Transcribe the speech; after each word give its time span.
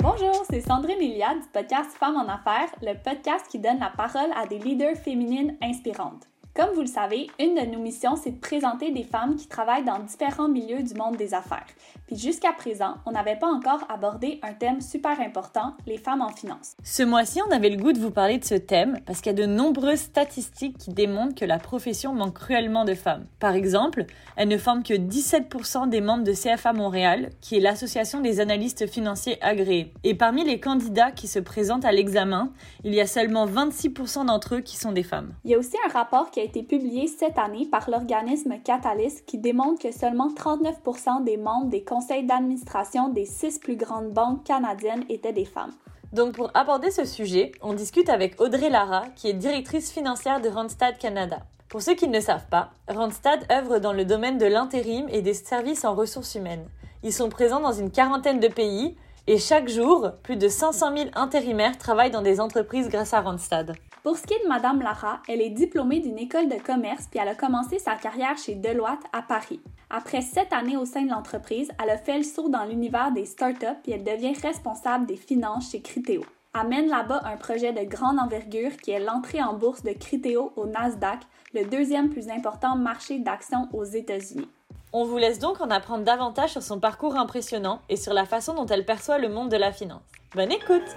Bonjour, 0.00 0.44
c'est 0.48 0.60
Sandrine 0.60 1.00
Elia 1.00 1.34
du 1.34 1.48
podcast 1.52 1.90
Femmes 1.98 2.14
en 2.14 2.28
Affaires, 2.28 2.70
le 2.82 2.94
podcast 2.94 3.46
qui 3.50 3.58
donne 3.58 3.80
la 3.80 3.90
parole 3.90 4.30
à 4.36 4.46
des 4.46 4.60
leaders 4.60 4.96
féminines 4.96 5.56
inspirantes. 5.60 6.28
Comme 6.58 6.74
vous 6.74 6.80
le 6.80 6.88
savez, 6.88 7.28
une 7.38 7.54
de 7.54 7.70
nos 7.70 7.78
missions, 7.78 8.16
c'est 8.16 8.32
de 8.32 8.40
présenter 8.40 8.90
des 8.90 9.04
femmes 9.04 9.36
qui 9.36 9.46
travaillent 9.46 9.84
dans 9.84 10.00
différents 10.00 10.48
milieux 10.48 10.82
du 10.82 10.92
monde 10.94 11.16
des 11.16 11.32
affaires. 11.32 11.68
Puis 12.08 12.16
jusqu'à 12.16 12.52
présent, 12.52 12.94
on 13.06 13.12
n'avait 13.12 13.36
pas 13.36 13.46
encore 13.46 13.86
abordé 13.88 14.40
un 14.42 14.54
thème 14.54 14.80
super 14.80 15.20
important, 15.20 15.74
les 15.86 15.98
femmes 15.98 16.20
en 16.20 16.30
finance. 16.30 16.74
Ce 16.82 17.04
mois-ci, 17.04 17.40
on 17.46 17.52
avait 17.52 17.70
le 17.70 17.76
goût 17.76 17.92
de 17.92 18.00
vous 18.00 18.10
parler 18.10 18.38
de 18.38 18.44
ce 18.44 18.56
thème 18.56 18.98
parce 19.06 19.20
qu'il 19.20 19.30
y 19.30 19.40
a 19.40 19.46
de 19.46 19.46
nombreuses 19.46 20.00
statistiques 20.00 20.78
qui 20.78 20.90
démontrent 20.90 21.36
que 21.36 21.44
la 21.44 21.60
profession 21.60 22.12
manque 22.12 22.34
cruellement 22.34 22.84
de 22.84 22.94
femmes. 22.94 23.26
Par 23.38 23.54
exemple, 23.54 24.06
elle 24.34 24.48
ne 24.48 24.58
forme 24.58 24.82
que 24.82 24.94
17% 24.94 25.88
des 25.88 26.00
membres 26.00 26.24
de 26.24 26.32
CFA 26.32 26.72
Montréal, 26.72 27.30
qui 27.40 27.58
est 27.58 27.60
l'association 27.60 28.20
des 28.20 28.40
analystes 28.40 28.88
financiers 28.88 29.38
agréés. 29.44 29.92
Et 30.02 30.16
parmi 30.16 30.42
les 30.42 30.58
candidats 30.58 31.12
qui 31.12 31.28
se 31.28 31.38
présentent 31.38 31.84
à 31.84 31.92
l'examen, 31.92 32.50
il 32.82 32.94
y 32.94 33.00
a 33.00 33.06
seulement 33.06 33.46
26% 33.46 34.26
d'entre 34.26 34.56
eux 34.56 34.60
qui 34.60 34.76
sont 34.76 34.90
des 34.90 35.04
femmes. 35.04 35.34
Il 35.44 35.52
y 35.52 35.54
a 35.54 35.58
aussi 35.58 35.76
un 35.86 35.92
rapport 35.92 36.32
qui 36.32 36.40
a 36.40 36.47
été 36.48 36.62
publié 36.62 37.08
cette 37.08 37.38
année 37.38 37.66
par 37.66 37.90
l'organisme 37.90 38.54
Catalyst 38.64 39.26
qui 39.26 39.36
démontre 39.36 39.82
que 39.82 39.92
seulement 39.92 40.30
39% 40.30 41.22
des 41.22 41.36
membres 41.36 41.68
des 41.68 41.84
conseils 41.84 42.24
d'administration 42.24 43.10
des 43.10 43.26
six 43.26 43.58
plus 43.58 43.76
grandes 43.76 44.12
banques 44.12 44.44
canadiennes 44.44 45.04
étaient 45.10 45.34
des 45.34 45.44
femmes. 45.44 45.74
Donc 46.14 46.32
pour 46.32 46.50
aborder 46.54 46.90
ce 46.90 47.04
sujet, 47.04 47.52
on 47.60 47.74
discute 47.74 48.08
avec 48.08 48.40
Audrey 48.40 48.70
Lara, 48.70 49.04
qui 49.14 49.28
est 49.28 49.34
directrice 49.34 49.92
financière 49.92 50.40
de 50.40 50.48
Randstad 50.48 50.96
Canada. 50.96 51.40
Pour 51.68 51.82
ceux 51.82 51.94
qui 51.94 52.08
ne 52.08 52.14
le 52.14 52.22
savent 52.22 52.48
pas, 52.48 52.70
Randstad 52.88 53.44
œuvre 53.52 53.78
dans 53.78 53.92
le 53.92 54.06
domaine 54.06 54.38
de 54.38 54.46
l'intérim 54.46 55.06
et 55.10 55.20
des 55.20 55.34
services 55.34 55.84
en 55.84 55.94
ressources 55.94 56.34
humaines. 56.34 56.66
Ils 57.02 57.12
sont 57.12 57.28
présents 57.28 57.60
dans 57.60 57.74
une 57.74 57.90
quarantaine 57.90 58.40
de 58.40 58.48
pays 58.48 58.96
et 59.26 59.36
chaque 59.36 59.68
jour, 59.68 60.12
plus 60.22 60.36
de 60.36 60.48
500 60.48 60.96
000 60.96 61.10
intérimaires 61.14 61.76
travaillent 61.76 62.10
dans 62.10 62.22
des 62.22 62.40
entreprises 62.40 62.88
grâce 62.88 63.12
à 63.12 63.20
Randstad. 63.20 63.76
Pour 64.02 64.16
ce 64.16 64.26
qui 64.26 64.34
est 64.34 64.42
de 64.42 64.48
Madame 64.48 64.80
Lara, 64.80 65.20
elle 65.28 65.40
est 65.40 65.50
diplômée 65.50 66.00
d'une 66.00 66.18
école 66.18 66.48
de 66.48 66.56
commerce 66.56 67.08
puis 67.10 67.18
elle 67.20 67.28
a 67.28 67.34
commencé 67.34 67.78
sa 67.78 67.96
carrière 67.96 68.38
chez 68.38 68.54
Deloitte 68.54 69.02
à 69.12 69.22
Paris. 69.22 69.60
Après 69.90 70.20
sept 70.20 70.52
années 70.52 70.76
au 70.76 70.84
sein 70.84 71.02
de 71.02 71.10
l'entreprise, 71.10 71.70
elle 71.82 71.90
a 71.90 71.98
fait 71.98 72.18
le 72.18 72.24
saut 72.24 72.48
dans 72.48 72.64
l'univers 72.64 73.10
des 73.10 73.24
startups 73.24 73.66
et 73.86 73.92
elle 73.92 74.04
devient 74.04 74.34
responsable 74.40 75.06
des 75.06 75.16
finances 75.16 75.72
chez 75.72 75.80
Criteo. 75.80 76.22
Elle 76.54 76.68
mène 76.68 76.88
là-bas 76.88 77.22
un 77.24 77.36
projet 77.36 77.72
de 77.72 77.88
grande 77.88 78.18
envergure 78.18 78.76
qui 78.76 78.92
est 78.92 79.00
l'entrée 79.00 79.42
en 79.42 79.54
bourse 79.54 79.82
de 79.82 79.92
Criteo 79.92 80.52
au 80.56 80.66
Nasdaq, 80.66 81.20
le 81.52 81.64
deuxième 81.64 82.08
plus 82.08 82.28
important 82.28 82.76
marché 82.76 83.18
d'actions 83.18 83.68
aux 83.72 83.84
États-Unis. 83.84 84.48
On 84.92 85.04
vous 85.04 85.18
laisse 85.18 85.38
donc 85.38 85.60
en 85.60 85.70
apprendre 85.70 86.04
davantage 86.04 86.52
sur 86.52 86.62
son 86.62 86.80
parcours 86.80 87.16
impressionnant 87.16 87.80
et 87.88 87.96
sur 87.96 88.14
la 88.14 88.24
façon 88.24 88.54
dont 88.54 88.66
elle 88.66 88.86
perçoit 88.86 89.18
le 89.18 89.28
monde 89.28 89.50
de 89.50 89.56
la 89.56 89.72
finance. 89.72 90.02
Bonne 90.34 90.52
écoute 90.52 90.96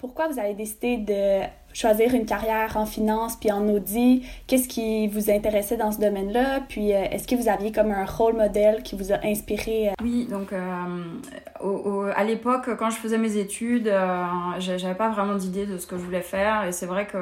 pourquoi 0.00 0.28
vous 0.28 0.38
avez 0.38 0.54
décidé 0.54 0.96
de 0.96 1.46
choisir 1.74 2.14
une 2.14 2.24
carrière 2.24 2.76
en 2.76 2.86
finance 2.86 3.36
puis 3.36 3.52
en 3.52 3.68
audit? 3.68 4.24
Qu'est-ce 4.46 4.66
qui 4.66 5.06
vous 5.08 5.30
intéressait 5.30 5.76
dans 5.76 5.92
ce 5.92 6.00
domaine-là? 6.00 6.60
Puis 6.68 6.94
euh, 6.94 7.04
est-ce 7.10 7.28
que 7.28 7.34
vous 7.34 7.48
aviez 7.48 7.70
comme 7.70 7.90
un 7.90 8.06
rôle 8.06 8.34
modèle 8.34 8.82
qui 8.82 8.96
vous 8.96 9.12
a 9.12 9.24
inspiré? 9.24 9.90
Oui, 10.02 10.26
donc 10.26 10.52
euh, 10.52 12.12
à 12.16 12.24
l'époque, 12.24 12.74
quand 12.78 12.88
je 12.88 12.96
faisais 12.96 13.18
mes 13.18 13.36
études, 13.36 13.88
euh, 13.88 14.24
j'avais 14.58 14.94
pas 14.94 15.10
vraiment 15.10 15.34
d'idée 15.34 15.66
de 15.66 15.76
ce 15.76 15.86
que 15.86 15.98
je 15.98 16.02
voulais 16.02 16.22
faire. 16.22 16.64
Et 16.64 16.72
c'est 16.72 16.86
vrai 16.86 17.06
que 17.06 17.18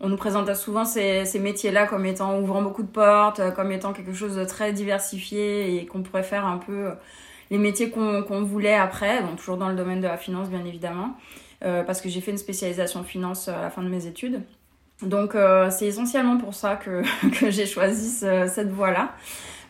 on 0.00 0.08
nous 0.08 0.16
présentait 0.16 0.54
souvent 0.54 0.86
ces 0.86 1.38
métiers-là 1.38 1.86
comme 1.86 2.06
étant 2.06 2.38
ouvrant 2.40 2.62
beaucoup 2.62 2.82
de 2.82 2.88
portes, 2.88 3.42
comme 3.54 3.70
étant 3.70 3.92
quelque 3.92 4.14
chose 4.14 4.34
de 4.34 4.44
très 4.44 4.72
diversifié 4.72 5.76
et 5.76 5.86
qu'on 5.86 6.02
pourrait 6.02 6.22
faire 6.22 6.46
un 6.46 6.56
peu 6.56 6.88
les 7.50 7.58
métiers 7.58 7.90
qu'on 7.90 8.42
voulait 8.42 8.74
après, 8.74 9.20
donc 9.22 9.36
toujours 9.36 9.58
dans 9.58 9.68
le 9.68 9.76
domaine 9.76 10.00
de 10.00 10.08
la 10.08 10.16
finance 10.16 10.48
bien 10.48 10.64
évidemment. 10.64 11.10
Euh, 11.64 11.82
parce 11.82 12.00
que 12.00 12.08
j'ai 12.08 12.20
fait 12.20 12.30
une 12.30 12.38
spécialisation 12.38 13.04
finance 13.04 13.48
à 13.48 13.60
la 13.62 13.70
fin 13.70 13.82
de 13.82 13.88
mes 13.88 14.06
études. 14.06 14.42
Donc 15.02 15.34
euh, 15.34 15.70
c'est 15.70 15.86
essentiellement 15.86 16.36
pour 16.36 16.54
ça 16.54 16.76
que, 16.76 17.02
j'ai 17.50 17.66
choisi 17.66 18.10
cette 18.10 18.70
voie-là. 18.70 19.12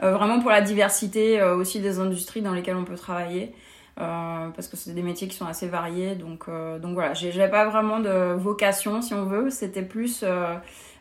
Euh, 0.03 0.13
vraiment 0.13 0.41
pour 0.41 0.51
la 0.51 0.61
diversité 0.61 1.41
aussi 1.43 1.81
des 1.81 2.01
industries 2.01 2.43
dans 2.43 2.53
lesquelles 2.53 2.77
on 2.77 2.85
peut 2.85 2.97
travailler. 2.97 3.55
parce 3.97 4.67
que 4.67 4.77
c'est 4.77 4.93
des 4.93 5.03
métiers 5.03 5.29
qui 5.29 5.37
sont 5.37 5.47
assez 5.47 5.69
variés. 5.69 6.17
Donc, 6.17 6.47
donc 6.81 6.95
voilà, 6.95 7.15
j'avais 7.15 7.51
pas 7.51 7.69
vraiment 7.69 8.01
de 8.01 8.35
vocation, 8.35 9.01
si 9.01 9.15
on 9.15 9.25
veut. 9.25 9.51
C'était 9.51 9.83
plus 9.83 10.25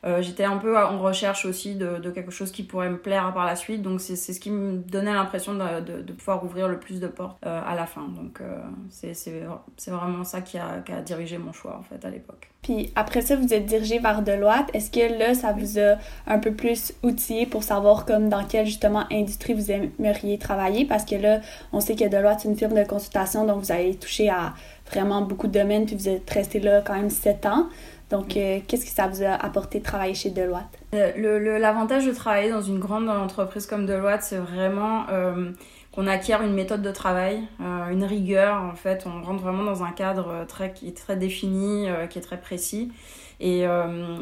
euh, 0.06 0.22
j'étais 0.22 0.44
un 0.44 0.58
peu 0.58 0.78
en 0.78 1.00
recherche 1.00 1.46
aussi 1.46 1.76
de, 1.76 2.10
quelque 2.10 2.32
chose 2.32 2.52
qui 2.52 2.64
pourrait 2.64 2.90
me 2.90 2.98
plaire 2.98 3.32
par 3.34 3.46
la 3.46 3.56
suite. 3.56 3.82
Donc 3.82 4.02
c'est 4.02 4.16
ce 4.16 4.40
qui 4.40 4.52
me 4.52 4.78
donnait 4.78 5.14
l'impression 5.14 5.54
de, 5.54 6.02
de, 6.02 6.14
pouvoir 6.14 6.44
ouvrir 6.44 6.68
le 6.68 6.78
plus 6.78 7.00
de 7.00 7.08
portes 7.08 7.38
euh, 7.46 7.62
à 7.66 7.76
la 7.76 7.86
fin. 7.86 8.08
Donc 8.10 8.42
euh, 8.42 8.60
c'est 8.90 9.90
vraiment 9.90 10.24
ça 10.24 10.42
qui 10.42 10.58
a, 10.58 10.80
qui 10.86 10.92
a, 10.92 11.02
dirigé 11.02 11.38
mon 11.38 11.54
choix 11.54 11.78
en 11.78 11.84
fait 11.84 12.06
à 12.06 12.10
l'époque. 12.10 12.50
Puis 12.62 12.92
après 12.96 13.22
ça, 13.22 13.36
vous 13.36 13.54
êtes 13.54 13.66
dirigé 13.66 14.00
vers 14.00 14.22
Deloitte. 14.22 14.70
Est-ce 14.74 14.90
que 14.90 15.20
là, 15.20 15.34
ça 15.34 15.52
vous 15.52 15.80
a 15.80 15.98
un 16.28 16.40
peu 16.40 16.54
plus 16.54 16.94
outillé 17.04 17.46
pour 17.46 17.64
savoir 17.64 18.06
comme 18.06 18.30
dans 18.30 18.46
quelle 18.46 18.66
justement 18.66 19.04
industrie 19.12 19.54
vous 19.54 19.70
aimeriez 19.70 20.38
travailler? 20.38 20.86
Parce 20.86 21.04
que 21.04 21.16
là, 21.16 21.42
on 21.74 21.82
sait 21.82 21.96
que 21.96 22.08
Deloitte, 22.08 22.42
c'est 22.42 22.50
une 22.50 22.58
firme 22.58 22.76
de 22.76 22.86
consultation, 22.86 23.46
donc 23.46 23.64
vous 23.64 23.72
avez 23.72 23.96
touché 23.96 24.30
à 24.30 24.54
vraiment 24.90 25.22
beaucoup 25.22 25.48
de 25.48 25.60
domaines, 25.60 25.86
puis 25.86 25.96
vous 25.96 26.10
êtes 26.10 26.30
resté 26.30 26.60
là 26.60 26.82
quand 26.82 26.94
même 26.94 27.10
sept 27.10 27.46
ans. 27.46 27.68
Donc, 28.10 28.38
euh, 28.38 28.60
qu'est-ce 28.68 28.86
que 28.86 28.92
ça 28.92 29.08
vous 29.08 29.24
a 29.24 29.32
apporté 29.32 29.80
de 29.80 29.84
travailler 29.84 30.14
chez 30.14 30.30
Deloitte? 30.30 30.80
Euh, 30.94 31.60
L'avantage 31.60 32.06
de 32.06 32.12
travailler 32.12 32.52
dans 32.52 32.62
une 32.62 32.80
grande 32.80 33.10
entreprise 33.10 33.66
comme 33.66 33.86
Deloitte, 33.86 34.22
c'est 34.22 34.38
vraiment 34.38 35.06
euh, 35.10 35.52
qu'on 35.92 36.08
acquiert 36.08 36.42
une 36.42 36.54
méthode 36.54 36.82
de 36.82 36.92
travail, 36.92 37.42
une 37.60 38.04
rigueur. 38.04 38.62
En 38.62 38.76
fait, 38.76 39.06
on 39.06 39.22
rentre 39.22 39.42
vraiment 39.44 39.64
dans 39.64 39.84
un 39.84 39.92
cadre 39.92 40.46
très, 40.48 40.74
qui 40.74 40.88
est 40.88 40.98
très 40.98 41.16
défini, 41.16 41.88
qui 42.10 42.20
est 42.20 42.22
très 42.22 42.40
précis. 42.40 42.92
Et, 43.40 43.66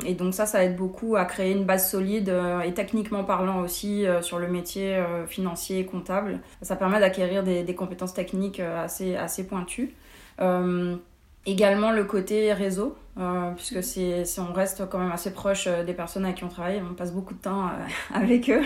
et, 0.06 0.14
donc 0.16 0.34
ça, 0.34 0.46
ça 0.46 0.64
aide 0.66 0.76
beaucoup 0.76 1.16
à 1.16 1.24
créer 1.24 1.54
une 1.54 1.64
base 1.64 1.90
solide 1.90 2.34
et 2.66 2.74
techniquement 2.74 3.24
parlant 3.24 3.62
aussi 3.62 4.06
sur 4.22 4.38
le 4.38 4.50
métier 4.50 5.02
financier 5.28 5.80
et 5.80 5.86
comptable. 5.86 6.40
Ça 6.62 6.76
permet 6.76 7.00
d'acquérir 7.00 7.44
des, 7.44 7.64
des, 7.64 7.76
compétences 7.76 8.14
techniques 8.14 8.60
assez, 8.60 9.16
assez 9.16 9.48
pointues. 9.48 9.94
Également 11.46 11.92
le 11.92 12.04
côté 12.04 12.54
réseau, 12.54 12.96
euh, 13.18 13.52
puisque 13.56 13.84
c'est, 13.84 14.24
on 14.40 14.54
reste 14.54 14.88
quand 14.90 15.00
même 15.00 15.12
assez 15.12 15.34
proche 15.34 15.66
euh, 15.68 15.84
des 15.84 15.94
personnes 15.94 16.24
avec 16.24 16.38
qui 16.38 16.44
on 16.44 16.50
travaille, 16.50 16.82
on 16.88 16.94
passe 16.94 17.12
beaucoup 17.12 17.34
de 17.34 17.42
temps 17.42 17.66
euh, 17.66 17.70
avec 18.14 18.50
eux. 18.50 18.62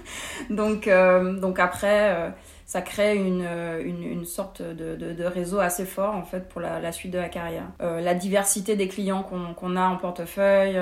donc, 0.50 0.88
donc 1.40 1.58
après, 1.58 2.32
ça 2.66 2.82
crée 2.82 3.16
une, 3.16 3.44
une, 3.84 4.24
sorte 4.24 4.62
de, 4.62 4.94
de, 4.94 5.24
réseau 5.24 5.58
assez 5.58 5.84
fort 5.84 6.14
en 6.14 6.22
fait 6.22 6.48
pour 6.48 6.60
la, 6.60 6.92
suite 6.92 7.10
de 7.10 7.18
la 7.18 7.28
carrière. 7.28 7.66
la 7.80 8.14
diversité 8.14 8.76
des 8.76 8.86
clients 8.86 9.22
qu'on, 9.22 9.54
qu'on 9.54 9.76
a 9.76 9.82
en 9.82 9.96
portefeuille, 9.96 10.80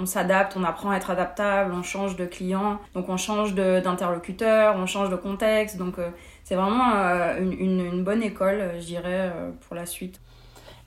on, 0.00 0.06
s'adapte, 0.06 0.56
on 0.56 0.64
apprend 0.64 0.90
à 0.90 0.96
être 0.96 1.10
adaptable, 1.10 1.72
on 1.74 1.82
change 1.82 2.16
de 2.16 2.26
client, 2.26 2.78
donc 2.94 3.08
on 3.08 3.16
change 3.16 3.54
d'interlocuteur, 3.54 4.76
on 4.76 4.86
change 4.86 5.08
de 5.08 5.16
contexte, 5.16 5.78
donc 5.78 5.96
c'est 6.44 6.54
vraiment 6.54 6.92
une, 7.40 7.80
une 7.80 8.04
bonne 8.04 8.22
école, 8.22 8.72
je 8.78 8.84
dirais, 8.84 9.32
pour 9.66 9.74
la 9.74 9.86
suite. 9.86 10.20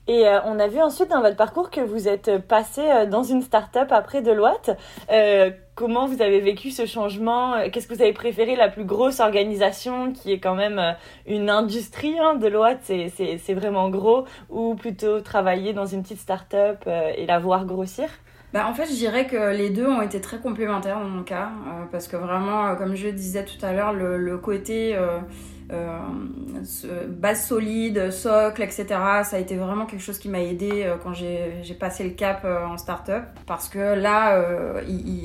Et 0.08 0.26
euh, 0.26 0.38
on 0.44 0.58
a 0.60 0.68
vu 0.68 0.80
ensuite 0.80 1.10
dans 1.10 1.20
votre 1.20 1.36
parcours 1.36 1.70
que 1.70 1.80
vous 1.80 2.06
êtes 2.06 2.38
passé 2.46 2.80
euh, 2.80 3.06
dans 3.06 3.24
une 3.24 3.42
start-up 3.42 3.90
après 3.90 4.22
Deloitte. 4.22 4.70
Euh, 5.10 5.50
comment 5.74 6.06
vous 6.06 6.22
avez 6.22 6.40
vécu 6.40 6.70
ce 6.70 6.86
changement? 6.86 7.54
Qu'est-ce 7.72 7.88
que 7.88 7.94
vous 7.94 8.02
avez 8.02 8.12
préféré? 8.12 8.54
La 8.54 8.68
plus 8.68 8.84
grosse 8.84 9.18
organisation 9.18 10.12
qui 10.12 10.32
est 10.32 10.38
quand 10.38 10.54
même 10.54 10.96
une 11.26 11.50
industrie, 11.50 12.18
hein, 12.18 12.36
Deloitte, 12.36 12.80
c'est 12.84 13.54
vraiment 13.54 13.90
gros, 13.90 14.24
ou 14.48 14.74
plutôt 14.74 15.20
travailler 15.20 15.72
dans 15.72 15.86
une 15.86 16.02
petite 16.02 16.20
start-up 16.20 16.86
et 16.86 17.26
la 17.26 17.38
voir 17.38 17.66
grossir? 17.66 18.08
Bah, 18.52 18.66
en 18.68 18.72
fait, 18.72 18.86
je 18.86 18.94
dirais 18.94 19.26
que 19.26 19.54
les 19.54 19.68
deux 19.70 19.86
ont 19.86 20.00
été 20.00 20.20
très 20.20 20.38
complémentaires 20.38 20.98
dans 20.98 21.08
mon 21.08 21.24
cas, 21.24 21.50
parce 21.90 22.08
que 22.08 22.16
vraiment, 22.16 22.74
comme 22.76 22.94
je 22.94 23.08
le 23.08 23.12
disais 23.12 23.44
tout 23.44 23.62
à 23.62 23.72
l'heure, 23.72 23.92
le, 23.92 24.16
le, 24.16 24.38
côté 24.38 24.96
euh, 24.96 25.18
base 27.08 27.46
solide, 27.46 28.10
socle, 28.10 28.62
etc. 28.62 28.86
Ça 29.24 29.36
a 29.36 29.38
été 29.38 29.56
vraiment 29.56 29.86
quelque 29.86 30.02
chose 30.02 30.18
qui 30.18 30.28
m'a 30.28 30.40
aidé 30.40 30.84
euh, 30.84 30.96
quand 31.02 31.12
j'ai 31.12 31.76
passé 31.78 32.04
le 32.04 32.10
cap 32.10 32.42
euh, 32.44 32.64
en 32.66 32.78
start-up 32.78 33.24
parce 33.46 33.68
que 33.68 33.94
là, 33.94 34.42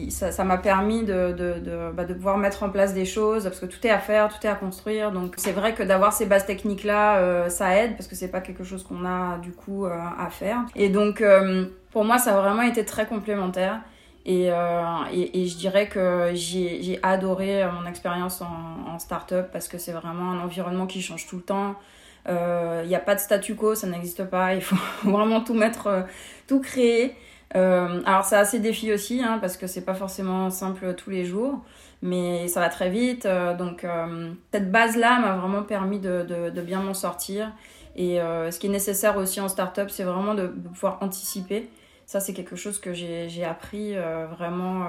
ça 0.09 0.43
m'a 0.43 0.57
permis 0.57 1.03
de, 1.03 1.31
de, 1.31 1.91
bah, 1.91 2.05
de, 2.05 2.13
pouvoir 2.13 2.37
mettre 2.37 2.63
en 2.63 2.69
place 2.69 2.93
des 2.93 3.05
choses 3.05 3.43
parce 3.43 3.59
que 3.59 3.65
tout 3.65 3.85
est 3.85 3.89
à 3.89 3.99
faire, 3.99 4.29
tout 4.29 4.45
est 4.45 4.49
à 4.49 4.55
construire. 4.55 5.11
Donc 5.11 5.35
c'est 5.37 5.51
vrai 5.51 5.73
que 5.73 5.83
d'avoir 5.83 6.13
ces 6.13 6.25
bases 6.25 6.45
techniques 6.45 6.83
là, 6.83 7.49
ça 7.49 7.75
aide 7.77 7.95
parce 7.95 8.07
que 8.07 8.15
c'est 8.15 8.29
pas 8.29 8.41
quelque 8.41 8.63
chose 8.63 8.83
qu'on 8.83 9.05
a 9.05 9.37
du 9.39 9.51
coup 9.51 9.85
à 9.85 10.29
faire. 10.29 10.59
Et 10.75 10.89
donc 10.89 11.23
pour 11.91 12.05
moi, 12.05 12.17
ça 12.17 12.37
a 12.37 12.41
vraiment 12.41 12.63
été 12.63 12.85
très 12.85 13.05
complémentaire. 13.05 13.81
Et, 14.25 14.51
euh, 14.51 14.83
et, 15.11 15.41
et, 15.41 15.47
je 15.47 15.57
dirais 15.57 15.87
que 15.87 16.31
j'ai 16.33 16.99
adoré 17.01 17.67
mon 17.71 17.87
expérience 17.89 18.41
en, 18.41 18.91
en 18.93 18.99
start-up 18.99 19.49
parce 19.51 19.67
que 19.67 19.77
c'est 19.79 19.93
vraiment 19.93 20.31
un 20.31 20.39
environnement 20.41 20.85
qui 20.85 21.01
change 21.01 21.25
tout 21.27 21.37
le 21.37 21.41
temps. 21.41 21.75
Il 22.27 22.31
euh, 22.33 22.85
n'y 22.85 22.93
a 22.93 22.99
pas 22.99 23.15
de 23.15 23.19
statu 23.19 23.55
quo, 23.55 23.73
ça 23.73 23.87
n'existe 23.87 24.23
pas. 24.25 24.53
Il 24.53 24.61
faut 24.61 24.75
vraiment 25.09 25.41
tout 25.41 25.55
mettre, 25.55 25.87
euh, 25.87 26.01
tout 26.47 26.59
créer. 26.59 27.15
alors 27.53 28.23
c'est 28.23 28.37
assez 28.37 28.59
défi 28.59 28.93
aussi, 28.93 29.21
hein, 29.23 29.39
parce 29.41 29.57
que 29.57 29.65
c'est 29.65 29.83
pas 29.83 29.95
forcément 29.95 30.49
simple 30.51 30.93
tous 30.93 31.09
les 31.09 31.25
jours, 31.25 31.63
mais 32.03 32.47
ça 32.47 32.59
va 32.59 32.69
très 32.69 32.89
vite. 32.89 33.27
donc 33.57 33.85
cette 34.53 34.71
base-là 34.71 35.19
m'a 35.19 35.35
vraiment 35.35 35.63
permis 35.63 35.99
de, 35.99 36.23
de, 36.23 36.61
bien 36.61 36.81
m'en 36.81 36.93
sortir. 36.93 37.51
Et 37.97 38.19
ce 38.19 38.57
qui 38.57 38.67
est 38.67 38.69
nécessaire 38.69 39.17
aussi 39.17 39.41
en 39.41 39.49
startup, 39.49 39.89
c'est 39.89 40.05
vraiment 40.05 40.33
de, 40.33 40.47
pouvoir 40.47 40.99
anticiper. 41.01 41.69
Ça, 42.11 42.19
c'est 42.19 42.33
quelque 42.33 42.57
chose 42.57 42.77
que 42.77 42.93
j'ai 42.93 43.45
appris 43.45 43.95
vraiment 44.37 44.85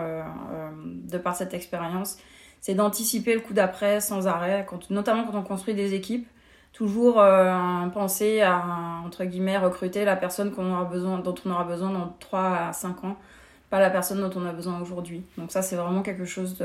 de 0.75 1.19
par 1.19 1.37
cette 1.37 1.55
expérience 1.55 2.19
c'est 2.63 2.75
d'anticiper 2.75 3.35
le 3.35 3.41
coup 3.41 3.53
d'après 3.53 4.01
sans 4.01 4.29
arrêt, 4.29 4.65
notamment 4.89 5.25
quand 5.25 5.37
on 5.37 5.43
construit 5.43 5.75
des 5.75 5.95
équipes. 5.95 6.27
Toujours 6.73 7.21
euh, 7.21 7.87
penser 7.89 8.41
à, 8.41 8.65
entre 9.05 9.25
guillemets, 9.25 9.59
recruter 9.59 10.07
la 10.07 10.17
personne 10.17 10.55
aura 10.57 10.85
besoin, 10.85 11.19
dont 11.19 11.35
on 11.45 11.51
aura 11.51 11.65
besoin 11.65 11.91
dans 11.91 12.17
3 12.21 12.41
à 12.69 12.73
5 12.73 13.05
ans, 13.05 13.17
pas 13.69 13.81
la 13.81 13.91
personne 13.91 14.21
dont 14.21 14.31
on 14.41 14.47
a 14.47 14.53
besoin 14.53 14.81
aujourd'hui. 14.81 15.25
Donc 15.37 15.51
ça, 15.51 15.61
c'est 15.61 15.75
vraiment 15.75 16.03
quelque 16.03 16.25
chose 16.25 16.57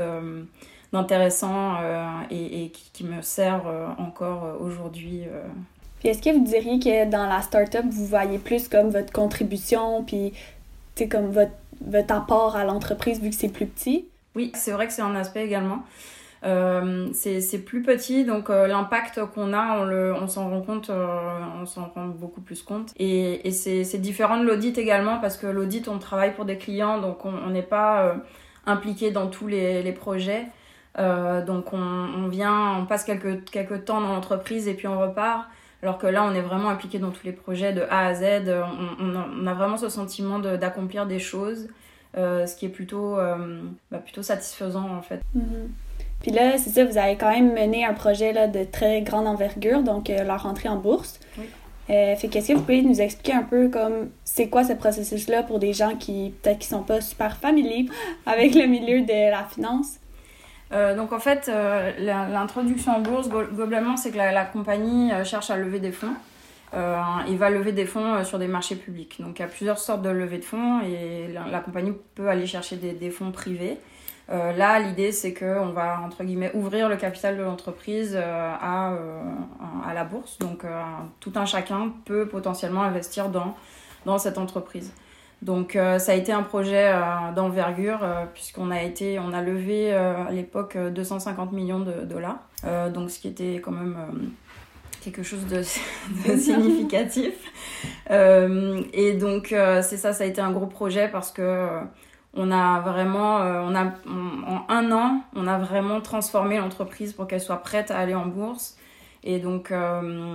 d'intéressant 0.92 1.78
euh, 1.82 2.06
et, 2.30 2.70
qui, 2.70 3.04
me 3.04 3.20
sert 3.20 3.66
euh, 3.66 3.88
encore 3.98 4.56
aujourd'hui. 4.60 5.24
Puis 6.00 6.08
est-ce 6.08 6.22
que 6.22 6.30
vous 6.30 6.44
diriez 6.44 6.78
que 6.78 7.10
dans 7.10 7.26
la 7.26 7.42
startup, 7.42 7.84
vous 7.90 8.06
voyez 8.06 8.38
plus 8.38 8.68
comme 8.68 8.90
votre 8.90 9.12
contribution, 9.12 10.04
puis 10.04 10.32
comme 11.10 11.30
votre, 11.30 11.52
votre 11.80 12.14
apport 12.14 12.56
à 12.56 12.64
l'entreprise 12.64 13.20
vu 13.20 13.30
que 13.30 13.36
c'est 13.36 13.48
plus 13.48 13.66
petit? 13.66 14.06
Oui, 14.34 14.52
c'est 14.54 14.72
vrai 14.72 14.86
que 14.86 14.92
c'est 14.92 15.02
un 15.02 15.14
aspect 15.14 15.44
également. 15.44 15.82
Euh, 16.44 17.08
c'est 17.12 17.64
plus 17.64 17.82
petit, 17.82 18.24
donc 18.24 18.48
euh, 18.48 18.68
l'impact 18.68 19.20
qu'on 19.34 19.52
a, 19.52 19.80
on, 19.80 20.22
on 20.22 20.28
s'en 20.28 20.48
rend 20.48 20.60
compte, 20.62 20.88
euh, 20.90 21.38
on 21.60 21.66
s'en 21.66 21.90
rend 21.92 22.06
beaucoup 22.06 22.40
plus 22.40 22.62
compte. 22.62 22.92
Et, 22.98 23.46
et 23.48 23.50
c'est 23.50 23.98
différent 23.98 24.38
de 24.38 24.44
l'audit 24.44 24.78
également, 24.78 25.18
parce 25.18 25.36
que 25.36 25.48
l'audit, 25.48 25.88
on 25.88 25.98
travaille 25.98 26.34
pour 26.34 26.44
des 26.44 26.56
clients, 26.56 27.00
donc 27.00 27.24
on 27.24 27.50
n'est 27.50 27.62
pas 27.62 28.14
impliqué 28.66 29.10
dans 29.10 29.26
tous 29.26 29.48
les, 29.48 29.82
les 29.82 29.92
projets. 29.92 30.46
donc 30.96 31.72
on, 31.72 31.78
on, 31.78 32.28
vient, 32.28 32.76
on 32.78 32.86
passe 32.86 33.02
quelques, 33.04 33.44
quelques 33.50 33.84
temps 33.84 34.00
dans 34.00 34.12
l'entreprise 34.12 34.68
et 34.68 34.74
puis 34.74 34.86
on 34.86 35.00
repart. 35.00 35.48
Alors 35.82 35.98
que 35.98 36.06
là, 36.06 36.24
on 36.24 36.34
est 36.34 36.42
vraiment 36.42 36.70
impliqué 36.70 36.98
dans 36.98 37.10
tous 37.10 37.24
les 37.24 37.32
projets 37.32 37.72
de 37.72 37.82
A 37.90 38.06
à 38.06 38.14
Z. 38.14 38.24
On, 39.00 39.14
on 39.42 39.46
a 39.46 39.54
vraiment 39.54 39.76
ce 39.76 39.88
sentiment 39.88 40.38
d'accomplir 40.38 41.06
des 41.06 41.18
choses. 41.18 41.68
Euh, 42.16 42.46
ce 42.46 42.56
qui 42.56 42.66
est 42.66 42.70
plutôt, 42.70 43.18
euh, 43.18 43.60
bah, 43.90 43.98
plutôt 43.98 44.22
satisfaisant 44.22 44.88
en 44.96 45.02
fait. 45.02 45.20
Mhm. 45.34 45.70
Puis 46.22 46.30
là, 46.32 46.58
c'est 46.58 46.70
ça, 46.70 46.84
vous 46.84 46.98
avez 46.98 47.16
quand 47.16 47.30
même 47.30 47.52
mené 47.52 47.84
un 47.84 47.92
projet 47.92 48.32
là, 48.32 48.48
de 48.48 48.64
très 48.64 49.02
grande 49.02 49.28
envergure, 49.28 49.82
donc 49.82 50.10
euh, 50.10 50.24
la 50.24 50.36
rentrée 50.36 50.68
en 50.68 50.76
bourse. 50.76 51.20
Oui. 51.38 51.44
fait 51.86 52.28
qu'est-ce 52.28 52.48
que 52.48 52.52
vous 52.54 52.62
pouvez 52.62 52.82
nous 52.82 53.00
expliquer 53.00 53.34
un 53.34 53.42
peu 53.42 53.68
comme 53.68 54.10
c'est 54.24 54.48
quoi 54.48 54.64
ce 54.64 54.72
processus-là 54.72 55.42
pour 55.42 55.58
des 55.58 55.72
gens 55.72 55.94
qui 55.96 56.34
peut-être 56.42 56.58
qui 56.58 56.66
sont 56.66 56.82
pas 56.82 57.00
super 57.00 57.36
familiers 57.36 57.86
avec 58.26 58.54
le 58.54 58.66
milieu 58.66 59.02
de 59.02 59.30
la 59.30 59.44
finance? 59.44 59.98
Donc 60.70 61.12
en 61.12 61.18
fait, 61.18 61.50
l'introduction 61.98 62.96
en 62.96 63.00
bourse, 63.00 63.28
globalement, 63.28 63.96
c'est 63.96 64.10
que 64.10 64.16
la, 64.16 64.44
compagnie 64.44 65.10
cherche 65.24 65.50
à 65.50 65.56
lever 65.56 65.80
des 65.80 65.92
fonds. 65.92 66.14
Euh, 66.74 67.00
il 67.28 67.38
va 67.38 67.48
lever 67.48 67.72
des 67.72 67.86
fonds 67.86 68.14
euh, 68.14 68.24
sur 68.24 68.38
des 68.38 68.48
marchés 68.48 68.76
publics. 68.76 69.20
Donc 69.20 69.38
il 69.38 69.42
y 69.42 69.44
a 69.44 69.48
plusieurs 69.48 69.78
sortes 69.78 70.02
de 70.02 70.10
levées 70.10 70.38
de 70.38 70.44
fonds 70.44 70.80
et 70.82 71.28
la, 71.28 71.60
compagnie 71.60 71.92
peut 72.14 72.28
aller 72.28 72.46
chercher 72.46 72.76
des, 72.76 73.10
fonds 73.10 73.32
privés. 73.32 73.78
Euh, 74.30 74.52
là, 74.52 74.78
l'idée, 74.78 75.10
c'est 75.12 75.32
qu'on 75.32 75.70
va, 75.70 76.00
entre 76.04 76.22
guillemets, 76.24 76.50
ouvrir 76.54 76.90
le 76.90 76.96
capital 76.96 77.38
de 77.38 77.42
l'entreprise 77.42 78.14
à, 78.14 78.92
à 79.86 79.94
la 79.94 80.04
bourse. 80.04 80.38
Donc, 80.38 80.64
tout 81.20 81.32
un 81.36 81.46
chacun 81.46 81.92
peut 82.04 82.28
potentiellement 82.28 82.82
investir 82.82 83.30
dans, 83.30 83.56
dans 84.04 84.18
cette 84.18 84.36
entreprise. 84.36 84.92
Donc, 85.42 85.74
ça 85.74 86.12
a 86.12 86.14
été 86.14 86.32
un 86.32 86.42
projet 86.42 86.92
d'envergure, 87.36 88.00
puisqu'on 88.34 88.72
a, 88.72 88.82
été, 88.82 89.20
on 89.20 89.32
a 89.32 89.40
levé 89.40 89.92
à 89.92 90.30
l'époque 90.32 90.76
250 90.76 91.52
millions 91.52 91.78
de 91.78 92.04
dollars. 92.04 92.38
donc, 92.92 93.10
ce 93.10 93.20
qui 93.20 93.28
était 93.28 93.60
quand 93.62 93.70
même 93.70 93.96
quelque 95.02 95.22
chose 95.22 95.46
de, 95.46 95.62
significatif. 96.36 97.34
Euh, 98.10 98.82
et 98.92 99.12
donc, 99.12 99.52
euh, 99.52 99.82
c'est 99.82 99.98
ça, 99.98 100.12
ça 100.12 100.24
a 100.24 100.26
été 100.26 100.40
un 100.40 100.50
gros 100.50 100.66
projet 100.66 101.08
parce 101.08 101.30
que 101.30 101.42
euh, 101.42 101.80
on 102.34 102.50
a 102.50 102.80
vraiment, 102.80 103.36
on 103.36 103.74
a, 103.76 103.84
en 103.84 104.64
un 104.68 104.90
an, 104.90 105.20
on 105.36 105.46
a 105.46 105.58
vraiment 105.58 106.00
transformé 106.00 106.56
l'entreprise 106.56 107.12
pour 107.12 107.28
qu'elle 107.28 107.40
soit 107.40 107.62
prête 107.62 107.92
à 107.92 107.98
aller 107.98 108.14
en 108.14 108.26
bourse. 108.26 108.76
Et 109.22 109.38
donc, 109.38 109.72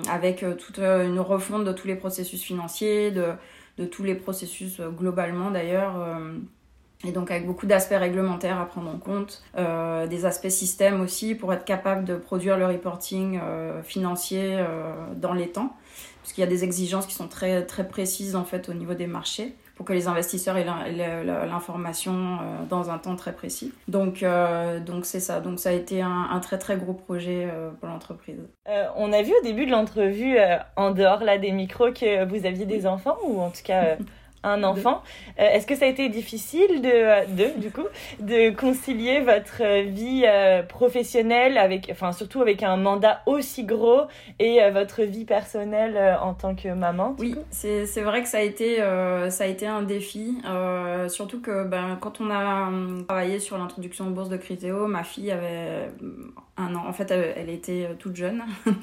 avec 0.09 0.45
toute 0.57 0.77
une 0.77 1.19
refonte 1.19 1.65
de 1.65 1.73
tous 1.73 1.87
les 1.87 1.95
processus 1.95 2.41
financiers, 2.41 3.11
de, 3.11 3.33
de 3.77 3.85
tous 3.85 4.03
les 4.03 4.15
processus 4.15 4.79
globalement 4.81 5.51
d'ailleurs 5.51 5.95
et 7.05 7.11
donc 7.11 7.31
avec 7.31 7.45
beaucoup 7.45 7.65
d'aspects 7.65 7.97
réglementaires 7.97 8.59
à 8.59 8.65
prendre 8.65 8.89
en 8.89 8.97
compte, 8.97 9.43
euh, 9.57 10.07
des 10.07 10.25
aspects 10.25 10.49
système 10.49 11.01
aussi 11.01 11.35
pour 11.35 11.51
être 11.53 11.65
capable 11.65 12.05
de 12.05 12.15
produire 12.15 12.57
le 12.57 12.65
reporting 12.65 13.39
euh, 13.41 13.83
financier 13.83 14.55
euh, 14.57 15.13
dans 15.15 15.33
les 15.33 15.49
temps, 15.49 15.75
puisqu'il 16.21 16.41
y 16.41 16.45
a 16.45 16.47
des 16.47 16.63
exigences 16.63 17.05
qui 17.05 17.13
sont 17.13 17.27
très, 17.27 17.65
très 17.65 17.87
précises 17.87 18.35
en 18.35 18.45
fait 18.45 18.69
au 18.69 18.73
niveau 18.73 18.93
des 18.93 19.07
marchés 19.07 19.53
pour 19.75 19.85
que 19.85 19.93
les 19.93 20.07
investisseurs 20.07 20.57
aient 20.57 20.65
l'information 20.65 22.13
euh, 22.13 22.65
dans 22.69 22.89
un 22.89 22.97
temps 22.97 23.15
très 23.15 23.33
précis. 23.33 23.73
Donc 23.87 24.23
euh, 24.23 24.79
donc 24.79 25.05
c'est 25.05 25.19
ça. 25.19 25.39
Donc 25.39 25.59
ça 25.59 25.69
a 25.69 25.73
été 25.73 26.01
un, 26.01 26.27
un 26.31 26.39
très 26.39 26.57
très 26.57 26.77
gros 26.77 26.93
projet 26.93 27.49
euh, 27.51 27.71
pour 27.71 27.89
l'entreprise. 27.89 28.39
on 28.95 29.11
a 29.11 29.21
vu 29.21 29.33
au 29.39 29.43
début 29.43 29.65
de 29.65 29.71
l'entrevue, 29.71 30.37
en 30.75 30.91
dehors 30.91 31.23
là 31.23 31.37
des 31.37 31.51
micros, 31.51 31.91
que 31.91 32.25
vous 32.25 32.45
aviez 32.45 32.65
des 32.65 32.85
enfants 32.85 33.17
ou 33.25 33.41
en 33.41 33.49
tout 33.49 33.63
cas 33.63 33.97
un 34.43 34.63
enfant. 34.63 35.01
Euh, 35.39 35.49
est-ce 35.49 35.65
que 35.65 35.75
ça 35.75 35.85
a 35.85 35.87
été 35.87 36.09
difficile 36.09 36.81
de, 36.81 36.89
euh, 36.89 37.25
de, 37.25 37.59
du 37.59 37.71
coup, 37.71 37.85
de 38.19 38.55
concilier 38.55 39.21
votre 39.21 39.81
vie 39.83 40.23
euh, 40.25 40.63
professionnelle 40.63 41.57
avec, 41.57 41.89
enfin, 41.91 42.11
surtout 42.11 42.41
avec 42.41 42.63
un 42.63 42.77
mandat 42.77 43.21
aussi 43.25 43.63
gros 43.63 44.01
et 44.39 44.59
votre 44.71 45.03
vie 45.03 45.25
personnelle 45.25 46.17
en 46.21 46.33
tant 46.33 46.55
que 46.55 46.69
maman 46.69 47.15
Oui, 47.19 47.35
c'est 47.51 48.01
vrai 48.01 48.21
que 48.21 48.27
ça 48.27 48.39
a 48.39 48.41
été, 48.41 48.77
ça 48.77 49.43
a 49.43 49.47
été 49.47 49.67
un 49.67 49.81
défi. 49.81 50.37
surtout 51.07 51.41
que 51.41 51.65
ben, 51.65 51.97
quand 51.99 52.21
on 52.21 52.29
a 52.29 52.69
travaillé 53.07 53.39
sur 53.39 53.57
l'introduction 53.57 54.07
aux 54.07 54.11
bourses 54.11 54.29
de 54.29 54.37
Critéo, 54.37 54.87
ma 54.87 55.03
fille 55.03 55.31
avait 55.31 55.89
En 56.57 56.93
fait, 56.93 57.09
elle, 57.11 57.49
était 57.49 57.89
toute 57.99 58.15
jeune. 58.15 58.43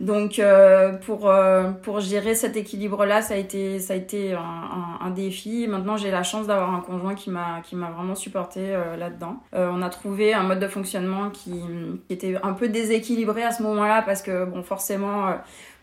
Donc, 0.00 0.38
euh, 0.38 0.92
pour, 0.92 1.28
euh, 1.28 1.70
pour 1.70 2.00
gérer 2.00 2.34
cet 2.34 2.56
équilibre-là, 2.56 3.22
ça 3.22 3.34
a 3.34 3.36
été, 3.36 3.78
ça 3.78 3.94
a 3.94 3.96
été 3.96 4.34
un, 4.34 5.10
défi. 5.10 5.66
Maintenant, 5.68 5.96
j'ai 5.96 6.10
la 6.10 6.22
chance 6.22 6.46
d'avoir 6.46 6.74
un 6.74 6.80
conjoint 6.80 7.14
qui 7.14 7.30
m'a, 7.30 7.62
vraiment 7.72 8.14
supporté 8.14 8.60
euh, 8.60 8.96
là-dedans. 8.96 9.36
on 9.52 9.82
a 9.82 9.88
trouvé 9.90 10.34
un 10.34 10.42
mode 10.42 10.58
de 10.58 10.68
fonctionnement 10.68 11.30
qui, 11.30 11.62
était 12.10 12.36
un 12.42 12.52
peu 12.52 12.68
déséquilibré 12.68 13.44
à 13.44 13.52
ce 13.52 13.62
moment-là 13.62 14.02
parce 14.02 14.22
que 14.22 14.44
bon, 14.44 14.62
forcément, 14.62 15.34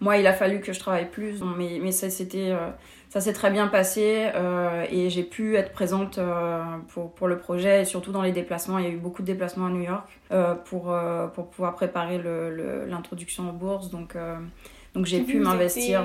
moi, 0.01 0.17
il 0.17 0.27
a 0.27 0.34
fallu 0.34 0.60
que 0.60 0.74
je 0.74 0.79
travaille 0.79 1.10
plus. 1.10 1.41
Mais, 1.58 1.79
mais 1.81 1.91
ça, 1.91 2.10
c'était 2.10 2.53
ça 3.12 3.20
s'est 3.20 3.34
très 3.34 3.51
bien 3.51 3.67
passé 3.67 4.29
euh, 4.36 4.86
et 4.89 5.10
j'ai 5.10 5.24
pu 5.24 5.58
être 5.58 5.74
présente 5.74 6.17
euh, 6.17 6.63
pour, 6.88 7.12
pour 7.12 7.27
le 7.27 7.38
projet 7.38 7.81
et 7.81 7.86
surtout 7.86 8.13
dans 8.13 8.22
les 8.22 8.31
déplacements. 8.31 8.79
Il 8.79 8.86
y 8.86 8.88
a 8.88 8.91
eu 8.91 8.96
beaucoup 9.00 9.22
de 9.22 9.27
déplacements 9.27 9.65
à 9.65 9.70
New 9.70 9.81
York 9.81 10.08
euh, 10.31 10.55
pour, 10.55 10.96
pour 11.34 11.50
pouvoir 11.50 11.75
préparer 11.75 12.22
l'introduction 12.88 13.50
aux 13.50 13.53
bourses. 13.53 13.89
Donc 14.93 15.05
j'ai 15.05 15.21
pu 15.21 15.39
m'investir. 15.39 16.03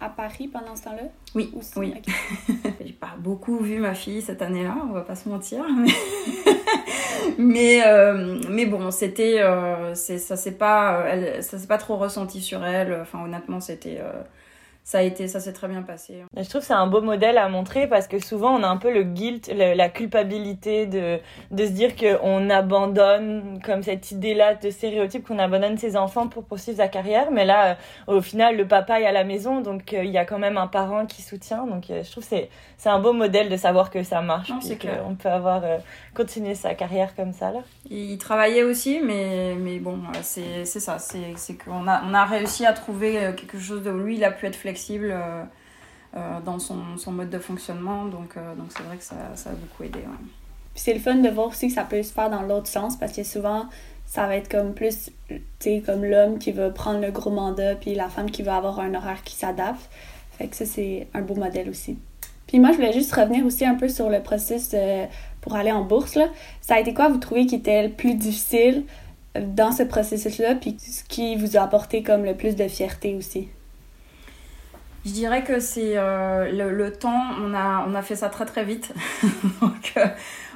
À 0.00 0.08
Paris 0.08 0.48
pendant 0.48 0.74
ce 0.74 0.84
temps-là 0.84 1.02
Oui, 1.34 1.52
oui. 1.76 1.94
j'ai 2.84 2.92
pas 2.92 3.14
beaucoup 3.18 3.58
vu 3.58 3.78
ma 3.78 3.94
fille 3.94 4.20
cette 4.20 4.42
année-là, 4.42 4.76
on 4.88 4.92
va 4.92 5.02
pas 5.02 5.14
se 5.14 5.28
mentir. 5.28 5.64
mais, 7.38 7.82
mais 8.50 8.66
bon, 8.66 8.90
c'était. 8.90 9.40
ça 9.94 10.36
s'est 10.36 10.56
pas, 10.56 11.04
ça 11.40 11.58
s'est 11.58 11.68
pas 11.68 11.78
trop 11.78 11.96
ressenti 11.96 12.40
sur 12.40 12.64
elle. 12.64 12.98
Enfin, 13.00 13.24
honnêtement, 13.24 13.60
c'était 13.60 14.00
ça 14.86 14.98
a 14.98 15.02
été, 15.02 15.26
ça 15.26 15.40
s'est 15.40 15.52
très 15.52 15.66
bien 15.66 15.82
passé. 15.82 16.22
Je 16.36 16.48
trouve 16.48 16.60
que 16.60 16.66
c'est 16.68 16.72
un 16.72 16.86
beau 16.86 17.02
modèle 17.02 17.38
à 17.38 17.48
montrer 17.48 17.88
parce 17.88 18.06
que 18.06 18.20
souvent 18.20 18.54
on 18.56 18.62
a 18.62 18.68
un 18.68 18.76
peu 18.76 18.94
le 18.94 19.02
guilt, 19.02 19.52
la 19.52 19.88
culpabilité 19.88 20.86
de, 20.86 21.18
de 21.50 21.66
se 21.66 21.72
dire 21.72 21.96
qu'on 21.96 22.48
abandonne 22.50 23.60
comme 23.64 23.82
cette 23.82 24.12
idée-là 24.12 24.54
de 24.54 24.70
stéréotype 24.70 25.26
qu'on 25.26 25.40
abandonne 25.40 25.76
ses 25.76 25.96
enfants 25.96 26.28
pour 26.28 26.44
poursuivre 26.44 26.76
sa 26.76 26.86
carrière. 26.86 27.32
Mais 27.32 27.44
là, 27.44 27.76
euh, 28.08 28.18
au 28.18 28.20
final, 28.20 28.56
le 28.56 28.68
papa 28.68 29.00
est 29.00 29.06
à 29.06 29.10
la 29.10 29.24
maison, 29.24 29.60
donc 29.60 29.92
euh, 29.92 30.04
il 30.04 30.12
y 30.12 30.18
a 30.18 30.24
quand 30.24 30.38
même 30.38 30.56
un 30.56 30.68
parent 30.68 31.04
qui 31.04 31.20
soutient. 31.20 31.66
Donc 31.66 31.90
euh, 31.90 32.04
je 32.04 32.10
trouve 32.12 32.22
que 32.22 32.30
c'est, 32.30 32.48
c'est 32.76 32.88
un 32.88 33.00
beau 33.00 33.12
modèle 33.12 33.48
de 33.48 33.56
savoir 33.56 33.90
que 33.90 34.04
ça 34.04 34.20
marche, 34.20 34.52
et 34.70 34.78
qu'on 34.78 35.16
peut 35.16 35.28
avoir 35.28 35.62
continué 36.14 36.54
sa 36.54 36.74
carrière 36.74 37.16
comme 37.16 37.32
ça 37.32 37.50
là. 37.50 37.60
Il 37.90 38.18
travaillait 38.18 38.62
aussi, 38.62 39.00
mais, 39.02 39.56
mais 39.58 39.80
bon, 39.80 39.98
c'est, 40.22 40.64
c'est 40.64 40.80
ça, 40.80 41.00
c'est, 41.00 41.32
c'est 41.34 41.54
qu'on 41.54 41.88
a, 41.88 42.02
on 42.08 42.14
a 42.14 42.24
réussi 42.24 42.64
à 42.64 42.72
trouver 42.72 43.14
quelque 43.36 43.58
chose 43.58 43.82
de 43.82 43.90
lui, 43.90 44.16
il 44.16 44.24
a 44.24 44.30
pu 44.30 44.46
être 44.46 44.54
flexible 44.54 44.75
euh, 44.90 45.44
euh, 46.16 46.40
dans 46.44 46.58
son, 46.58 47.12
mode 47.12 47.30
de 47.30 47.38
fonctionnement. 47.38 48.06
Donc, 48.06 48.36
euh, 48.36 48.54
donc 48.54 48.66
c'est 48.70 48.82
vrai 48.82 48.96
que 48.96 49.04
ça, 49.04 49.16
ça 49.34 49.50
a 49.50 49.52
beaucoup 49.52 49.84
aidé. 49.84 50.00
C'est 50.74 50.94
le 50.94 51.00
fun 51.00 51.16
de 51.16 51.28
voir 51.28 51.48
aussi 51.48 51.68
que 51.68 51.74
ça 51.74 51.84
peut 51.84 52.02
se 52.02 52.12
faire 52.12 52.30
dans 52.30 52.42
l'autre 52.42 52.68
sens 52.68 52.96
parce 52.96 53.12
que 53.12 53.24
souvent, 53.24 53.66
ça 54.04 54.26
va 54.26 54.36
être 54.36 54.48
comme 54.48 54.74
plus, 54.74 55.10
tu 55.28 55.40
sais, 55.58 55.82
comme 55.84 56.04
l'homme 56.04 56.38
qui 56.38 56.52
va 56.52 56.70
prendre 56.70 57.00
le 57.00 57.10
gros 57.10 57.30
mandat 57.30 57.74
puis 57.74 57.94
la 57.94 58.08
femme 58.08 58.30
qui 58.30 58.42
va 58.42 58.56
avoir 58.56 58.80
un 58.80 58.94
horaire 58.94 59.22
qui 59.24 59.34
s'adapte. 59.34 59.90
Fait 60.38 60.48
que 60.48 60.56
ça, 60.56 60.66
c'est 60.66 61.08
un 61.14 61.22
beau 61.22 61.34
modèle 61.34 61.70
aussi. 61.70 61.98
Puis 62.46 62.60
moi, 62.60 62.70
je 62.70 62.76
voulais 62.76 62.92
juste 62.92 63.12
revenir 63.14 63.44
aussi 63.44 63.64
un 63.64 63.74
peu 63.74 63.88
sur 63.88 64.08
le 64.10 64.22
processus 64.22 64.76
pour 65.40 65.56
aller 65.56 65.72
en 65.72 65.82
bourse. 65.82 66.14
Là. 66.14 66.28
Ça 66.60 66.74
a 66.74 66.80
été 66.80 66.94
quoi, 66.94 67.08
vous 67.08 67.18
trouvez, 67.18 67.46
qui 67.46 67.56
était 67.56 67.88
le 67.88 67.92
plus 67.92 68.14
difficile 68.14 68.84
dans 69.40 69.72
ce 69.72 69.82
processus-là, 69.82 70.54
puis 70.56 70.76
ce 70.78 71.04
qui 71.04 71.36
vous 71.36 71.56
a 71.56 71.62
apporté 71.62 72.02
comme 72.02 72.24
le 72.24 72.34
plus 72.34 72.56
de 72.56 72.68
fierté 72.68 73.14
aussi? 73.14 73.48
Je 75.06 75.12
dirais 75.12 75.44
que 75.44 75.60
c'est 75.60 75.96
euh, 75.96 76.50
le, 76.50 76.92
temps, 76.92 77.22
on 77.40 77.54
a, 77.54 77.86
on 77.86 77.94
a 77.94 78.02
fait 78.02 78.16
ça 78.16 78.28
très 78.28 78.44
très 78.44 78.64
vite. 78.64 78.92
Donc, 79.60 79.92
euh, 79.96 80.06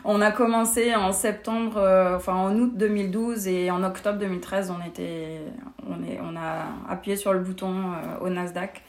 on 0.02 0.20
a 0.20 0.32
commencé 0.32 0.92
en 0.96 1.12
septembre, 1.12 1.76
euh, 1.76 2.16
enfin 2.16 2.34
en 2.34 2.56
août 2.56 2.72
2012 2.74 3.46
et 3.46 3.70
en 3.70 3.84
octobre 3.84 4.18
2013, 4.18 4.72
on, 4.76 4.84
était, 4.84 5.40
on, 5.88 6.02
est, 6.02 6.18
on 6.20 6.34
a 6.36 6.66
appuyé 6.92 7.16
sur 7.16 7.32
le 7.32 7.38
bouton 7.38 7.92
au 8.20 8.28
Nasdaq. 8.28 8.82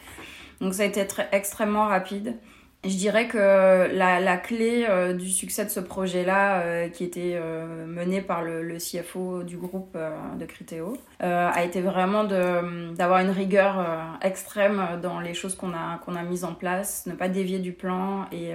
Donc 0.61 0.73
ça 0.73 0.81
a 0.81 0.85
été 0.87 1.05
très, 1.05 1.29
extrêmement 1.31 1.85
rapide. 1.85 2.37
Je 2.83 2.95
dirais 2.95 3.27
que 3.27 3.37
la, 3.37 4.19
la 4.19 4.37
clé 4.37 4.87
euh, 4.89 5.13
du 5.13 5.29
succès 5.29 5.63
de 5.63 5.69
ce 5.69 5.79
projet-là, 5.79 6.61
euh, 6.61 6.89
qui 6.89 7.03
était 7.03 7.33
euh, 7.35 7.85
mené 7.85 8.21
par 8.21 8.41
le, 8.41 8.63
le, 8.63 8.77
CFO 8.77 9.43
du 9.43 9.57
groupe 9.57 9.95
de 10.39 10.45
Criteo, 10.45 10.97
a 11.19 11.63
été 11.63 11.81
vraiment 11.81 12.23
d'avoir 12.23 13.19
une 13.19 13.29
rigueur 13.29 13.85
extrême 14.21 14.99
dans 15.01 15.19
les 15.19 15.35
choses 15.35 15.55
qu'on 15.55 15.73
a, 15.73 15.99
qu'on 16.03 16.15
a 16.15 16.23
mises 16.23 16.43
en 16.43 16.55
place, 16.55 17.05
ne 17.05 17.13
pas 17.13 17.29
dévier 17.29 17.59
du 17.59 17.73
plan. 17.73 18.25
Et, 18.31 18.53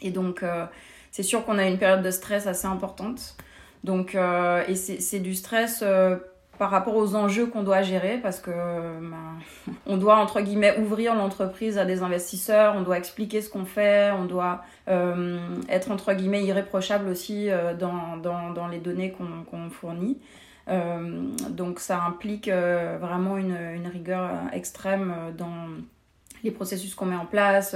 et 0.00 0.10
donc, 0.10 0.44
c'est 1.12 1.22
sûr 1.22 1.44
qu'on 1.44 1.58
a 1.58 1.66
une 1.66 1.78
période 1.78 2.02
de 2.02 2.10
stress 2.10 2.48
assez 2.48 2.66
importante. 2.66 3.36
Donc, 3.84 4.16
et 4.16 4.74
c'est 4.74 5.20
du 5.20 5.34
stress 5.36 5.84
par 6.60 6.70
rapport 6.70 6.94
aux 6.94 7.14
enjeux 7.14 7.46
qu'on 7.46 7.62
doit 7.62 7.80
gérer 7.80 8.18
parce 8.18 8.38
que 8.38 8.50
ben, 8.50 9.38
on 9.86 9.96
doit 9.96 10.16
entre 10.16 10.42
guillemets 10.42 10.78
ouvrir 10.78 11.14
l'entreprise 11.14 11.78
à 11.78 11.86
des 11.86 12.02
investisseurs, 12.02 12.74
on 12.76 12.82
doit 12.82 12.98
expliquer 12.98 13.40
ce 13.40 13.48
qu'on 13.48 13.64
fait, 13.64 14.10
on 14.10 14.26
doit 14.26 14.62
euh, 14.88 15.38
être 15.70 15.90
entre 15.90 16.12
guillemets 16.12 16.44
irréprochable 16.44 17.08
aussi 17.08 17.48
euh, 17.48 17.72
dans, 17.72 18.18
dans, 18.18 18.68
les 18.68 18.78
données 18.78 19.10
qu'on 19.10 19.70
fournit. 19.70 20.18
Euh, 20.68 21.22
donc 21.48 21.80
ça 21.80 22.02
implique 22.04 22.50
vraiment 22.50 23.38
une, 23.38 23.56
une, 23.56 23.86
rigueur 23.86 24.30
extrême 24.52 25.14
dans 25.38 25.66
les 26.44 26.50
processus 26.50 26.94
qu'on 26.94 27.06
met 27.06 27.16
en 27.16 27.24
place, 27.24 27.74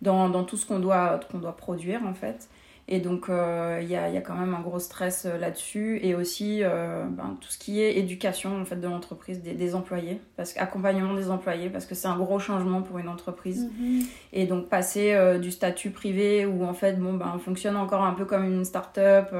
dans, 0.00 0.30
dans 0.30 0.44
tout 0.44 0.56
ce 0.56 0.64
qu'on 0.64 0.78
doit, 0.78 1.20
qu'on 1.30 1.40
doit 1.40 1.58
produire 1.58 2.00
en 2.06 2.14
fait. 2.14 2.48
Et 2.86 3.00
donc, 3.00 3.30
euh, 3.30 3.78
il 3.80 3.88
y, 3.88 3.96
a, 3.96 4.10
y, 4.10 4.16
a, 4.18 4.20
quand 4.20 4.34
même 4.34 4.54
un 4.54 4.60
gros 4.60 4.78
stress 4.78 5.24
euh, 5.24 5.38
là-dessus. 5.38 6.00
Et 6.02 6.14
aussi, 6.14 6.60
euh, 6.62 7.04
ben, 7.08 7.36
tout 7.40 7.48
ce 7.48 7.56
qui 7.56 7.80
est 7.80 7.96
éducation 7.96 8.60
en 8.60 8.64
fait, 8.66 8.76
de 8.76 8.86
l'entreprise, 8.86 9.40
des, 9.40 9.54
des, 9.54 9.74
employés, 9.74 10.20
parce 10.36 10.54
accompagnement 10.58 11.14
des 11.14 11.30
employés, 11.30 11.70
parce 11.70 11.86
que 11.86 11.94
c'est 11.94 12.08
un 12.08 12.16
gros 12.16 12.38
changement 12.38 12.82
pour 12.82 12.98
une 12.98 13.08
entreprise. 13.08 13.70
Mhm. 13.78 14.02
Et 14.34 14.46
donc, 14.46 14.68
passer 14.68 15.16
du 15.40 15.50
statut 15.50 15.90
privé 15.90 16.44
où 16.44 16.64
en 16.64 16.74
fait, 16.74 17.00
bon, 17.00 17.14
ben, 17.14 17.32
on 17.34 17.38
fonctionne 17.38 17.76
encore 17.76 18.02
un 18.02 18.12
peu 18.12 18.26
comme 18.26 18.44
une 18.44 18.66
start-up, 18.66 19.34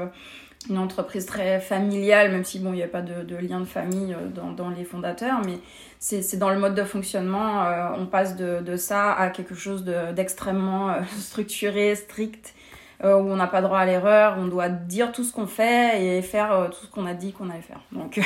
une 0.67 0.79
entreprise 0.79 1.27
très 1.27 1.59
familiale, 1.59 2.31
même 2.31 2.43
si 2.43 2.57
bon, 2.57 2.73
il 2.73 2.77
n'y 2.77 2.83
a 2.83 2.87
pas 2.87 3.03
de, 3.03 3.21
de, 3.21 3.35
lien 3.35 3.59
de 3.59 3.65
famille 3.65 4.15
dans, 4.33 4.53
dans 4.53 4.69
les 4.69 4.85
fondateurs, 4.85 5.41
mais 5.45 5.59
c'est 5.99 6.37
dans 6.37 6.49
le 6.49 6.57
mode 6.57 6.73
de 6.73 6.83
fonctionnement. 6.83 7.63
on 7.95 8.07
passe 8.07 8.35
de, 8.35 8.61
de, 8.61 8.75
ça 8.75 9.13
à 9.13 9.29
quelque 9.29 9.53
chose 9.53 9.85
d'extrêmement 10.15 10.95
structuré, 11.19 11.93
strict 11.93 12.55
euh, 13.05 13.17
où 13.17 13.29
on 13.29 13.35
n'a 13.35 13.45
pas 13.45 13.61
droit 13.61 13.77
à 13.77 13.85
l'erreur, 13.85 14.35
on 14.39 14.47
doit 14.47 14.67
dire 14.67 15.11
tout 15.11 15.23
ce 15.23 15.31
qu'on 15.31 15.45
fait 15.45 16.03
et 16.03 16.21
faire 16.23 16.51
euh, 16.51 16.67
tout 16.69 16.87
ce 16.87 16.89
qu'on 16.89 17.05
a 17.05 17.13
dit 17.13 17.33
qu'on 17.33 17.51
allait 17.51 17.61
faire. 17.61 17.81
Donc 17.91 18.19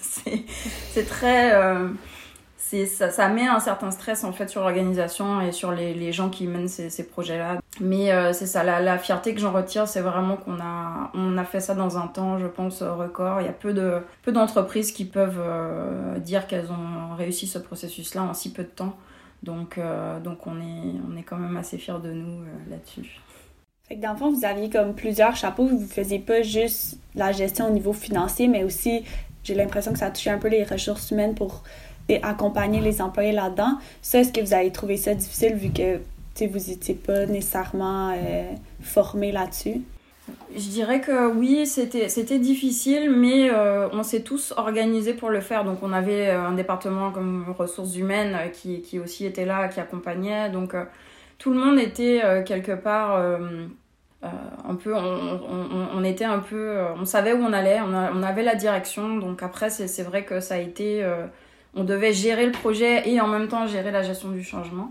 c'est 0.02 1.06
très... 1.08 1.54
Euh, 1.54 1.88
ça, 2.58 3.28
met 3.28 3.46
un 3.46 3.60
certain 3.60 3.90
stress 3.90 4.24
en 4.24 4.32
fait 4.32 4.50
sur 4.50 4.60
l'organisation 4.60 5.40
et 5.40 5.52
sur 5.52 5.72
les, 5.72 6.12
gens 6.12 6.28
qui 6.28 6.46
mènent 6.46 6.68
ces, 6.68 7.06
projets-là. 7.06 7.60
Mais 7.80 8.10
c'est 8.34 8.46
ça, 8.46 8.64
la, 8.64 8.80
la, 8.80 8.98
fierté 8.98 9.34
que 9.34 9.40
j'en 9.40 9.52
retire, 9.52 9.86
c'est 9.86 10.00
vraiment 10.00 10.36
qu'on 10.36 10.58
a, 10.60 11.12
on 11.14 11.38
a 11.38 11.44
fait 11.44 11.60
ça 11.60 11.74
dans 11.74 11.96
un 11.96 12.08
temps, 12.08 12.38
je 12.38 12.46
pense, 12.46 12.82
record. 12.82 13.40
Il 13.40 13.46
y 13.46 13.48
a 13.48 13.52
peu 13.52 13.72
de 13.72 14.00
peu 14.22 14.32
d'entreprises 14.32 14.90
qui 14.90 15.04
peuvent 15.04 15.40
dire 16.18 16.48
qu'elles 16.48 16.72
ont 16.72 17.14
réussi 17.14 17.46
ce 17.46 17.60
processus-là 17.60 18.24
en 18.24 18.34
si 18.34 18.52
peu 18.52 18.64
de 18.64 18.68
temps. 18.68 18.96
Donc, 19.44 19.78
donc 20.24 20.44
on, 20.48 20.60
est, 20.60 20.92
on 21.08 21.16
est 21.16 21.22
quand 21.22 21.38
même 21.38 21.56
assez 21.56 21.78
fiers 21.78 22.00
de 22.02 22.10
nous 22.10 22.42
là-dessus. 22.68 23.20
Fait 23.88 23.94
dans 23.94 24.12
le 24.12 24.18
fond, 24.18 24.32
vous 24.32 24.44
aviez 24.44 24.68
comme 24.68 24.94
plusieurs 24.94 25.36
chapeaux. 25.36 25.66
Vous 25.66 25.78
ne 25.78 25.86
faisiez 25.86 26.18
pas 26.18 26.42
juste 26.42 26.98
la 27.14 27.30
gestion 27.30 27.68
au 27.68 27.70
niveau 27.70 27.92
financier, 27.92 28.48
mais 28.48 28.64
aussi, 28.64 29.04
j'ai 29.44 29.54
l'impression 29.54 29.92
que 29.92 29.98
ça 29.98 30.06
a 30.06 30.10
touché 30.10 30.30
un 30.30 30.38
peu 30.38 30.48
les 30.48 30.64
ressources 30.64 31.10
humaines 31.12 31.34
pour 31.34 31.62
accompagner 32.22 32.80
les 32.80 33.00
employés 33.00 33.32
là-dedans. 33.32 33.78
Ça, 34.02 34.20
est-ce 34.20 34.32
que 34.32 34.40
vous 34.40 34.54
avez 34.54 34.72
trouvé 34.72 34.96
ça 34.96 35.14
difficile 35.14 35.54
vu 35.54 35.70
que 35.70 36.00
vous 36.44 36.70
n'étiez 36.70 36.94
pas 36.94 37.26
nécessairement 37.26 38.10
euh, 38.10 38.52
formé 38.80 39.30
là-dessus? 39.30 39.82
Je 40.56 40.68
dirais 40.68 41.00
que 41.00 41.28
oui, 41.32 41.64
c'était, 41.66 42.38
difficile, 42.40 43.10
mais 43.10 43.50
euh, 43.50 43.88
on 43.92 44.02
s'est 44.02 44.22
tous 44.22 44.52
organisés 44.56 45.14
pour 45.14 45.30
le 45.30 45.40
faire. 45.40 45.64
Donc 45.64 45.78
on 45.82 45.92
avait 45.92 46.28
euh, 46.28 46.48
un 46.48 46.52
département 46.52 47.12
comme 47.12 47.54
ressources 47.56 47.96
humaines 47.96 48.36
qui, 48.52 48.82
qui 48.82 48.98
aussi 48.98 49.26
était 49.26 49.44
là, 49.44 49.68
qui 49.68 49.78
accompagnait. 49.78 50.50
Tout 51.38 51.52
le 51.52 51.58
monde 51.58 51.78
était 51.78 52.22
euh, 52.24 52.42
quelque 52.42 52.72
part 52.72 53.16
euh, 53.16 53.66
euh, 54.24 54.28
un 54.66 54.74
peu 54.74 54.94
on, 54.94 56.02
était 56.04 56.24
un 56.24 56.38
peu 56.38 56.78
on 56.98 57.04
savait 57.04 57.32
où 57.32 57.42
on 57.42 57.52
allait 57.52 57.80
on, 57.80 58.22
avait 58.22 58.42
la 58.42 58.54
direction. 58.54 59.18
Donc 59.18 59.42
après 59.42 59.70
c'est 59.70 60.02
vrai 60.02 60.24
que 60.24 60.40
ça 60.40 60.54
a 60.54 60.58
été 60.58 61.06
on 61.74 61.84
devait 61.84 62.12
gérer 62.12 62.46
le 62.46 62.52
projet 62.52 63.08
et 63.08 63.20
en 63.20 63.28
même 63.28 63.48
temps 63.48 63.66
gérer 63.66 63.90
la 63.90 64.02
gestion 64.02 64.30
du 64.30 64.42
changement. 64.42 64.90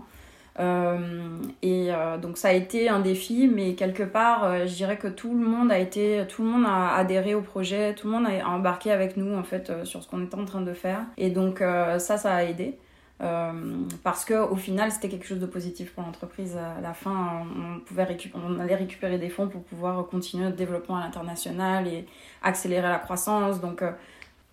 Et 1.62 1.90
donc 2.22 2.38
ça 2.38 2.48
a 2.48 2.52
été 2.52 2.88
un 2.88 3.00
défi 3.00 3.50
mais 3.52 3.74
quelque 3.74 4.04
part 4.04 4.66
je 4.66 4.72
dirais 4.72 4.96
que 4.96 5.08
tout 5.08 5.34
le 5.34 5.44
monde 5.44 5.70
a 5.72 5.78
été 5.78 6.24
tout 6.28 6.42
le 6.42 6.48
monde 6.48 6.64
a 6.66 6.94
adhéré 6.94 7.34
au 7.34 7.42
projet 7.42 7.94
tout 7.94 8.06
le 8.06 8.14
monde 8.14 8.26
a 8.26 8.48
embarqué 8.48 8.92
avec 8.92 9.16
nous 9.16 9.36
en 9.36 9.42
fait 9.42 9.84
sur 9.84 10.02
ce 10.02 10.08
qu'on 10.08 10.24
était 10.24 10.36
en 10.36 10.46
train 10.46 10.62
de 10.62 10.72
faire. 10.72 11.00
Et 11.18 11.30
donc 11.30 11.58
ça 11.58 12.16
ça 12.16 12.32
a 12.32 12.44
aidé 12.44 12.78
euh, 13.22 13.52
parce 14.02 14.24
qu'au 14.24 14.56
final, 14.56 14.92
c'était 14.92 15.08
quelque 15.08 15.26
chose 15.26 15.40
de 15.40 15.46
positif 15.46 15.94
pour 15.94 16.02
l'entreprise. 16.02 16.56
À 16.56 16.80
la 16.82 16.92
fin, 16.92 17.46
on, 17.46 17.80
pouvait 17.80 18.06
on 18.34 18.60
allait 18.60 18.74
récupérer 18.74 19.18
des 19.18 19.30
fonds 19.30 19.48
pour 19.48 19.62
pouvoir 19.62 20.06
continuer 20.06 20.44
notre 20.44 20.56
développement 20.56 20.96
à 20.96 21.00
l'international 21.00 21.88
et 21.88 22.06
accélérer 22.42 22.88
la 22.88 22.98
croissance. 22.98 23.60
Donc, 23.60 23.80
euh, 23.80 23.92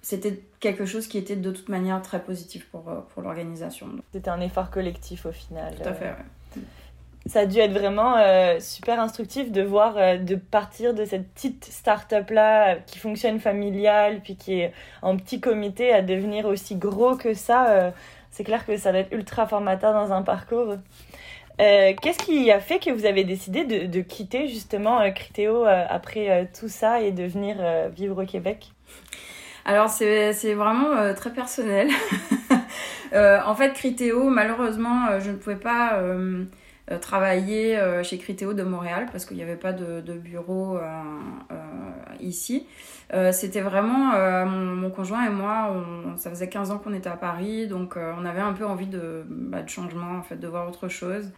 c'était 0.01 0.41
quelque 0.59 0.85
chose 0.85 1.07
qui 1.07 1.17
était 1.17 1.35
de 1.35 1.51
toute 1.51 1.67
manière 1.67 2.01
très 2.01 2.21
positif 2.21 2.65
pour, 2.69 2.87
euh, 2.89 3.01
pour 3.13 3.21
l'organisation. 3.21 3.87
C'était 4.13 4.29
un 4.29 4.39
effort 4.39 4.69
collectif 4.69 5.25
au 5.25 5.33
final. 5.33 5.75
Tout 5.75 5.89
à 5.89 5.93
fait, 5.93 6.13
Ça 7.25 7.41
a 7.41 7.45
dû 7.45 7.57
être 7.59 7.73
vraiment 7.73 8.15
super 8.59 9.01
instructif 9.01 9.51
de 9.51 9.61
voir, 9.61 9.95
de 10.19 10.35
partir 10.35 10.93
de 10.93 11.03
cette 11.03 11.27
petite 11.33 11.65
start-up 11.65 12.29
là 12.29 12.77
qui 12.77 12.97
fonctionne 12.97 13.41
familiale, 13.41 14.21
puis 14.23 14.37
qui 14.37 14.61
est 14.61 14.73
en 15.01 15.17
petit 15.17 15.41
comité, 15.41 15.93
à 15.93 16.01
devenir 16.01 16.45
aussi 16.45 16.75
gros 16.75 17.17
que 17.17 17.33
ça 17.33 17.93
c'est 18.33 18.43
clair 18.43 18.65
que 18.65 18.75
ça 18.77 18.91
doit 18.91 19.01
être 19.01 19.13
ultra 19.13 19.45
formateur 19.47 19.93
dans 19.93 20.11
un 20.11 20.23
parcours. 20.23 20.75
Euh, 21.61 21.93
qu'est-ce 22.01 22.17
qui 22.17 22.49
a 22.49 22.59
fait 22.59 22.79
que 22.79 22.89
vous 22.89 23.05
avez 23.05 23.23
décidé 23.23 23.63
de, 23.63 24.01
quitter 24.01 24.47
justement 24.47 25.01
euh, 25.01 25.11
Critéo 25.11 25.67
euh, 25.67 25.85
après 25.87 26.49
tout 26.59 26.67
ça 26.67 26.99
et 26.99 27.11
de 27.11 27.23
venir 27.25 27.57
vivre 27.95 28.23
au 28.23 28.25
Québec? 28.25 28.71
Alors 29.65 29.87
c'est 29.89 30.53
vraiment 30.55 31.13
très 31.13 31.31
personnel. 31.31 31.89
en 33.13 33.55
fait, 33.55 33.73
Critéo, 33.73 34.29
malheureusement, 34.29 35.19
je 35.19 35.29
ne 35.29 35.35
pouvais 35.35 35.55
pas 35.55 36.01
travailler 37.01 37.79
chez 38.03 38.17
Critéo 38.17 38.53
de 38.53 38.63
Montréal 38.63 39.07
parce 39.11 39.25
qu'il 39.25 39.37
n'y 39.37 39.43
avait 39.43 39.55
pas 39.55 39.73
de, 39.73 40.01
de 40.01 40.13
bureau 40.13 40.77
ici. 42.19 42.67
Euh, 43.13 43.31
c'était 43.31 43.61
vraiment 43.61 44.13
euh, 44.15 44.45
mon, 44.45 44.89
conjoint 44.89 45.25
et 45.25 45.29
moi, 45.29 45.71
ça 46.17 46.29
faisait 46.29 46.49
15 46.49 46.71
ans 46.71 46.77
qu'on 46.79 46.93
était 46.93 47.09
à 47.09 47.15
Paris, 47.15 47.67
donc 47.67 47.95
euh, 47.95 48.13
on 48.19 48.25
avait 48.25 48.41
un 48.41 48.53
peu 48.53 48.65
envie 48.65 48.87
de, 48.87 49.23
bah, 49.27 49.61
de 49.61 49.69
changement, 49.69 50.17
en 50.17 50.23
fait, 50.23 50.37
de 50.37 50.47
voir 50.47 50.67
autre 50.67 50.87
chose. 50.87 51.31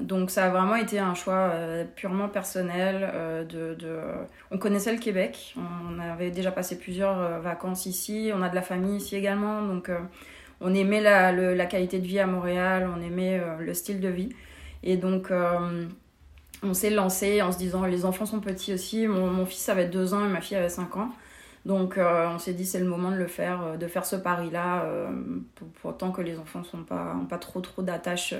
donc 0.00 0.30
ça 0.30 0.46
a 0.46 0.48
vraiment 0.50 0.76
été 0.76 0.98
un 0.98 1.14
choix 1.14 1.52
purement 1.94 2.28
personnel. 2.28 3.46
De, 3.48 3.74
de, 3.74 3.98
On 4.50 4.58
connaissait 4.58 4.92
le 4.92 4.98
Québec, 4.98 5.54
on 5.56 5.98
avait 6.00 6.30
déjà 6.30 6.50
passé 6.50 6.78
plusieurs 6.78 7.40
vacances 7.40 7.86
ici, 7.86 8.32
on 8.34 8.42
a 8.42 8.48
de 8.48 8.54
la 8.54 8.62
famille 8.62 8.96
ici 8.96 9.16
également, 9.16 9.62
donc 9.62 9.90
on 10.60 10.74
aimait 10.74 11.00
la, 11.00 11.32
la, 11.32 11.66
qualité 11.66 11.98
de 11.98 12.06
vie 12.06 12.18
à 12.18 12.26
Montréal, 12.26 12.88
on 12.96 13.02
aimait 13.02 13.40
le 13.60 13.74
style 13.74 14.00
de 14.00 14.08
vie. 14.08 14.30
Et 14.82 14.96
donc 14.96 15.30
on 16.64 16.74
s'est 16.74 16.90
lancé 16.90 17.42
en 17.42 17.52
se 17.52 17.58
disant 17.58 17.84
les 17.84 18.04
enfants 18.04 18.26
sont 18.26 18.40
petits 18.40 18.72
aussi. 18.72 19.06
Mon, 19.06 19.44
fils 19.46 19.68
avait 19.68 19.86
deux 19.86 20.14
ans 20.14 20.24
et 20.24 20.28
ma 20.28 20.40
fille 20.40 20.56
avait 20.56 20.68
cinq 20.68 20.96
ans. 20.96 21.10
Donc 21.66 21.96
euh, 21.96 22.28
on 22.28 22.38
s'est 22.38 22.52
dit 22.52 22.66
c'est 22.66 22.78
le 22.78 22.86
moment 22.86 23.10
de 23.10 23.16
le 23.16 23.26
faire, 23.26 23.62
euh, 23.62 23.76
de 23.76 23.86
faire 23.86 24.04
ce 24.04 24.16
pari-là, 24.16 24.82
euh, 24.84 25.10
pour, 25.80 25.96
que 26.12 26.22
les 26.22 26.38
enfants 26.38 26.62
n'ont 26.74 26.84
pas, 26.84 27.14
pas 27.28 27.38
trop 27.38 27.60
trop 27.60 27.82
d'attaches 27.82 28.34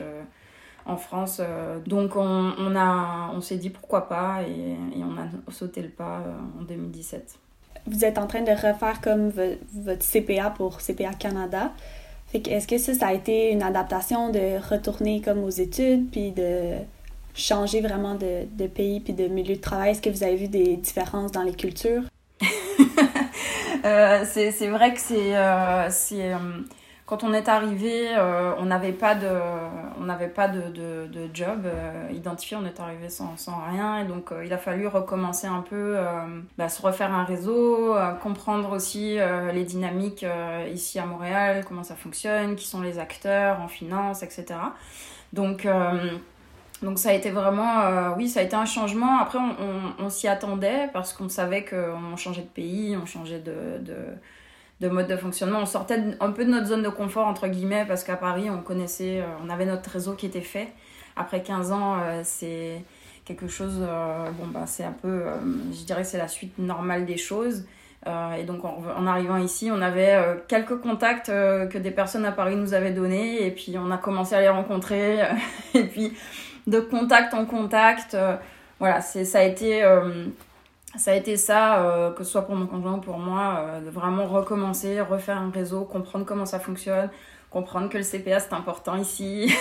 en 0.86 0.96
France. 0.98 1.40
donc 1.86 2.16
on, 2.16 2.76
a, 2.76 3.30
on 3.32 3.40
s'est 3.40 3.56
dit 3.56 3.70
pourquoi 3.70 4.06
pas 4.06 4.42
et, 4.42 4.76
on 5.02 5.16
a 5.16 5.52
sauté 5.52 5.80
le 5.80 5.88
pas 5.88 6.22
en 6.58 6.62
2017. 6.62 7.38
Vous 7.86 8.04
êtes 8.04 8.18
en 8.18 8.26
train 8.26 8.42
de 8.42 8.50
refaire 8.50 9.00
comme 9.02 9.30
votre 9.30 10.04
CPA 10.04 10.50
pour 10.50 10.78
CPA 10.80 11.14
Canada. 11.14 11.72
Est-ce 12.34 12.66
que 12.66 12.78
ça, 12.78 12.94
ça 12.94 13.08
a 13.08 13.12
été 13.12 13.50
une 13.50 13.62
adaptation 13.62 14.30
de 14.30 14.58
retourner 14.70 15.20
comme 15.20 15.42
aux 15.44 15.50
études, 15.50 16.10
puis 16.10 16.30
de 16.30 16.74
changer 17.34 17.80
vraiment 17.80 18.14
de, 18.14 18.44
de 18.50 18.66
pays 18.66 19.00
puis 19.00 19.12
de 19.12 19.26
milieu 19.28 19.56
de 19.56 19.60
travail? 19.60 19.92
Est-ce 19.92 20.02
que 20.02 20.10
vous 20.10 20.22
avez 20.22 20.36
vu 20.36 20.48
des 20.48 20.76
différences 20.76 21.32
dans 21.32 21.42
les 21.42 21.54
cultures? 21.54 22.02
euh, 23.84 24.24
c'est 24.26 24.68
vrai 24.68 24.94
que 24.94 25.00
c'est... 25.00 25.34
Quand 27.06 27.22
on 27.22 27.34
est 27.34 27.50
arrivé, 27.50 28.16
euh, 28.16 28.54
on 28.58 28.64
n'avait 28.64 28.92
pas 28.92 29.14
de, 29.14 29.28
on 30.00 30.04
n'avait 30.04 30.28
pas 30.28 30.48
de, 30.48 30.70
de, 30.70 31.06
de 31.06 31.28
job 31.34 31.66
euh, 31.66 32.08
identifié, 32.10 32.56
on 32.56 32.64
est 32.64 32.80
arrivé 32.80 33.10
sans, 33.10 33.36
sans 33.36 33.62
rien 33.70 33.98
et 33.98 34.06
donc 34.06 34.32
euh, 34.32 34.42
il 34.42 34.50
a 34.54 34.56
fallu 34.56 34.86
recommencer 34.86 35.46
un 35.46 35.60
peu, 35.60 35.98
bah, 36.56 36.70
se 36.70 36.80
refaire 36.80 37.12
un 37.12 37.24
réseau, 37.24 37.94
comprendre 38.22 38.72
aussi 38.72 39.18
les 39.52 39.64
dynamiques 39.64 40.24
ici 40.72 40.98
à 40.98 41.04
Montréal, 41.04 41.64
comment 41.68 41.82
ça 41.82 41.94
fonctionne, 41.94 42.56
qui 42.56 42.66
sont 42.66 42.80
les 42.80 42.98
acteurs 42.98 43.60
en 43.60 43.68
finance, 43.68 44.22
etc. 44.22 44.44
Donc 45.34 45.66
donc 46.82 46.98
ça 46.98 47.10
a 47.10 47.12
été 47.12 47.30
vraiment, 47.30 48.14
oui, 48.16 48.28
ça 48.28 48.40
a 48.40 48.42
été 48.42 48.56
un 48.56 48.64
changement. 48.66 49.18
Après, 49.18 49.38
on, 49.38 49.56
on, 49.60 50.04
on 50.06 50.10
s'y 50.10 50.28
attendait 50.28 50.88
parce 50.92 51.12
qu'on 51.12 51.28
savait 51.28 51.64
qu'on 51.64 52.16
changeait 52.16 52.42
de 52.42 52.46
pays, 52.46 52.96
on 53.00 53.06
changeait 53.06 53.40
de, 53.40 53.78
de, 53.80 53.96
de 54.80 54.88
mode 54.88 55.06
de 55.06 55.16
fonctionnement. 55.16 55.60
On 55.60 55.66
sortait 55.66 56.00
un 56.20 56.30
peu 56.30 56.44
de 56.44 56.50
notre 56.50 56.66
zone 56.66 56.82
de 56.82 56.88
confort, 56.88 57.26
entre 57.26 57.46
guillemets, 57.46 57.84
parce 57.86 58.04
qu'à 58.04 58.16
Paris, 58.16 58.50
on 58.50 58.60
connaissait, 58.60 59.20
euh, 59.20 59.26
on 59.44 59.50
avait 59.50 59.66
notre 59.66 59.90
réseau 59.90 60.14
qui 60.14 60.26
était 60.26 60.40
fait. 60.40 60.68
Après 61.16 61.42
15 61.42 61.72
ans, 61.72 61.96
euh, 62.00 62.20
c'est 62.24 62.82
quelque 63.24 63.48
chose, 63.48 63.78
euh, 63.80 64.30
bon, 64.32 64.46
bah, 64.48 64.64
c'est 64.66 64.84
un 64.84 64.92
peu, 64.92 65.22
je 65.72 65.84
dirais, 65.84 66.04
c'est 66.04 66.18
la 66.18 66.28
suite 66.28 66.58
normale 66.58 67.06
des 67.06 67.16
choses. 67.16 67.64
et 68.38 68.42
donc, 68.44 68.64
en, 68.66 69.06
arrivant 69.06 69.38
ici, 69.38 69.70
on 69.72 69.80
avait 69.80 70.42
quelques 70.46 70.78
contacts 70.78 71.28
que 71.28 71.78
des 71.78 71.90
personnes 71.90 72.26
à 72.26 72.32
Paris 72.32 72.54
nous 72.54 72.74
avaient 72.74 72.92
donnés, 72.92 73.46
et 73.46 73.50
puis 73.50 73.76
on 73.78 73.90
a 73.90 73.96
commencé 73.96 74.34
à 74.34 74.42
les 74.42 74.50
rencontrer, 74.50 75.20
et 75.74 75.84
puis 75.84 76.12
de 76.66 76.80
contact 76.80 77.32
en 77.32 77.46
contact, 77.46 78.14
voilà, 78.78 79.00
ça 79.00 79.38
a 79.38 79.42
été 79.42 79.82
ça 80.96 81.12
a 81.12 81.14
été 81.14 81.36
ça, 81.36 81.82
euh, 81.82 82.12
que 82.12 82.24
ce 82.24 82.32
soit 82.32 82.42
pour 82.42 82.54
mon 82.54 82.66
conjoint 82.66 82.94
ou 82.94 83.00
pour 83.00 83.18
moi, 83.18 83.58
euh, 83.58 83.80
de 83.80 83.90
vraiment 83.90 84.26
recommencer, 84.26 85.00
refaire 85.00 85.38
un 85.38 85.50
réseau, 85.50 85.84
comprendre 85.84 86.24
comment 86.24 86.46
ça 86.46 86.60
fonctionne, 86.60 87.10
comprendre 87.50 87.88
que 87.88 87.98
le 87.98 88.04
CPA 88.04 88.40
c'est 88.40 88.52
important 88.52 88.96
ici, 88.96 89.52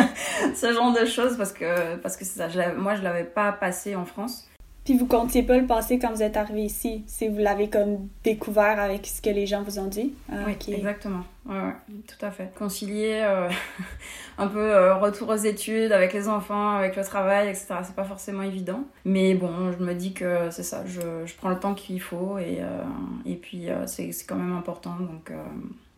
ce 0.54 0.72
genre 0.72 0.92
de 0.92 1.04
choses 1.04 1.36
parce 1.36 1.52
que 1.52 1.96
parce 1.96 2.16
que 2.16 2.24
ça, 2.24 2.48
moi 2.76 2.94
je 2.94 3.02
l'avais 3.02 3.24
pas 3.24 3.52
passé 3.52 3.96
en 3.96 4.04
France. 4.04 4.48
Puis 4.86 4.96
vous 4.96 5.06
comptiez 5.06 5.42
pas 5.42 5.58
le 5.58 5.66
passer 5.66 5.98
quand 5.98 6.12
vous 6.12 6.22
êtes 6.22 6.36
arrivé 6.36 6.62
ici, 6.62 7.02
si 7.08 7.26
vous 7.26 7.38
l'avez 7.38 7.68
comme 7.68 8.08
découvert 8.22 8.78
avec 8.78 9.04
ce 9.04 9.20
que 9.20 9.30
les 9.30 9.44
gens 9.44 9.64
vous 9.64 9.80
ont 9.80 9.88
dit? 9.88 10.14
Ah, 10.30 10.36
oui, 10.46 10.56
exactement. 10.72 11.24
Ouais, 11.44 11.56
ouais, 11.56 11.72
tout 12.06 12.24
à 12.24 12.30
fait. 12.30 12.52
Concilier 12.56 13.20
euh, 13.24 13.50
un 14.38 14.46
peu 14.46 14.60
euh, 14.60 14.94
retour 14.94 15.30
aux 15.30 15.34
études 15.34 15.90
avec 15.90 16.12
les 16.12 16.28
enfants, 16.28 16.76
avec 16.76 16.94
le 16.94 17.02
travail, 17.02 17.48
etc. 17.48 17.66
C'est 17.82 17.96
pas 17.96 18.04
forcément 18.04 18.44
évident. 18.44 18.84
Mais 19.04 19.34
bon, 19.34 19.72
je 19.72 19.82
me 19.82 19.92
dis 19.92 20.12
que 20.12 20.50
c'est 20.52 20.62
ça, 20.62 20.84
je, 20.86 21.00
je, 21.26 21.34
prends 21.34 21.50
le 21.50 21.58
temps 21.58 21.74
qu'il 21.74 22.00
faut 22.00 22.38
et, 22.38 22.58
euh, 22.60 22.84
et 23.24 23.34
puis 23.34 23.66
c'est 23.86 24.12
quand 24.28 24.36
même 24.36 24.54
important. 24.54 24.94
Donc, 25.00 25.32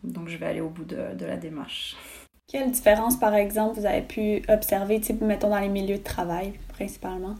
donc 0.03 0.29
je 0.29 0.37
vais 0.37 0.47
aller 0.47 0.61
au 0.61 0.69
bout 0.69 0.85
de, 0.85 1.13
de 1.13 1.25
la 1.27 1.37
démarche. 1.37 1.95
Quelle 2.47 2.71
différence, 2.71 3.19
par 3.19 3.35
exemple, 3.35 3.79
vous 3.79 3.85
avez 3.85 4.01
pu 4.01 4.41
observer, 4.49 4.99
mettons 5.21 5.51
dans 5.51 5.59
les 5.59 5.69
milieux 5.69 5.99
de 5.99 6.03
travail 6.03 6.53
principalement? 6.69 7.35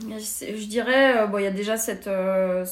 Je 0.00 0.66
dirais, 0.66 1.18
euh, 1.18 1.26
bon, 1.26 1.38
il 1.38 1.44
y 1.44 1.46
a 1.46 1.50
déjà 1.50 1.76
cette, 1.76 2.06
euh, 2.06 2.64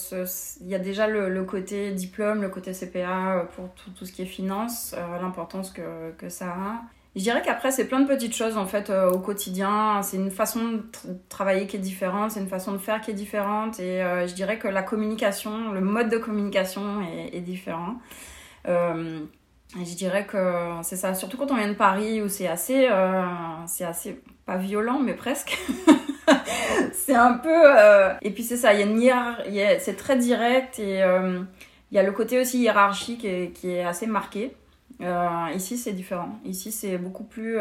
y 0.62 0.74
a 0.74 0.78
déjà 0.78 1.06
le, 1.06 1.44
côté 1.44 1.90
diplôme, 1.92 2.42
le 2.42 2.48
côté 2.48 2.72
CPA 2.72 3.38
euh, 3.38 3.44
pour 3.44 3.70
tout, 3.74 3.90
tout 3.90 4.04
ce 4.04 4.12
qui 4.12 4.22
est 4.22 4.26
finance, 4.26 4.94
l'importance 5.20 5.70
que, 5.70 6.12
que 6.18 6.28
ça 6.28 6.48
a. 6.48 6.82
Je 7.16 7.22
dirais 7.22 7.42
qu'après, 7.42 7.70
c'est 7.70 7.86
plein 7.86 8.00
de 8.00 8.08
petites 8.08 8.34
choses 8.34 8.56
en 8.56 8.66
fait 8.66 8.90
au 8.90 9.20
quotidien. 9.20 10.02
C'est 10.02 10.16
une 10.16 10.32
façon 10.32 10.72
de 10.72 10.82
travailler 11.28 11.68
qui 11.68 11.76
est 11.76 11.80
différente, 11.80 12.32
c'est 12.32 12.40
une 12.40 12.48
façon 12.48 12.72
de 12.72 12.78
faire 12.78 13.00
qui 13.00 13.12
est 13.12 13.14
différente. 13.14 13.78
Et 13.78 14.00
je 14.26 14.34
dirais 14.34 14.58
que 14.58 14.66
la 14.66 14.82
communication, 14.82 15.70
le 15.70 15.80
mode 15.80 16.08
de 16.08 16.18
communication 16.18 17.02
est, 17.32 17.40
différent. 17.40 17.94
je 18.66 19.94
dirais 19.94 20.26
que 20.26 20.72
c'est 20.82 20.96
ça, 20.96 21.14
surtout 21.14 21.36
quand 21.36 21.52
on 21.52 21.56
vient 21.56 21.68
de 21.68 21.74
Paris 21.74 22.20
où 22.20 22.28
c'est 22.28 22.48
assez, 22.48 22.88
c'est 23.66 23.84
assez, 23.84 24.20
pas 24.44 24.56
violent, 24.56 24.98
mais 24.98 25.14
presque. 25.14 25.56
c'est 27.06 27.14
un 27.14 27.34
peu. 27.34 27.48
Euh, 27.50 28.14
et 28.22 28.30
puis 28.30 28.42
c'est 28.42 28.56
ça, 28.56 28.72
il 28.72 28.80
y 28.80 28.82
a 28.82 28.86
une 28.86 29.00
hiérarchie, 29.00 29.60
c'est 29.80 29.96
très 29.96 30.16
direct 30.16 30.78
et 30.78 31.02
euh, 31.02 31.40
il 31.90 31.96
y 31.96 31.98
a 31.98 32.02
le 32.02 32.12
côté 32.12 32.40
aussi 32.40 32.60
hiérarchique 32.60 33.26
qui 33.54 33.70
est, 33.70 33.84
assez 33.84 34.06
marqué. 34.06 34.54
Euh, 35.00 35.46
ici, 35.54 35.76
c'est 35.76 35.92
différent. 35.92 36.38
Ici, 36.44 36.72
c'est 36.72 36.98
beaucoup 36.98 37.24
plus 37.24 37.58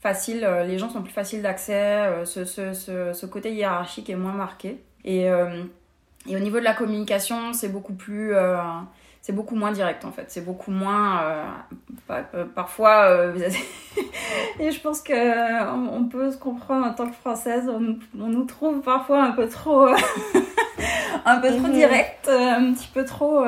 facile, 0.00 0.48
les 0.66 0.78
gens 0.78 0.88
sont 0.88 1.02
plus 1.02 1.12
faciles 1.12 1.42
d'accès, 1.42 2.24
ce, 2.24 2.44
ce, 2.44 2.72
ce, 2.72 3.12
ce, 3.12 3.26
côté 3.26 3.52
hiérarchique 3.52 4.08
est 4.08 4.16
moins 4.16 4.32
marqué. 4.32 4.78
Et, 5.04 5.24
et 5.24 6.36
au 6.36 6.38
niveau 6.38 6.58
de 6.58 6.64
la 6.64 6.74
communication, 6.74 7.52
c'est 7.52 7.68
beaucoup 7.68 7.94
plus 7.94 8.34
c'est 9.22 9.32
beaucoup 9.32 9.54
moins 9.54 9.72
direct 9.72 10.04
en 10.04 10.12
fait. 10.12 10.24
C'est 10.28 10.44
beaucoup 10.44 10.70
moins. 10.70 11.22
Euh, 11.22 11.44
euh, 12.10 12.44
parfois. 12.54 13.10
Euh, 13.10 13.50
et 14.58 14.70
je 14.70 14.80
pense 14.80 15.02
qu'on 15.02 15.88
on 15.92 16.04
peut 16.04 16.30
se 16.30 16.38
comprendre 16.38 16.86
en 16.86 16.94
tant 16.94 17.08
que 17.08 17.16
française. 17.16 17.68
On, 17.68 17.98
on 18.18 18.28
nous 18.28 18.44
trouve 18.44 18.80
parfois 18.80 19.22
un 19.22 19.32
peu 19.32 19.48
trop. 19.48 19.86
un 21.26 21.38
peu 21.38 21.48
trop 21.48 21.66
mhm. 21.66 21.72
direct, 21.72 22.28
un 22.28 22.72
petit 22.72 22.88
peu 22.92 23.04
trop. 23.04 23.44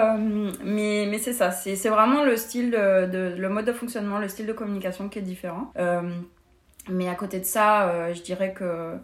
mais 0.63 1.07
mais 1.09 1.19
c'est 1.19 1.33
ça. 1.33 1.51
C'est 1.51 1.89
vraiment 1.89 2.23
le 2.23 2.37
style, 2.37 2.71
de, 2.71 3.07
de, 3.07 3.35
le 3.37 3.49
mode 3.49 3.65
de 3.65 3.73
fonctionnement, 3.73 4.19
le 4.19 4.29
style 4.29 4.47
de 4.47 4.53
communication 4.53 5.09
qui 5.09 5.21
est 5.21 5.23
différent. 5.23 5.73
mais 6.91 7.09
à 7.09 7.15
côté 7.15 7.41
de 7.41 7.47
ça, 7.47 8.13
je 8.13 8.21
dirais 8.21 8.53
que. 8.53 8.99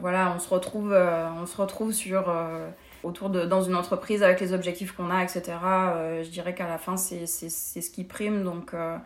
voilà, 0.00 0.32
on 0.34 0.38
se 0.38 0.48
retrouve, 0.48 0.96
on 1.42 1.44
se 1.44 1.60
retrouve 1.60 1.92
sur 1.92 2.32
autour 3.02 3.30
de 3.30 3.44
dans 3.44 3.62
une 3.62 3.74
entreprise 3.74 4.22
avec 4.22 4.40
les 4.40 4.52
objectifs 4.52 4.92
qu'on 4.92 5.10
a, 5.10 5.22
etc. 5.22 5.42
Euh, 5.64 6.22
je 6.22 6.28
dirais 6.28 6.54
qu'à 6.54 6.68
la 6.68 6.78
fin, 6.78 6.96
c'est 6.96 7.26
ce 7.26 7.90
qui 7.90 8.04
prime. 8.04 8.44
Donc, 8.44 8.74
euh, 8.74 8.96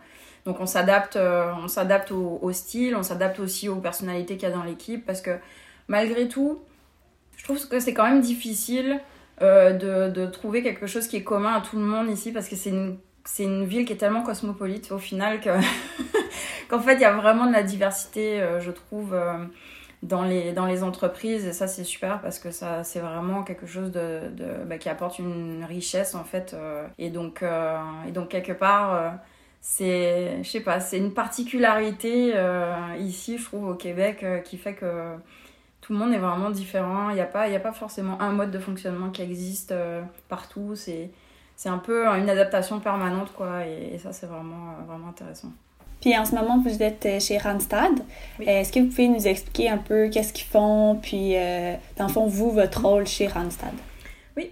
donc 0.45 0.59
on 0.59 0.65
s'adapte 0.65 1.15
euh, 1.15 1.51
on 1.53 1.67
au, 2.13 2.51
style, 2.51 2.95
on 2.95 3.03
s'adapte 3.03 3.39
aussi 3.39 3.69
aux 3.69 3.77
personnalités 3.77 4.35
qu'il 4.37 4.49
y 4.49 4.51
a 4.51 4.55
dans 4.55 4.63
l'équipe 4.63 5.05
parce 5.05 5.21
que 5.21 5.37
malgré 5.87 6.27
tout, 6.27 6.61
je 7.37 7.43
trouve 7.43 7.67
que 7.67 7.79
c'est 7.79 7.93
quand 7.93 8.05
même 8.05 8.21
difficile 8.21 8.99
de, 9.41 10.09
de, 10.09 10.25
trouver 10.27 10.63
quelque 10.63 10.87
chose 10.87 11.09
qui 11.09 11.17
est 11.17 11.23
commun 11.23 11.55
à 11.55 11.61
tout 11.61 11.75
le 11.75 11.83
monde 11.83 12.09
ici 12.09 12.31
parce 12.31 12.47
que 12.47 12.55
c'est 12.55 12.69
une, 12.69 12.97
une 13.39 13.65
ville 13.65 13.83
qui 13.83 13.91
est 13.91 13.97
tellement 13.97 14.23
cosmopolite 14.23 14.93
au 14.93 14.97
final 14.97 15.41
que 15.41 15.49
qu'en 16.69 16.79
fait 16.79 16.93
il 16.93 17.01
y 17.01 17.05
a 17.05 17.11
vraiment 17.11 17.45
de 17.45 17.51
la 17.51 17.61
diversité, 17.61 18.41
je 18.61 18.71
trouve 18.71 19.13
dans 20.05 20.23
les, 20.23 20.53
dans 20.53 20.65
les 20.65 20.83
entreprises 20.83 21.45
et 21.45 21.53
ça 21.53 21.67
c'est 21.67 21.83
super 21.83 22.21
parce 22.21 22.39
que 22.39 22.51
ça 22.51 22.83
c'est 22.83 22.99
vraiment 22.99 23.43
quelque 23.43 23.65
chose 23.65 23.91
de, 23.91 24.21
bah, 24.65 24.77
qui 24.77 24.89
apporte 24.89 25.19
une 25.19 25.65
richesse 25.67 26.15
en 26.15 26.23
fait 26.23 26.53
euh, 26.53 26.87
et 26.99 27.09
donc 27.09 27.41
euh, 27.41 27.77
et 28.07 28.11
donc 28.11 28.29
quelque 28.29 28.51
part 28.51 28.93
euh, 28.93 29.09
c'est 29.61 30.43
je 30.43 30.49
sais 30.49 30.61
pas 30.61 30.79
c'est 30.79 30.97
une 30.97 31.13
particularité 31.13 32.33
ici 32.99 33.37
je 33.37 33.45
trouve 33.45 33.67
au 33.67 33.73
Québec 33.73 34.25
qui 34.43 34.57
fait 34.57 34.75
que 34.75 35.15
tout 35.81 35.93
le 35.93 35.99
monde 35.99 36.13
est 36.13 36.19
vraiment 36.19 36.49
différent. 36.49 37.09
Il 37.09 37.15
n'y 37.15 37.21
a 37.21 37.25
pas 37.25 37.43
a 37.43 37.59
pas 37.59 37.71
forcément 37.71 38.19
un 38.19 38.31
mode 38.31 38.51
de 38.51 38.59
fonctionnement 38.59 39.11
qui 39.11 39.21
existe 39.21 39.73
partout. 40.29 40.75
C'est 40.75 41.11
c'est 41.55 41.69
un 41.69 41.77
peu 41.79 42.07
une 42.07 42.29
adaptation 42.29 42.79
permanente 42.79 43.31
quoi 43.33 43.65
et, 43.65 43.95
et 43.95 43.97
ça 43.97 44.13
c'est 44.13 44.27
vraiment 44.27 44.75
vraiment 44.87 45.09
intéressant 45.09 45.51
puis 46.05 46.15
en 46.15 46.23
ce 46.23 46.35
moment, 46.35 46.59
vous 46.59 46.83
êtes 46.83 47.03
euh, 47.07 47.19
chez 47.19 47.39
Randstad. 47.39 47.93
Euh, 48.39 48.43
est-ce 48.45 48.71
que 48.71 48.79
vous 48.79 48.89
pouvez 48.89 49.07
nous 49.07 49.27
expliquer 49.27 49.69
un 49.69 49.79
peu 49.79 50.07
qu'est-ce 50.09 50.33
qu'ils 50.33 50.45
font, 50.45 50.99
puis 51.01 51.35
euh, 51.35 51.73
dans 51.97 52.05
le 52.05 52.13
fond, 52.13 52.27
vous, 52.27 52.51
votre 52.51 52.85
rôle 52.85 53.07
chez 53.07 53.25
Randstad? 53.25 53.73
Oui. 54.37 54.51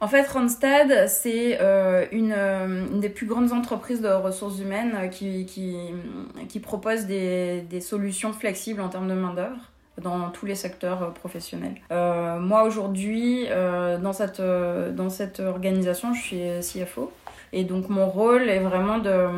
En 0.00 0.08
fait, 0.08 0.26
Randstad, 0.26 1.06
c'est 1.06 1.60
une, 2.10 2.32
une, 2.32 2.98
des 2.98 3.08
plus 3.08 3.26
grandes 3.26 3.52
entreprises 3.52 4.00
de 4.00 4.08
ressources 4.08 4.58
humaines 4.58 5.10
qui, 5.12 5.46
qui, 5.46 5.76
qui 6.48 6.58
propose 6.58 7.04
des, 7.04 7.60
des, 7.60 7.80
solutions 7.80 8.32
flexibles 8.32 8.80
en 8.80 8.88
termes 8.88 9.06
de 9.06 9.14
main-d'œuvre 9.14 9.70
dans 10.02 10.30
tous 10.30 10.44
les 10.44 10.56
secteurs 10.56 11.14
professionnels. 11.14 11.76
moi, 11.90 12.64
aujourd'hui, 12.64 13.46
dans, 13.48 14.12
cette, 14.12 14.40
dans 14.40 15.08
cette 15.08 15.38
organisation, 15.38 16.12
je 16.14 16.20
suis 16.20 16.82
CFO. 16.82 17.12
Et 17.52 17.62
donc, 17.62 17.88
mon 17.88 18.08
rôle 18.08 18.48
est 18.48 18.58
vraiment 18.58 18.98
de 18.98 19.28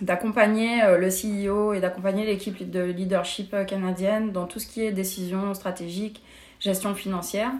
d'accompagner 0.00 0.82
euh, 0.82 0.98
le 0.98 1.08
CEO 1.08 1.72
et 1.72 1.80
d'accompagner 1.80 2.26
l'équipe 2.26 2.70
de 2.70 2.82
leadership 2.82 3.54
euh, 3.54 3.64
canadienne 3.64 4.32
dans 4.32 4.46
tout 4.46 4.58
ce 4.58 4.66
qui 4.66 4.84
est 4.84 4.92
décision 4.92 5.54
stratégique, 5.54 6.22
gestion 6.60 6.94
financière. 6.94 7.50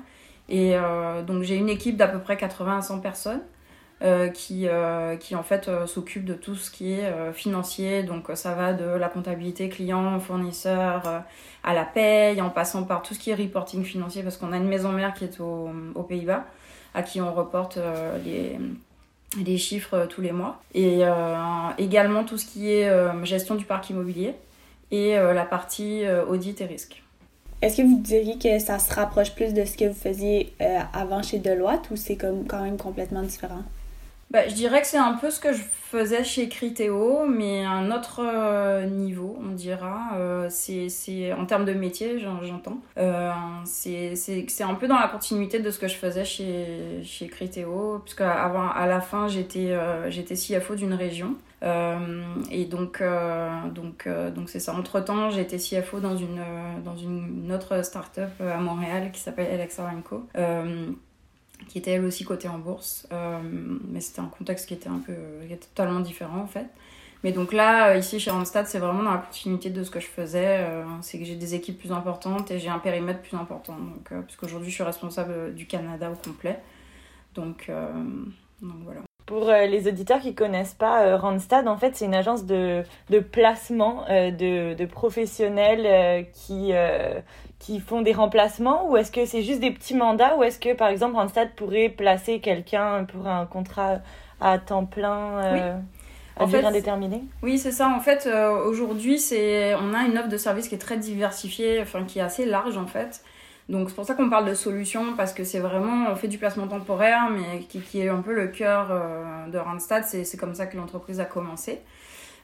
Et 0.48 0.76
euh, 0.76 1.22
donc 1.22 1.42
j'ai 1.42 1.56
une 1.56 1.68
équipe 1.68 1.96
d'à 1.96 2.08
peu 2.08 2.18
près 2.18 2.36
80 2.36 2.78
à 2.78 2.82
100 2.82 3.00
personnes 3.00 3.42
qui, 4.34 4.66
qui 5.20 5.34
en 5.34 5.42
fait 5.42 5.70
s'occupe 5.86 6.26
de 6.26 6.34
tout 6.34 6.56
ce 6.56 6.70
qui 6.70 6.92
est 6.92 7.32
financier. 7.32 8.02
Donc 8.02 8.26
ça 8.34 8.52
va 8.52 8.74
de 8.74 8.84
la 8.84 9.08
comptabilité 9.08 9.70
client, 9.70 10.20
fournisseur, 10.20 11.24
à 11.62 11.72
la 11.72 11.84
paye, 11.84 12.42
en 12.42 12.50
passant 12.50 12.82
par 12.84 13.00
tout 13.00 13.14
ce 13.14 13.18
qui 13.18 13.30
est 13.30 13.34
reporting 13.34 13.82
financier 13.82 14.22
parce 14.22 14.36
qu'on 14.36 14.52
a 14.52 14.58
une 14.58 14.68
maison 14.68 14.92
mère 14.92 15.14
qui 15.14 15.24
est 15.24 15.40
aux 15.40 16.02
Pays-Bas 16.06 16.44
à 16.92 17.02
qui 17.02 17.22
on 17.22 17.32
reporte 17.32 17.78
les 18.26 18.58
des 19.42 19.58
chiffres 19.58 20.06
tous 20.08 20.20
les 20.20 20.32
mois. 20.32 20.62
Et 20.74 21.02
également 21.78 22.24
tout 22.24 22.38
ce 22.38 22.46
qui 22.46 22.70
est 22.70 22.88
gestion 23.24 23.54
du 23.56 23.64
parc 23.64 23.90
immobilier 23.90 24.34
et 24.90 25.16
la 25.16 25.44
partie 25.44 26.02
audit 26.28 26.60
et 26.60 26.66
risque. 26.66 27.02
Est-ce 27.62 27.78
que 27.78 27.82
vous 27.82 28.00
diriez 28.00 28.38
que 28.38 28.58
ça 28.58 28.78
se 28.78 28.92
rapproche 28.94 29.34
plus 29.34 29.54
de 29.54 29.64
ce 29.64 29.76
que 29.76 29.86
vous 29.86 29.94
faisiez 29.94 30.52
avant 30.92 31.22
chez 31.22 31.38
Deloitte 31.38 31.90
ou 31.90 31.96
c'est 31.96 32.16
comme 32.16 32.46
quand 32.46 32.62
même 32.62 32.76
complètement 32.76 33.22
différent? 33.22 33.62
Bah, 34.30 34.48
je 34.48 34.54
dirais 34.54 34.80
que 34.80 34.86
c'est 34.86 34.98
un 34.98 35.14
peu 35.14 35.30
ce 35.30 35.38
que 35.38 35.52
je 35.52 35.62
faisais 35.62 36.24
chez 36.24 36.48
Criteo, 36.48 37.24
mais 37.26 37.64
un 37.64 37.90
autre 37.92 38.20
euh, 38.20 38.84
niveau, 38.84 39.38
on 39.40 39.52
dira. 39.52 40.10
Euh, 40.16 40.48
c'est 40.50 41.32
en 41.32 41.46
termes 41.46 41.64
de 41.64 41.72
métier, 41.72 42.18
j'entends. 42.18 42.78
Euh, 42.98 43.30
c'est 43.64 44.14
un 44.62 44.74
peu 44.74 44.88
dans 44.88 44.98
la 44.98 45.08
continuité 45.08 45.60
de 45.60 45.70
ce 45.70 45.78
que 45.78 45.86
je 45.86 45.94
faisais 45.94 46.24
chez, 46.24 47.00
chez 47.04 47.28
Criteo, 47.28 48.00
puisque 48.00 48.22
à 48.22 48.86
la 48.88 49.00
fin, 49.00 49.28
j'étais 49.28 49.70
euh, 49.70 50.10
j'étais 50.10 50.34
CFO 50.34 50.74
d'une 50.74 50.94
région. 50.94 51.36
et 52.50 52.64
donc, 52.64 53.02
donc, 53.74 54.08
donc 54.34 54.50
c'est 54.50 54.60
ça. 54.60 54.74
Entre-temps, 54.74 55.30
j'ai 55.30 55.42
été 55.42 55.58
CFO 55.58 56.00
dans 56.00 56.16
une, 56.16 56.42
dans 56.84 56.96
une 56.96 57.52
autre 57.52 57.82
start-up 57.84 58.32
à 58.40 58.58
Montréal 58.58 59.10
qui 59.12 59.20
s'appelle 59.20 59.52
Alexa 59.52 59.84
qui 61.68 61.78
était 61.78 61.92
elle 61.92 62.04
aussi 62.04 62.24
cotée 62.24 62.48
en 62.48 62.58
bourse. 62.58 63.06
Euh, 63.12 63.38
mais 63.88 64.00
c'était 64.00 64.20
un 64.20 64.26
contexte 64.26 64.66
qui 64.66 64.74
était 64.74 64.88
un 64.88 64.98
peu 64.98 65.14
totalement 65.74 66.00
différent 66.00 66.40
en 66.40 66.46
fait. 66.46 66.66
Mais 67.22 67.32
donc 67.32 67.52
là, 67.52 67.88
euh, 67.88 67.96
ici 67.96 68.20
chez 68.20 68.30
Randstad, 68.30 68.66
c'est 68.66 68.78
vraiment 68.78 69.02
dans 69.02 69.12
la 69.12 69.18
continuité 69.18 69.70
de 69.70 69.82
ce 69.82 69.90
que 69.90 70.00
je 70.00 70.06
faisais. 70.06 70.58
Euh, 70.60 70.84
c'est 71.00 71.18
que 71.18 71.24
j'ai 71.24 71.36
des 71.36 71.54
équipes 71.54 71.78
plus 71.78 71.92
importantes 71.92 72.50
et 72.50 72.58
j'ai 72.58 72.68
un 72.68 72.78
périmètre 72.78 73.22
plus 73.22 73.36
important. 73.36 73.74
Donc, 73.74 74.12
puisqu'aujourd'hui, 74.24 74.68
je 74.70 74.74
suis 74.74 74.84
responsable 74.84 75.54
du 75.54 75.66
Canada 75.66 76.10
au 76.10 76.16
complet. 76.16 76.60
Donc, 77.34 77.70
voilà. 78.60 79.00
Pour 79.26 79.46
les 79.46 79.88
auditeurs 79.88 80.20
qui 80.20 80.34
connaissent 80.34 80.74
pas 80.74 81.16
Randstad, 81.16 81.66
en 81.66 81.78
fait, 81.78 81.96
c'est 81.96 82.04
une 82.04 82.14
agence 82.14 82.44
de, 82.44 82.82
de 83.08 83.20
placement 83.20 84.04
de, 84.08 84.84
professionnels 84.84 86.26
qui, 86.34 86.72
qui 87.64 87.80
font 87.80 88.02
des 88.02 88.12
remplacements 88.12 88.90
ou 88.90 88.98
est-ce 88.98 89.10
que 89.10 89.24
c'est 89.24 89.42
juste 89.42 89.60
des 89.60 89.70
petits 89.70 89.94
mandats 89.94 90.36
ou 90.36 90.42
est-ce 90.42 90.58
que 90.58 90.74
par 90.74 90.88
exemple 90.88 91.14
Randstad 91.14 91.54
pourrait 91.54 91.88
placer 91.88 92.40
quelqu'un 92.40 93.04
pour 93.04 93.26
un 93.26 93.46
contrat 93.46 94.00
à 94.38 94.58
temps 94.58 94.84
plein 94.84 95.38
euh, 95.38 95.78
à 96.36 96.44
durée 96.44 96.62
indéterminée? 96.62 97.22
Oui, 97.42 97.58
c'est 97.58 97.72
ça. 97.72 97.88
En 97.88 98.00
fait, 98.00 98.26
euh, 98.26 98.50
aujourd'hui, 98.66 99.18
c'est 99.18 99.74
on 99.76 99.94
a 99.94 100.02
une 100.02 100.18
offre 100.18 100.28
de 100.28 100.36
service 100.36 100.68
qui 100.68 100.74
est 100.74 100.78
très 100.78 100.98
diversifiée, 100.98 101.80
enfin 101.80 102.04
qui 102.04 102.18
est 102.18 102.22
assez 102.22 102.44
large 102.44 102.76
en 102.76 102.86
fait. 102.86 103.24
Donc 103.70 103.88
c'est 103.88 103.94
pour 103.94 104.04
ça 104.04 104.12
qu'on 104.12 104.28
parle 104.28 104.46
de 104.46 104.54
solutions 104.54 105.14
parce 105.16 105.32
que 105.32 105.42
c'est 105.42 105.60
vraiment 105.60 106.10
on 106.10 106.16
fait 106.16 106.28
du 106.28 106.36
placement 106.36 106.68
temporaire 106.68 107.30
mais 107.30 107.60
qui, 107.60 107.80
qui 107.80 108.02
est 108.02 108.10
un 108.10 108.20
peu 108.20 108.34
le 108.34 108.48
cœur 108.48 108.88
euh, 108.90 109.46
de 109.46 109.56
Randstad. 109.56 110.04
C'est 110.04 110.36
comme 110.36 110.54
ça 110.54 110.66
que 110.66 110.76
l'entreprise 110.76 111.18
a 111.18 111.24
commencé. 111.24 111.80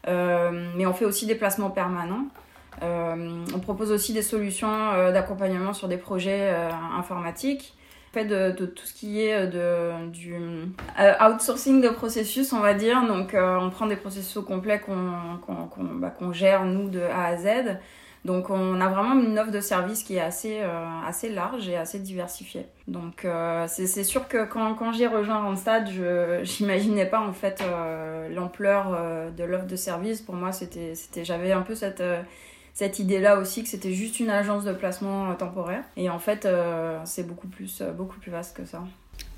mais 0.06 0.86
on 0.86 0.94
fait 0.94 1.04
aussi 1.04 1.26
des 1.26 1.34
placements 1.34 1.68
permanents. 1.68 2.24
Euh, 2.82 3.44
on 3.54 3.58
propose 3.58 3.92
aussi 3.92 4.12
des 4.12 4.22
solutions 4.22 4.92
euh, 4.92 5.12
d'accompagnement 5.12 5.72
sur 5.72 5.88
des 5.88 5.96
projets 5.96 6.50
euh, 6.52 6.70
informatiques. 6.96 7.74
fait 8.12 8.24
de, 8.24 8.50
tout 8.66 8.86
ce 8.86 8.94
qui 8.94 9.20
est 9.20 9.46
de, 9.46 10.08
du 10.08 10.34
outsourcing 11.20 11.80
de 11.80 11.88
processus, 11.88 12.52
on 12.52 12.60
va 12.60 12.74
dire. 12.74 13.06
Donc, 13.06 13.36
on 13.36 13.70
prend 13.70 13.86
des 13.86 13.96
processus 13.96 14.36
au 14.36 14.42
complet 14.42 14.80
bah, 14.86 16.10
qu'on 16.10 16.32
gère, 16.32 16.64
nous, 16.64 16.88
de 16.88 17.00
A 17.00 17.26
à 17.26 17.36
Z. 17.36 17.78
Donc, 18.26 18.50
on 18.50 18.78
a 18.82 18.88
vraiment 18.88 19.18
une 19.18 19.38
offre 19.38 19.50
de 19.50 19.60
service 19.60 20.02
qui 20.02 20.16
est 20.16 20.20
assez, 20.20 20.60
assez 21.06 21.30
large 21.30 21.68
et 21.68 21.76
assez 21.76 22.00
diversifiée. 22.00 22.66
Donc, 22.88 23.24
c'est 23.68 24.04
sûr 24.04 24.26
que 24.26 24.44
quand, 24.44 24.74
quand 24.74 24.92
j'ai 24.92 25.06
rejoint 25.06 25.40
Randstad, 25.40 25.88
je 25.88 26.42
n'imaginais 26.60 27.06
pas, 27.06 27.20
en 27.20 27.32
fait, 27.32 27.62
l'ampleur 28.34 29.30
de 29.36 29.44
l'offre 29.44 29.66
de 29.66 29.76
service. 29.76 30.20
Pour 30.20 30.34
moi, 30.34 30.50
c'était 30.50 30.94
j'avais 31.22 31.52
un 31.52 31.62
peu 31.62 31.76
cette 31.76 32.02
cette 32.74 32.98
idée-là 32.98 33.38
aussi 33.38 33.62
que 33.62 33.68
c'était 33.68 33.92
juste 33.92 34.20
une 34.20 34.30
agence 34.30 34.64
de 34.64 34.72
placement 34.72 35.30
euh, 35.30 35.34
temporaire. 35.34 35.84
Et 35.96 36.08
en 36.08 36.18
fait, 36.18 36.46
euh, 36.46 36.98
c'est 37.04 37.26
beaucoup 37.26 37.48
plus, 37.48 37.80
euh, 37.80 37.92
beaucoup 37.92 38.18
plus 38.18 38.30
vaste 38.30 38.56
que 38.56 38.64
ça. 38.64 38.82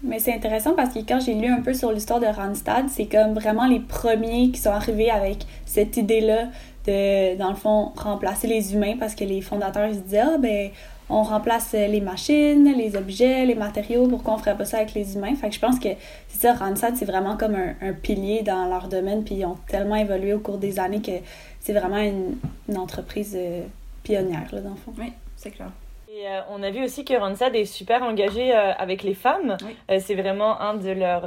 Mais 0.03 0.19
c'est 0.19 0.35
intéressant 0.35 0.75
parce 0.75 0.95
que 0.95 1.01
quand 1.01 1.21
j'ai 1.21 1.35
lu 1.35 1.47
un 1.47 1.61
peu 1.61 1.75
sur 1.75 1.93
l'histoire 1.93 2.21
de 2.21 2.27
Randstad, 2.27 2.89
c'est 2.89 3.07
comme 3.07 3.35
vraiment 3.35 3.67
les 3.67 3.81
premiers 3.81 4.51
qui 4.51 4.61
sont 4.61 4.71
arrivés 4.71 5.11
avec 5.11 5.47
cette 5.65 5.97
idée-là 5.97 6.49
de, 6.87 7.37
dans 7.37 7.51
le 7.51 7.57
fond, 7.57 7.93
remplacer 7.97 8.49
les 8.49 8.75
humains 8.75 8.97
parce 8.99 9.15
que 9.15 9.25
les 9.25 9.41
fondateurs 9.41 9.87
ils 9.87 9.95
se 9.95 10.01
disaient, 10.01 10.25
ah 10.25 10.39
ben, 10.39 10.71
on 11.13 11.23
remplace 11.23 11.73
les 11.73 12.01
machines, 12.01 12.73
les 12.77 12.97
objets, 12.97 13.45
les 13.45 13.55
matériaux, 13.55 14.09
pourquoi 14.09 14.35
on 14.35 14.39
ferait 14.39 14.57
pas 14.57 14.65
ça 14.65 14.79
avec 14.79 14.95
les 14.95 15.15
humains? 15.15 15.35
Fait 15.35 15.49
que 15.49 15.55
je 15.55 15.61
pense 15.61 15.79
que 15.79 15.91
c'est 16.29 16.41
ça, 16.41 16.55
Randstad, 16.55 16.97
c'est 16.97 17.05
vraiment 17.05 17.37
comme 17.37 17.55
un, 17.55 17.75
un, 17.81 17.93
pilier 17.93 18.43
dans 18.43 18.67
leur 18.67 18.89
domaine, 18.89 19.23
puis 19.23 19.37
ils 19.37 19.45
ont 19.45 19.59
tellement 19.69 19.97
évolué 19.97 20.33
au 20.33 20.41
cours 20.41 20.59
des 20.59 20.81
années 20.81 21.03
que 21.03 21.13
c'est 21.61 21.73
vraiment 21.73 21.99
une, 21.99 22.37
une 22.69 22.79
entreprise 22.79 23.37
euh, 23.39 23.63
pionnière, 24.03 24.49
là, 24.53 24.61
dans 24.61 24.71
le 24.71 24.77
fond. 24.77 24.93
Oui, 24.99 25.13
c'est 25.37 25.51
clair. 25.51 25.71
Et 26.09 26.27
euh, 26.27 26.41
on 26.51 26.63
a 26.63 26.71
vu 26.71 26.85
aussi 26.85 27.05
que 27.05 27.15
Randstad 27.15 27.55
est 27.55 27.65
super 27.65 28.03
engagé 28.03 28.55
euh, 28.55 28.73
avec 28.73 29.03
les 29.03 29.15
femmes. 29.15 29.57
c'est 29.99 30.15
vraiment 30.15 30.61
un 30.61 30.75
de 30.75 30.91
leurs 30.91 31.27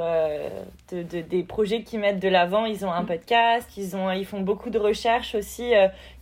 de, 0.92 1.02
des 1.02 1.42
projets 1.42 1.82
qu'ils 1.82 1.98
mettent 1.98 2.20
de 2.20 2.28
l'avant. 2.28 2.66
Ils 2.66 2.84
ont 2.84 2.92
un 2.92 3.02
mm. 3.02 3.06
podcast, 3.06 3.68
ils, 3.76 3.96
ont, 3.96 4.12
ils 4.12 4.26
font 4.26 4.40
beaucoup 4.40 4.70
de 4.70 4.78
recherches 4.78 5.34
aussi 5.34 5.72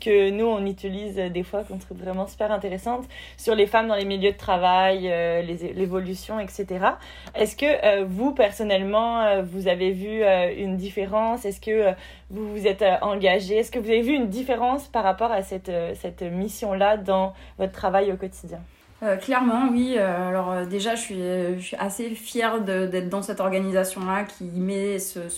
que 0.05 0.31
nous, 0.31 0.47
on 0.47 0.65
utilise 0.67 1.17
des 1.17 1.43
fois 1.43 1.65
qu'on 1.65 1.79
trouve 1.79 1.99
vraiment 1.99 2.27
super 2.27 2.53
intéressantes 2.53 3.05
sur 3.37 3.55
les 3.55 3.67
femmes 3.67 3.89
dans 3.89 3.95
les 3.95 4.05
milieux 4.05 4.33
de 4.33 4.37
travail, 4.37 5.03
l'évolution, 5.75 6.39
etc. 6.41 6.67
Est-ce 7.35 7.57
que 7.57 8.03
vous, 8.05 8.33
personnellement, 8.33 9.43
vous 9.43 9.69
avez 9.69 9.91
vu 9.93 10.23
une 10.57 10.77
différence? 10.77 11.45
Est-ce 11.45 11.61
que 11.61 11.95
vous 12.31 12.51
vous 12.51 12.67
êtes 12.67 12.85
engagé? 13.03 13.59
Est-ce 13.59 13.71
que 13.71 13.79
vous 13.79 13.89
avez 13.89 14.03
vu 14.03 14.15
une 14.15 14.29
différence 14.29 14.89
par 14.89 15.05
rapport 15.05 15.33
à 15.33 15.43
cette, 15.43 15.73
cette 15.95 16.23
mission-là 16.23 16.97
dans 16.97 17.33
votre 17.59 17.73
travail 17.73 18.13
au 18.13 18.17
quotidien? 18.17 18.61
Euh, 19.05 19.17
clairement, 19.17 19.69
oui. 19.71 19.95
Euh, 19.97 20.29
alors 20.29 20.51
euh, 20.51 20.65
déjà, 20.65 20.95
je 20.95 21.01
suis, 21.01 21.77
assez 21.79 22.11
fière 22.11 22.63
d'être 22.63 23.09
dans 23.09 23.23
cette 23.23 23.41
organisation-là 23.41 24.25
qui 24.25 24.45
met 24.45 24.99
ce, 24.99 25.29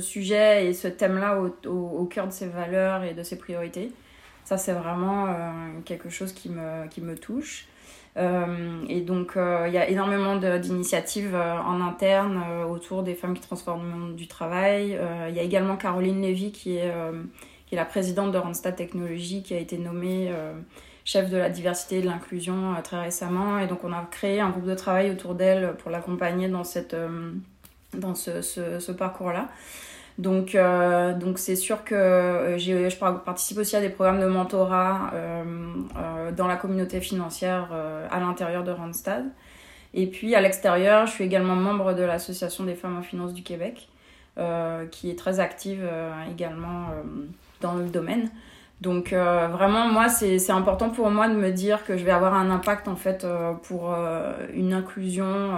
sujet 0.00 0.66
et 0.66 0.72
ce 0.72 0.88
thème-là 0.88 1.40
au, 1.66 2.04
cœur 2.06 2.26
de 2.26 2.32
ses 2.32 2.46
valeurs 2.46 3.02
et 3.02 3.14
de 3.14 3.22
ses 3.22 3.36
priorités. 3.36 3.90
Ça, 4.44 4.56
c'est 4.58 4.72
vraiment 4.72 5.28
quelque 5.84 6.10
chose 6.10 6.32
qui 6.32 6.48
me, 6.48 6.88
qui 6.88 7.00
me 7.00 7.16
touche. 7.16 7.66
et 8.16 9.00
donc, 9.00 9.32
il 9.36 9.72
y 9.72 9.78
a 9.78 9.88
énormément 9.88 10.36
d'initiatives 10.36 11.36
en 11.36 11.80
interne 11.80 12.42
autour 12.68 13.02
des 13.02 13.14
femmes 13.14 13.34
qui 13.34 13.40
transforment 13.40 13.82
le 13.82 13.96
monde 13.96 14.16
du 14.16 14.26
travail. 14.26 14.98
Il 15.28 15.34
y 15.34 15.38
a 15.38 15.42
également 15.42 15.76
Caroline 15.76 16.20
Lévy 16.20 16.50
qui 16.50 16.76
est, 16.76 16.92
qui 17.66 17.76
est 17.76 17.78
la 17.78 17.84
présidente 17.84 18.32
de 18.32 18.38
Randstad 18.38 18.74
Technologies 18.74 19.42
qui 19.44 19.54
a 19.54 19.58
été 19.58 19.78
nommée 19.78 20.32
chef 21.04 21.30
de 21.30 21.36
la 21.36 21.48
diversité 21.48 21.98
et 21.98 22.02
de 22.02 22.06
l'inclusion 22.06 22.74
euh, 22.74 22.80
très 22.82 23.00
récemment. 23.00 23.58
Et 23.58 23.66
donc 23.66 23.84
on 23.84 23.92
a 23.92 24.06
créé 24.10 24.40
un 24.40 24.50
groupe 24.50 24.66
de 24.66 24.74
travail 24.74 25.10
autour 25.10 25.34
d'elle 25.34 25.74
pour 25.78 25.90
l'accompagner 25.90 26.48
dans, 26.48 26.64
cette, 26.64 26.94
euh, 26.94 27.32
dans 27.94 28.14
ce, 28.14 28.42
ce, 28.42 28.92
parcours-là. 28.92 29.48
Donc, 30.18 30.54
euh, 30.54 31.14
donc 31.14 31.38
c'est 31.38 31.56
sûr 31.56 31.84
que 31.84 32.56
je 32.58 32.96
participe 33.24 33.58
aussi 33.58 33.76
à 33.76 33.80
des 33.80 33.88
programmes 33.88 34.20
de 34.20 34.26
mentorat 34.26 35.10
dans 36.36 36.46
la 36.46 36.56
communauté 36.56 37.00
financière 37.00 37.70
à 38.10 38.20
l'intérieur 38.20 38.62
de 38.62 38.70
Randstad. 38.70 39.24
Et 39.94 40.06
puis 40.06 40.34
à 40.34 40.42
l'extérieur, 40.42 41.06
je 41.06 41.12
suis 41.12 41.24
également 41.24 41.56
membre 41.56 41.94
de 41.94 42.02
l'Association 42.02 42.64
des 42.64 42.74
femmes 42.74 42.98
en 42.98 43.02
finance 43.02 43.32
du 43.32 43.42
Québec, 43.42 43.88
qui 44.90 45.10
est 45.10 45.18
très 45.18 45.40
active 45.40 45.88
également 46.30 46.88
dans 47.62 47.72
le 47.74 47.86
domaine. 47.86 48.28
Donc 48.82 49.12
euh, 49.12 49.46
vraiment, 49.46 49.86
moi, 49.86 50.08
c'est 50.08 50.50
important 50.50 50.90
pour 50.90 51.08
moi 51.08 51.28
de 51.28 51.34
me 51.34 51.52
dire 51.52 51.84
que 51.84 51.96
je 51.96 52.04
vais 52.04 52.10
avoir 52.10 52.34
un 52.34 52.50
impact 52.50 52.88
en 52.88 52.96
fait 52.96 53.22
euh, 53.22 53.52
pour 53.52 53.94
euh, 53.94 54.32
une 54.54 54.72
inclusion, 54.72 55.56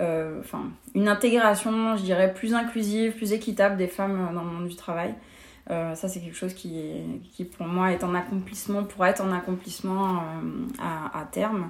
enfin 0.00 0.62
une 0.94 1.08
intégration, 1.08 1.96
je 1.96 2.02
dirais, 2.02 2.32
plus 2.32 2.54
inclusive, 2.54 3.12
plus 3.12 3.32
équitable 3.32 3.76
des 3.76 3.88
femmes 3.88 4.30
dans 4.34 4.42
le 4.42 4.48
monde 4.48 4.68
du 4.68 4.76
travail. 4.76 5.14
ça, 5.68 6.08
c'est 6.08 6.20
quelque 6.20 6.36
chose 6.36 6.54
qui, 6.54 6.72
qui, 7.32 7.44
pour 7.44 7.66
moi, 7.66 7.92
est 7.92 8.02
en 8.04 8.14
accomplissement, 8.14 8.84
pourrait 8.84 9.10
être 9.10 9.22
en 9.22 9.32
accomplissement 9.32 10.22
à, 10.78 11.20
à, 11.20 11.24
terme. 11.24 11.68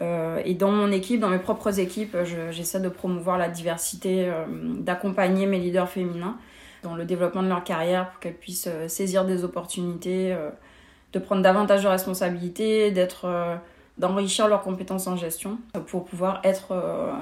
et 0.00 0.54
dans 0.54 0.72
mon 0.72 0.92
équipe, 0.92 1.20
dans 1.20 1.30
mes 1.30 1.38
propres 1.38 1.78
équipes, 1.80 2.16
j'essaie 2.50 2.80
de 2.80 2.90
promouvoir 2.90 3.38
la 3.38 3.48
diversité, 3.48 4.30
d'accompagner 4.80 5.46
mes 5.46 5.58
leaders 5.58 5.88
féminins 5.88 6.36
dans 6.86 6.94
le 6.94 7.04
développement 7.04 7.42
de 7.42 7.48
leur 7.48 7.64
carrière 7.64 8.10
pour 8.10 8.20
qu'elles 8.20 8.36
puissent 8.36 8.68
euh, 8.68 8.88
saisir 8.88 9.24
des 9.24 9.44
opportunités, 9.44 10.32
euh, 10.32 10.50
de 11.12 11.18
prendre 11.18 11.42
davantage 11.42 11.82
de 11.82 11.88
responsabilités, 11.88 12.94
euh, 13.24 13.56
d'enrichir 13.98 14.46
leurs 14.48 14.62
compétences 14.62 15.06
en 15.06 15.16
gestion 15.16 15.58
pour 15.86 16.04
pouvoir 16.04 16.40
être 16.44 16.74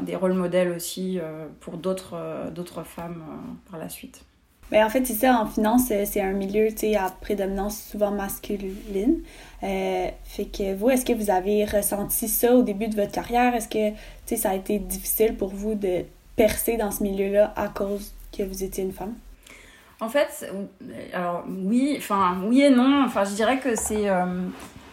des 0.03 0.17
rôles 0.17 0.33
modèles 0.33 0.73
aussi 0.73 1.21
pour 1.61 1.77
d'autres 1.77 2.17
d'autres 2.53 2.83
femmes 2.83 3.23
par 3.71 3.79
la 3.79 3.89
suite. 3.89 4.25
Mais 4.73 4.83
en 4.83 4.89
fait, 4.89 5.07
c'est 5.07 5.15
ça, 5.15 5.39
en 5.41 5.47
finance, 5.47 5.83
c'est 5.87 6.21
un 6.21 6.33
milieu 6.33 6.67
à 6.99 7.11
prédominance 7.21 7.81
souvent 7.81 8.11
masculine. 8.11 9.21
fait 9.61 10.47
que 10.53 10.75
vous, 10.75 10.91
est-ce 10.91 11.05
que 11.05 11.13
vous 11.13 11.31
avez 11.31 11.65
ressenti 11.65 12.27
ça 12.27 12.53
au 12.57 12.63
début 12.63 12.89
de 12.89 12.97
votre 12.97 13.13
carrière? 13.13 13.55
Est-ce 13.55 13.69
que 13.69 14.37
ça 14.37 14.51
a 14.51 14.55
été 14.57 14.81
difficile 14.81 15.37
pour 15.37 15.51
vous 15.51 15.77
de 15.77 16.05
percer 16.35 16.77
dans 16.77 16.91
ce 16.91 17.05
milieu-là 17.05 17.53
à 17.55 17.69
cause 17.69 18.15
que 18.37 18.43
vous 18.43 18.65
étiez 18.65 18.83
une 18.83 18.93
femme? 18.93 19.15
En 20.01 20.09
fait, 20.09 20.53
alors 21.13 21.45
oui, 21.49 21.95
enfin 21.99 22.39
oui 22.45 22.63
et 22.63 22.71
non. 22.71 23.05
Enfin, 23.05 23.25
je 23.25 23.35
dirais 23.35 23.59
que 23.59 23.77
c'est 23.77 24.09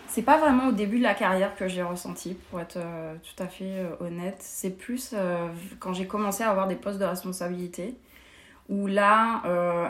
c'est 0.08 0.22
pas 0.22 0.38
vraiment 0.38 0.68
au 0.68 0.72
début 0.72 0.98
de 0.98 1.04
la 1.04 1.14
carrière 1.14 1.56
que 1.56 1.68
j'ai 1.68 1.82
ressenti, 1.84 2.36
pour 2.50 2.60
être 2.60 2.78
tout 2.78 3.44
à 3.44 3.48
fait 3.48 3.86
honnête. 4.00 4.38
C'est 4.40 4.70
plus 4.70 5.16
quand 5.80 5.94
j'ai 5.94 6.06
commencé 6.06 6.44
à 6.44 6.50
avoir 6.50 6.68
des 6.68 6.76
postes 6.76 7.00
de 7.00 7.06
responsabilité, 7.06 7.96
où 8.70 8.88
là, 8.88 9.42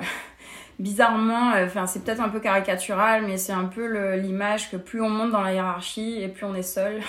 bizarrement, 0.81 1.53
euh, 1.53 1.65
enfin 1.65 1.85
c'est 1.85 2.03
peut-être 2.03 2.21
un 2.21 2.29
peu 2.29 2.39
caricatural, 2.39 3.23
mais 3.25 3.37
c'est 3.37 3.53
un 3.53 3.65
peu 3.65 4.15
l'image 4.15 4.69
que 4.71 4.77
plus 4.77 5.01
on 5.01 5.09
monte 5.09 5.31
dans 5.31 5.41
la 5.41 5.53
hiérarchie 5.53 6.21
et 6.21 6.27
plus 6.27 6.45
on 6.45 6.55
est 6.55 6.63
seul. 6.63 7.01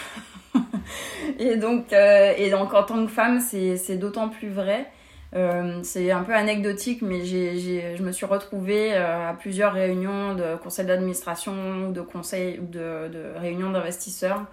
et 1.38 1.56
donc, 1.56 1.92
euh, 1.92 2.34
et 2.36 2.50
donc 2.50 2.74
en 2.74 2.82
tant 2.82 3.04
que 3.04 3.10
femme, 3.10 3.40
c'est 3.40 3.96
d'autant 3.96 4.28
plus 4.28 4.50
vrai. 4.50 4.90
Euh, 5.34 5.80
c'est 5.82 6.10
un 6.10 6.22
peu 6.24 6.34
anecdotique, 6.34 7.02
mais 7.02 7.24
j'ai, 7.24 7.96
je 7.96 8.02
me 8.02 8.12
suis 8.12 8.26
retrouvée 8.26 8.94
à 8.94 9.34
plusieurs 9.38 9.72
réunions 9.72 10.34
de 10.34 10.56
conseil 10.56 10.86
d'administration 10.86 11.90
de 11.90 12.00
conseil 12.02 12.58
ou 12.60 12.66
de, 12.66 13.08
de 13.08 13.38
réunions 13.38 13.70
d'investisseurs 13.70 14.44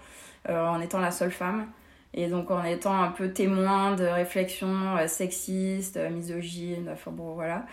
en 0.48 0.80
étant 0.80 1.00
la 1.00 1.12
seule 1.12 1.32
femme. 1.32 1.68
Et 2.13 2.28
donc 2.28 2.50
en 2.50 2.63
étant 2.63 3.00
un 3.00 3.10
peu 3.10 3.32
témoin 3.32 3.96
de 3.96 4.06
réflexions 4.06 4.96
sexistes, 5.08 6.00
misogynes, 6.12 6.89
enfin 6.92 7.12
bon 7.12 7.34
voilà. 7.36 7.65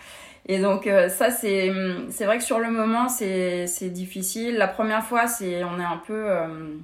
Et 0.47 0.59
donc 0.59 0.87
euh, 0.87 1.09
ça 1.09 1.29
c'est 1.29 1.71
c'est 2.09 2.25
vrai 2.25 2.37
que 2.37 2.43
sur 2.43 2.59
le 2.59 2.71
moment 2.71 3.09
c'est 3.09 3.67
c'est 3.67 3.89
difficile. 3.89 4.55
La 4.57 4.67
première 4.67 5.03
fois 5.03 5.27
c'est 5.27 5.63
on 5.63 5.79
est 5.79 5.83
un 5.83 5.97
peu 5.97 6.29
euh, 6.29 6.75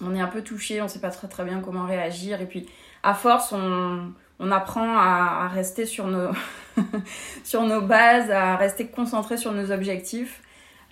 on 0.00 0.14
est 0.14 0.20
un 0.20 0.26
peu 0.26 0.42
touché, 0.42 0.82
on 0.82 0.88
sait 0.88 1.00
pas 1.00 1.10
très 1.10 1.28
très 1.28 1.44
bien 1.44 1.60
comment 1.60 1.84
réagir 1.86 2.40
et 2.40 2.46
puis 2.46 2.68
à 3.02 3.14
force 3.14 3.52
on 3.52 4.12
on 4.40 4.50
apprend 4.50 4.96
à, 4.96 5.48
rester 5.48 5.86
sur 5.86 6.06
nos 6.08 6.30
sur 7.44 7.62
nos 7.62 7.82
bases, 7.82 8.30
à 8.30 8.56
rester 8.56 8.86
concentré 8.86 9.36
sur 9.36 9.52
nos 9.52 9.70
objectifs. 9.70 10.42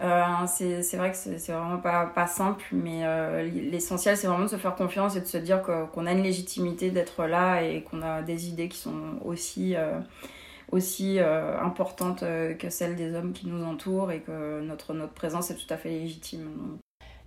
Euh, 0.00 0.22
c'est 0.46 0.96
vrai 0.96 1.10
que 1.10 1.16
c'est 1.16 1.52
vraiment 1.52 1.78
pas, 1.78 2.06
pas 2.06 2.28
simple, 2.28 2.64
mais 2.70 3.00
euh, 3.02 3.42
l'essentiel 3.42 4.16
c'est 4.16 4.28
vraiment 4.28 4.44
de 4.44 4.50
se 4.50 4.56
faire 4.56 4.76
confiance 4.76 5.16
et 5.16 5.20
de 5.20 5.26
se 5.26 5.38
dire 5.38 5.62
qu'on 5.62 6.06
a 6.06 6.12
une 6.12 6.22
légitimité 6.22 6.90
d'être 6.90 7.24
là 7.24 7.62
et 7.62 7.82
qu'on 7.82 8.02
a 8.02 8.22
des 8.22 8.48
idées 8.48 8.68
qui 8.68 8.78
sont 8.78 9.18
aussi 9.24 9.74
euh, 9.74 9.98
aussi 10.70 11.18
euh, 11.18 11.58
importante 11.60 12.22
euh, 12.22 12.54
que 12.54 12.70
celle 12.70 12.96
des 12.96 13.14
hommes 13.14 13.32
qui 13.32 13.46
nous 13.46 13.64
entourent 13.64 14.12
et 14.12 14.20
que 14.20 14.60
notre, 14.60 14.94
notre 14.94 15.14
présence 15.14 15.50
est 15.50 15.56
tout 15.56 15.72
à 15.72 15.76
fait 15.76 15.90
légitime. 15.90 16.78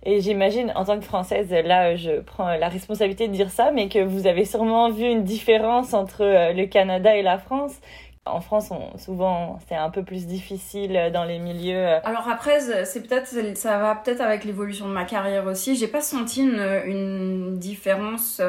Et 0.04 0.20
j'imagine, 0.20 0.72
en 0.74 0.84
tant 0.84 0.98
que 0.98 1.04
Française, 1.04 1.50
là, 1.52 1.94
je 1.94 2.20
prends 2.20 2.56
la 2.56 2.68
responsabilité 2.68 3.28
de 3.28 3.32
dire 3.32 3.50
ça, 3.50 3.70
mais 3.70 3.88
que 3.88 4.02
vous 4.02 4.26
avez 4.26 4.44
sûrement 4.44 4.90
vu 4.90 5.04
une 5.04 5.22
différence 5.22 5.94
entre 5.94 6.22
euh, 6.22 6.52
le 6.52 6.66
Canada 6.66 7.16
et 7.16 7.22
la 7.22 7.38
France. 7.38 7.80
En 8.24 8.40
France, 8.40 8.70
souvent, 8.98 9.58
c'est 9.68 9.74
un 9.74 9.90
peu 9.90 10.04
plus 10.04 10.26
difficile 10.26 11.10
dans 11.12 11.24
les 11.24 11.40
milieux. 11.40 11.86
Alors 12.04 12.28
après, 12.28 12.60
c'est 12.84 13.06
peut-être, 13.06 13.26
ça 13.56 13.78
va 13.78 13.96
peut-être 13.96 14.20
avec 14.20 14.44
l'évolution 14.44 14.86
de 14.86 14.92
ma 14.92 15.04
carrière 15.04 15.46
aussi. 15.46 15.74
J'ai 15.74 15.88
pas 15.88 16.00
senti 16.00 16.42
une, 16.42 17.58
différence 17.58 18.40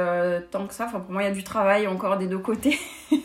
tant 0.51 0.67
que 0.67 0.73
ça. 0.75 0.85
Enfin, 0.85 0.99
pour 0.99 1.11
moi, 1.11 1.23
il 1.23 1.25
y 1.25 1.31
a 1.31 1.33
du 1.33 1.43
travail 1.43 1.87
encore 1.87 2.17
des 2.17 2.27
deux 2.27 2.37
côtés. 2.37 2.77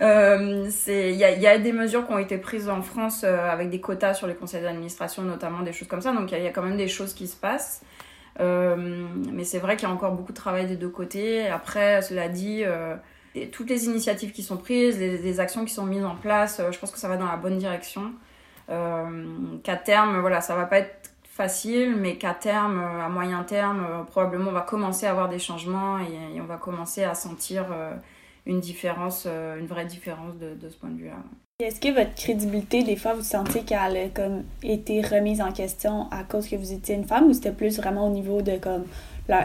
Euh, 0.00 0.70
il 0.86 1.16
y 1.16 1.24
a, 1.24 1.58
des 1.58 1.72
mesures 1.72 2.06
qui 2.06 2.12
ont 2.12 2.18
été 2.18 2.38
prises 2.38 2.68
en 2.68 2.82
France 2.82 3.22
euh, 3.24 3.50
avec 3.50 3.68
des 3.68 3.80
quotas 3.80 4.14
sur 4.14 4.26
les 4.26 4.34
conseils 4.34 4.62
d'administration, 4.62 5.22
notamment 5.22 5.62
des 5.62 5.72
choses 5.72 5.88
comme 5.88 6.00
ça. 6.00 6.12
Donc 6.12 6.30
il 6.30 6.42
y, 6.42 6.46
a 6.46 6.50
quand 6.50 6.62
même 6.62 6.76
des 6.76 6.88
choses 6.88 7.14
qui 7.14 7.26
se 7.26 7.36
passent. 7.36 7.82
Euh, 8.40 8.76
mais 9.32 9.42
c'est 9.42 9.58
vrai 9.58 9.76
qu'il 9.76 9.88
y 9.88 9.90
a 9.90 9.94
encore 9.94 10.12
beaucoup 10.12 10.32
de 10.32 10.36
travail 10.36 10.66
des 10.66 10.76
deux 10.76 10.88
côtés. 10.88 11.48
Après, 11.48 12.00
cela 12.02 12.28
dit, 12.28 12.62
euh, 13.36 13.46
toutes 13.50 13.70
les 13.70 13.86
initiatives 13.86 14.32
qui 14.32 14.42
sont 14.42 14.56
prises, 14.56 14.98
les, 14.98 15.40
actions 15.40 15.64
qui 15.64 15.72
sont 15.72 15.86
mises 15.86 16.04
en 16.04 16.16
place, 16.16 16.60
je 16.70 16.78
pense 16.78 16.90
que 16.90 16.98
ça 16.98 17.08
va 17.08 17.16
dans 17.16 17.26
la 17.26 17.36
bonne 17.36 17.58
direction. 17.58 18.12
qu'à 18.66 19.76
terme, 19.76 20.20
voilà, 20.20 20.40
ça 20.40 20.54
va 20.56 20.64
pas 20.64 20.78
être 20.78 21.10
facile, 21.24 21.94
mais 21.96 22.16
qu'à 22.16 22.34
terme, 22.34 22.80
à 22.80 23.08
moyen 23.08 23.44
terme, 23.44 24.04
probablement 24.06 24.50
on 24.50 24.54
va 24.54 24.62
commencer 24.62 25.06
à 25.06 25.10
avoir 25.10 25.28
des 25.28 25.38
changements 25.38 25.98
et, 25.98 26.40
on 26.40 26.44
va 26.44 26.56
commencer 26.56 27.04
à 27.04 27.14
sentir 27.14 27.66
une 28.48 28.60
différence, 28.60 29.24
euh, 29.26 29.60
une 29.60 29.66
vraie 29.66 29.84
différence 29.84 30.34
de, 30.38 30.68
ce 30.68 30.76
point 30.76 30.90
de 30.90 30.96
vue-là. 30.96 31.16
Est-ce 31.60 31.80
que 31.80 31.92
votre 31.92 32.14
crédibilité, 32.14 32.82
des 32.82 32.96
fois, 32.96 33.14
vous 33.14 33.22
sentez 33.22 33.62
qu'elle 33.62 33.96
a 33.96 34.04
été 34.62 35.02
remise 35.02 35.40
en 35.40 35.52
question 35.52 36.08
à 36.10 36.24
cause 36.24 36.48
que 36.48 36.56
vous 36.56 36.72
étiez 36.72 36.94
une 36.94 37.04
femme 37.04 37.26
ou 37.26 37.32
c'était 37.32 37.52
plus 37.52 37.76
vraiment 37.76 38.06
au 38.06 38.10
niveau 38.10 38.42
de 38.42 38.56
comme 38.56 38.84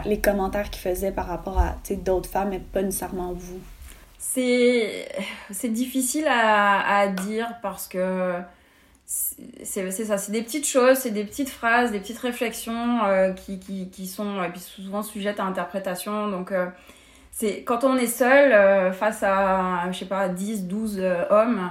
les 0.06 0.20
commentaires 0.20 0.70
qu'ils 0.70 0.80
faisaient 0.80 1.10
par 1.12 1.26
rapport 1.26 1.58
à 1.58 1.76
d'autres 2.04 2.30
femmes 2.30 2.52
et 2.52 2.60
pas 2.60 2.82
nécessairement 2.82 3.32
vous? 3.32 3.58
C'est 4.32 5.68
difficile 5.68 6.26
à, 6.26 6.98
à, 6.98 7.08
dire 7.08 7.54
parce 7.62 7.86
que 7.86 8.34
c'est 9.06 9.90
ça, 9.90 10.18
c'est 10.18 10.32
des 10.32 10.42
petites 10.42 10.66
choses, 10.66 10.96
c'est 10.98 11.10
des 11.10 11.24
petites 11.24 11.50
phrases, 11.50 11.92
des 11.92 12.00
petites 12.00 12.18
réflexions 12.18 13.04
euh, 13.04 13.32
qui, 13.32 13.60
qui, 13.60 13.90
qui, 13.90 14.06
sont 14.06 14.42
et 14.42 14.48
puis 14.48 14.60
souvent 14.60 15.02
sujettes 15.02 15.40
à 15.40 15.44
interprétation. 15.44 16.28
Donc, 16.28 16.52
euh, 16.52 16.66
quand 17.64 17.84
on 17.84 17.96
est 17.96 18.06
seul 18.06 18.52
euh, 18.52 18.92
face 18.92 19.22
à, 19.22 19.90
je 19.92 19.98
sais 19.98 20.06
pas, 20.06 20.28
10, 20.28 20.66
12 20.66 20.98
euh, 21.00 21.24
hommes, 21.30 21.70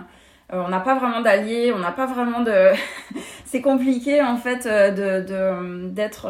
on 0.50 0.68
n'a 0.68 0.80
pas 0.80 0.96
vraiment 0.96 1.22
d'alliés, 1.22 1.74
on 1.74 1.80
n'a 1.80 1.92
pas 1.92 2.06
vraiment 2.06 2.42
de. 2.42 2.70
c'est 3.46 3.62
compliqué 3.62 4.22
en 4.22 4.38
fait 4.38 4.68
de, 4.68 5.26
de, 5.26 5.89
d'être. 5.89 6.30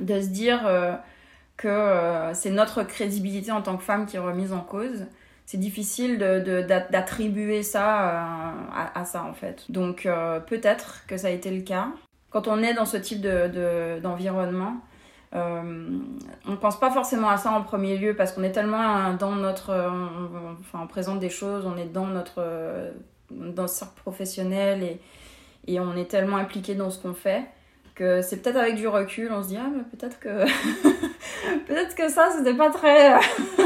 de 0.00 0.20
se 0.20 0.26
dire 0.26 0.68
que 1.56 2.30
c'est 2.32 2.50
notre 2.50 2.82
crédibilité 2.82 3.52
en 3.52 3.62
tant 3.62 3.76
que 3.76 3.82
femme 3.82 4.06
qui 4.06 4.16
est 4.16 4.20
remise 4.20 4.52
en 4.52 4.60
cause. 4.60 5.06
C'est 5.46 5.58
difficile 5.58 6.18
de, 6.18 6.62
d'attribuer 6.90 7.62
ça 7.62 8.54
à, 8.72 8.98
à, 8.98 9.04
ça 9.04 9.24
en 9.24 9.34
fait. 9.34 9.70
Donc 9.70 10.08
peut-être 10.46 11.06
que 11.06 11.16
ça 11.16 11.28
a 11.28 11.30
été 11.30 11.50
le 11.50 11.62
cas. 11.62 11.88
Quand 12.30 12.48
on 12.48 12.62
est 12.62 12.74
dans 12.74 12.86
ce 12.86 12.96
type 12.96 13.20
de, 13.20 14.00
d'environnement, 14.00 14.78
euh, 15.34 16.00
on 16.46 16.50
ne 16.50 16.56
pense 16.56 16.78
pas 16.78 16.90
forcément 16.90 17.28
à 17.28 17.36
ça 17.36 17.50
en 17.50 17.62
premier 17.62 17.96
lieu 17.98 18.14
parce 18.14 18.32
qu'on 18.32 18.42
est 18.42 18.52
tellement 18.52 19.14
dans 19.14 19.32
notre. 19.32 19.70
enfin, 20.60 20.80
on 20.82 20.86
présente 20.86 21.20
des 21.20 21.30
choses, 21.30 21.66
on 21.66 21.76
est 21.76 21.92
dans 21.92 22.06
notre, 22.06 22.92
dans 23.30 23.62
le 23.62 23.68
cercle 23.68 24.00
professionnel 24.00 24.82
et, 24.82 25.00
et 25.66 25.80
on 25.80 25.94
est 25.96 26.10
tellement 26.10 26.36
impliqué 26.36 26.74
dans 26.74 26.90
ce 26.90 27.00
qu'on 27.00 27.14
fait 27.14 27.44
que 27.94 28.22
c'est 28.22 28.38
peut-être 28.38 28.56
avec 28.56 28.76
du 28.76 28.88
recul, 28.88 29.30
on 29.32 29.42
se 29.42 29.48
dit 29.48 29.56
ah 29.56 29.68
mais 29.74 29.82
peut-être 29.84 30.18
que 30.18 30.44
peut-être 31.66 31.94
que 31.94 32.08
ça 32.08 32.30
c'était 32.36 32.54
pas 32.54 32.70
très 32.70 33.14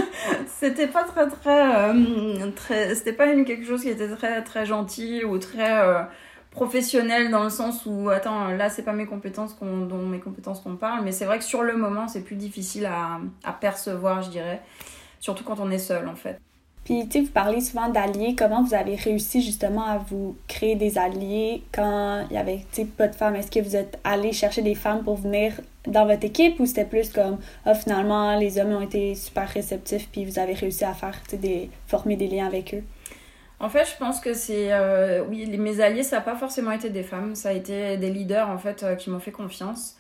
c'était 0.47 0.87
pas 0.87 1.05
très 1.05 1.29
très, 1.29 1.91
euh, 1.91 2.51
très 2.55 2.95
c'était 2.95 3.13
pas 3.13 3.27
une 3.27 3.45
quelque 3.45 3.67
chose 3.67 3.83
qui 3.83 3.89
était 3.89 4.09
très 4.09 4.43
très 4.43 4.67
gentil 4.67 5.25
ou 5.25 5.39
très 5.39 5.81
euh, 5.81 6.03
professionnel 6.51 7.31
dans 7.31 7.45
le 7.45 7.51
sens 7.51 7.85
où 7.87 8.11
attends 8.11 8.49
là 8.49 8.69
c'est 8.69 8.83
pas 8.83 8.93
mes 8.93 9.07
compétences 9.07 9.55
qu'on 9.55 9.87
dont 9.87 10.07
mes 10.07 10.21
compétences 10.21 10.61
qu'on 10.61 10.77
parle 10.77 11.05
mais 11.05 11.13
c'est 11.13 11.25
vrai 11.25 11.39
que 11.39 11.45
sur 11.45 11.63
le 11.63 11.77
moment 11.77 12.09
c'est 12.09 12.23
plus 12.23 12.37
difficile 12.37 12.87
à, 12.87 13.21
à, 13.45 13.53
percevoir 13.53 14.23
je 14.23 14.31
dirais. 14.31 14.63
Surtout 15.21 15.43
quand 15.45 15.59
on 15.59 15.71
est 15.71 15.79
seul 15.79 16.07
en 16.09 16.15
fait 16.15 16.41
puis 16.89 17.07
tu 17.07 17.19
sais 17.19 17.21
vous 17.21 17.33
parlez 17.33 17.61
souvent 17.61 17.91
d'alliés 17.91 18.35
comment 18.35 18.63
vous 18.63 18.73
avez 18.73 18.95
réussi 18.95 19.43
justement 19.43 19.85
à 19.85 19.99
vous 19.99 20.39
créer 20.49 20.75
des 20.75 20.97
alliés 20.97 21.63
quand 21.71 22.25
il 22.31 22.35
y 22.35 22.39
avait 22.39 22.65
tu 22.73 22.81
sais 22.81 22.85
pas 22.87 23.09
de 23.09 23.15
femmes? 23.15 23.37
Est-ce 23.37 23.51
que 23.51 23.61
vous 23.61 23.77
êtes 23.77 23.99
allé 24.05 24.33
chercher 24.33 24.63
des 24.63 24.75
femmes 24.75 25.05
pour 25.05 25.17
venir 25.17 25.53
dans 25.87 26.07
votre 26.07 26.25
équipe 26.25 26.59
ou 26.61 26.65
c'était 26.65 26.87
plus 26.87 27.11
comme 27.11 27.37
ah, 27.67 27.75
finalement 27.75 28.39
les 28.39 28.59
hommes 28.59 28.73
ont 28.73 28.81
été 28.81 29.15
super 29.15 29.47
réceptifs 29.51 30.09
puis 30.11 30.25
vous 30.25 30.39
avez 30.39 30.55
réussi 30.55 30.83
à 30.87 30.95
faire 30.95 31.21
tu 31.25 31.33
sais 31.33 31.37
des 31.37 31.69
former 31.87 32.17
des 32.17 32.27
liens 32.27 32.47
avec 32.47 32.73
eux? 32.73 32.83
En 33.61 33.69
fait, 33.69 33.85
je 33.85 33.97
pense 33.99 34.21
que 34.21 34.33
c'est. 34.33 34.73
Euh, 34.73 35.25
oui, 35.29 35.45
mes 35.59 35.81
alliés, 35.81 36.05
ça 36.05 36.17
n'a 36.17 36.23
pas 36.23 36.37
forcément 36.37 36.71
été 36.71 36.91
des 36.91 37.03
femmes, 37.03 37.35
ça 37.35 37.49
a 37.49 37.53
été 37.53 37.97
des 37.97 38.09
leaders, 38.09 38.49
en 38.49 38.57
fait, 38.57 38.85
euh, 38.85 38.95
qui 38.95 39.11
m'ont 39.11 39.19
fait 39.19 39.33
confiance. 39.33 39.98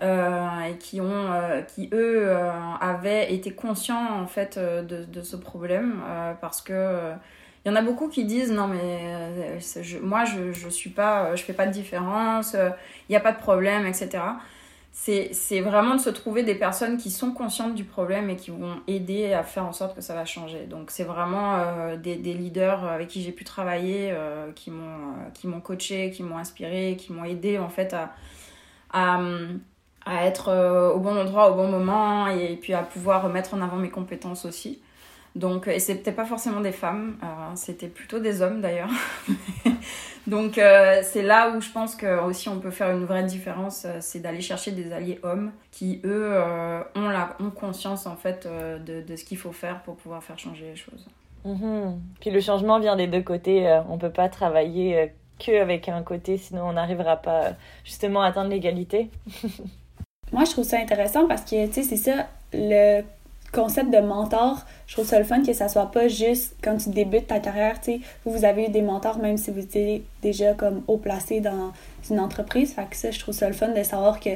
Euh, 0.00 0.60
et 0.60 0.78
qui 0.78 1.00
ont 1.00 1.28
qui 1.74 1.90
eux 1.92 2.32
avaient 2.80 3.34
été 3.34 3.50
conscients 3.52 4.20
en 4.20 4.28
fait 4.28 4.56
de, 4.56 5.04
de 5.04 5.22
ce 5.22 5.34
problème 5.34 6.00
parce 6.40 6.60
que 6.60 7.12
il 7.64 7.68
y 7.68 7.72
en 7.72 7.74
a 7.74 7.82
beaucoup 7.82 8.08
qui 8.08 8.24
disent 8.24 8.52
non 8.52 8.68
mais 8.68 9.58
moi 10.00 10.24
je 10.24 10.52
je 10.52 10.68
suis 10.68 10.90
pas 10.90 11.34
je 11.34 11.42
fais 11.42 11.52
pas 11.52 11.66
de 11.66 11.72
différence 11.72 12.54
il 12.54 13.10
n'y 13.10 13.16
a 13.16 13.20
pas 13.20 13.32
de 13.32 13.38
problème 13.38 13.86
etc 13.86 14.20
c'est 15.00 15.60
vraiment 15.60 15.94
de 15.94 16.00
se 16.00 16.10
trouver 16.10 16.42
des 16.42 16.54
personnes 16.54 16.96
qui 16.96 17.10
sont 17.10 17.30
conscientes 17.32 17.74
du 17.74 17.84
problème 17.84 18.30
et 18.30 18.36
qui 18.36 18.50
vont 18.50 18.80
aider 18.88 19.32
à 19.32 19.42
faire 19.44 19.64
en 19.64 19.72
sorte 19.72 19.94
que 19.94 20.00
ça 20.00 20.14
va 20.14 20.24
changer. 20.24 20.66
Donc 20.66 20.90
c'est 20.90 21.04
vraiment 21.04 21.56
euh, 21.56 21.96
des, 21.96 22.16
des, 22.16 22.34
leaders 22.34 22.84
avec 22.84 23.08
qui 23.08 23.22
j'ai 23.22 23.32
pu 23.32 23.44
travailler, 23.44 24.10
euh, 24.12 24.50
qui 24.52 24.70
m'ont 24.70 25.14
euh, 25.44 25.60
coaché, 25.60 26.10
qui 26.10 26.22
m'ont 26.22 26.38
inspiré, 26.38 26.96
qui 26.98 27.12
m'ont 27.12 27.24
aidé 27.24 27.58
en 27.58 27.68
fait 27.68 27.94
à, 27.94 28.12
à, 28.92 29.20
à 30.08 30.24
être 30.24 30.92
au 30.94 30.98
bon 30.98 31.16
endroit 31.16 31.50
au 31.52 31.54
bon 31.54 31.68
moment 31.68 32.26
et 32.26 32.56
puis 32.56 32.72
à 32.72 32.82
pouvoir 32.82 33.28
mettre 33.28 33.54
en 33.54 33.60
avant 33.60 33.76
mes 33.76 33.90
compétences 33.90 34.44
aussi. 34.44 34.80
Donc, 35.36 35.68
et 35.68 35.78
c'était 35.78 36.12
pas 36.12 36.24
forcément 36.24 36.60
des 36.60 36.72
femmes, 36.72 37.16
c'était 37.54 37.86
plutôt 37.86 38.18
des 38.18 38.42
hommes 38.42 38.60
d'ailleurs. 38.60 38.90
Donc 40.28 40.58
euh, 40.58 41.00
c'est 41.02 41.22
là 41.22 41.50
où 41.56 41.60
je 41.60 41.70
pense 41.70 41.96
que 41.96 42.22
aussi 42.22 42.50
on 42.50 42.60
peut 42.60 42.70
faire 42.70 42.90
une 42.90 43.06
vraie 43.06 43.24
différence, 43.24 43.86
euh, 43.86 43.96
c'est 44.00 44.20
d'aller 44.20 44.42
chercher 44.42 44.72
des 44.72 44.92
alliés 44.92 45.18
hommes 45.22 45.52
qui 45.70 46.02
eux 46.04 46.28
euh, 46.34 46.82
ont, 46.94 47.08
la, 47.08 47.34
ont 47.40 47.50
conscience 47.50 48.06
en 48.06 48.14
fait 48.14 48.46
de, 48.46 49.16
ce 49.16 49.24
qu'il 49.24 49.38
faut 49.38 49.52
faire 49.52 49.80
pour 49.82 49.96
pouvoir 49.96 50.22
faire 50.22 50.38
changer 50.38 50.66
les 50.66 50.76
choses. 50.76 51.08
Mhm. 51.46 51.98
Puis 52.20 52.30
le 52.30 52.40
changement 52.40 52.78
vient 52.78 52.96
des 52.96 53.06
deux 53.06 53.22
côtés. 53.22 53.80
On 53.88 53.96
peut 53.96 54.10
pas 54.10 54.28
travailler 54.28 55.12
que 55.38 55.62
avec 55.62 55.88
un 55.88 56.02
côté, 56.02 56.36
sinon 56.36 56.64
on 56.68 56.72
n'arrivera 56.74 57.16
pas 57.16 57.52
justement 57.84 58.20
à 58.20 58.26
atteindre 58.26 58.50
l'égalité. 58.50 59.10
Moi, 60.32 60.44
je 60.44 60.50
trouve 60.52 60.64
ça 60.64 60.78
intéressant 60.78 61.26
parce 61.26 61.42
que, 61.42 61.66
tu 61.66 61.72
sais, 61.74 61.82
c'est 61.82 61.96
ça, 61.96 62.26
le 62.52 63.02
concept 63.52 63.90
de 63.90 63.98
mentor, 63.98 64.64
je 64.86 64.94
trouve 64.94 65.06
ça 65.06 65.18
le 65.18 65.24
fun 65.24 65.42
que 65.42 65.52
ça 65.52 65.68
soit 65.68 65.90
pas 65.90 66.08
juste 66.08 66.54
quand 66.62 66.76
tu 66.76 66.90
débutes 66.90 67.28
ta 67.28 67.38
carrière, 67.38 67.80
tu 67.80 67.92
sais, 67.92 68.00
vous, 68.24 68.44
avez 68.44 68.66
eu 68.66 68.68
des 68.68 68.82
mentors 68.82 69.18
même 69.18 69.38
si 69.38 69.50
vous 69.50 69.60
étiez 69.60 70.04
déjà 70.22 70.52
comme 70.54 70.82
haut 70.86 70.98
placé 70.98 71.40
dans 71.40 71.72
une 72.10 72.20
entreprise. 72.20 72.74
Fait 72.74 72.86
que 72.88 72.96
ça, 72.96 73.10
je 73.10 73.18
trouve 73.18 73.34
ça 73.34 73.48
le 73.48 73.54
fun 73.54 73.68
de 73.68 73.82
savoir 73.82 74.20
que 74.20 74.30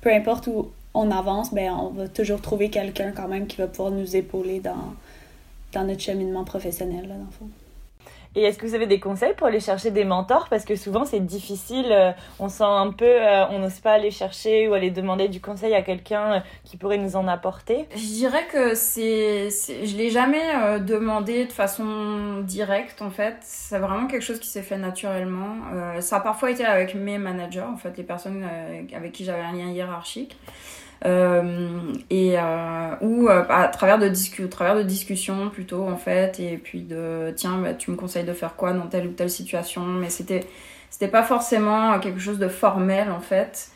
peu 0.00 0.12
importe 0.12 0.46
où 0.46 0.70
on 0.94 1.10
avance, 1.10 1.52
ben 1.52 1.72
on 1.72 1.88
va 1.88 2.08
toujours 2.08 2.40
trouver 2.40 2.70
quelqu'un 2.70 3.12
quand 3.12 3.28
même 3.28 3.46
qui 3.46 3.56
va 3.56 3.66
pouvoir 3.66 3.90
nous 3.90 4.14
épauler 4.14 4.60
dans, 4.60 4.94
dans 5.72 5.84
notre 5.84 6.00
cheminement 6.00 6.44
professionnel, 6.44 7.08
là, 7.08 7.14
dans 7.14 7.24
le 7.24 7.30
fond. 7.30 7.48
Et 8.34 8.44
est-ce 8.44 8.58
que 8.58 8.66
vous 8.66 8.74
avez 8.74 8.86
des 8.86 8.98
conseils 8.98 9.34
pour 9.34 9.46
aller 9.46 9.60
chercher 9.60 9.90
des 9.90 10.04
mentors? 10.04 10.48
Parce 10.48 10.64
que 10.64 10.74
souvent 10.74 11.04
c'est 11.04 11.20
difficile, 11.20 11.88
euh, 11.90 12.12
on 12.38 12.48
sent 12.48 12.64
un 12.64 12.90
peu, 12.90 13.04
euh, 13.04 13.46
on 13.50 13.58
n'ose 13.58 13.80
pas 13.80 13.92
aller 13.92 14.10
chercher 14.10 14.68
ou 14.68 14.74
aller 14.74 14.90
demander 14.90 15.28
du 15.28 15.40
conseil 15.40 15.74
à 15.74 15.82
quelqu'un 15.82 16.32
euh, 16.32 16.40
qui 16.64 16.78
pourrait 16.78 16.96
nous 16.96 17.16
en 17.16 17.28
apporter. 17.28 17.86
Je 17.94 18.00
dirais 18.00 18.46
que 18.50 18.74
c'est, 18.74 19.50
je 19.50 19.96
l'ai 19.96 20.10
jamais 20.10 20.80
demandé 20.80 21.44
de 21.44 21.52
façon 21.52 22.40
directe 22.42 23.02
en 23.02 23.10
fait. 23.10 23.36
C'est 23.42 23.78
vraiment 23.78 24.06
quelque 24.06 24.22
chose 24.22 24.40
qui 24.40 24.48
s'est 24.48 24.62
fait 24.62 24.78
naturellement. 24.78 25.56
ça 26.00 26.16
a 26.16 26.20
parfois 26.20 26.50
été 26.50 26.64
avec 26.64 26.94
mes 26.94 27.18
managers 27.18 27.60
en 27.60 27.76
fait, 27.76 27.96
les 27.96 28.02
personnes 28.02 28.46
avec 28.94 29.12
qui 29.12 29.24
j'avais 29.24 29.42
un 29.42 29.52
lien 29.52 29.70
hiérarchique. 29.70 30.36
Euh, 31.04 31.92
et 32.10 32.38
euh, 32.38 32.94
ou 33.00 33.28
euh, 33.28 33.44
à 33.48 33.66
travers 33.68 33.98
de 33.98 34.06
discu 34.06 34.48
travers 34.48 34.76
de 34.76 34.84
discussions 34.84 35.50
plutôt 35.50 35.88
en 35.88 35.96
fait 35.96 36.38
et 36.38 36.56
puis 36.58 36.82
de 36.82 37.32
tiens 37.34 37.58
bah, 37.58 37.74
tu 37.74 37.90
me 37.90 37.96
conseilles 37.96 38.24
de 38.24 38.32
faire 38.32 38.54
quoi 38.54 38.72
dans 38.72 38.86
telle 38.86 39.08
ou 39.08 39.10
telle 39.10 39.30
situation? 39.30 39.82
Mais 39.82 40.10
c'était 40.10 40.46
c'était 40.90 41.08
pas 41.08 41.24
forcément 41.24 41.98
quelque 41.98 42.20
chose 42.20 42.38
de 42.38 42.48
formel 42.48 43.10
en 43.10 43.20
fait. 43.20 43.70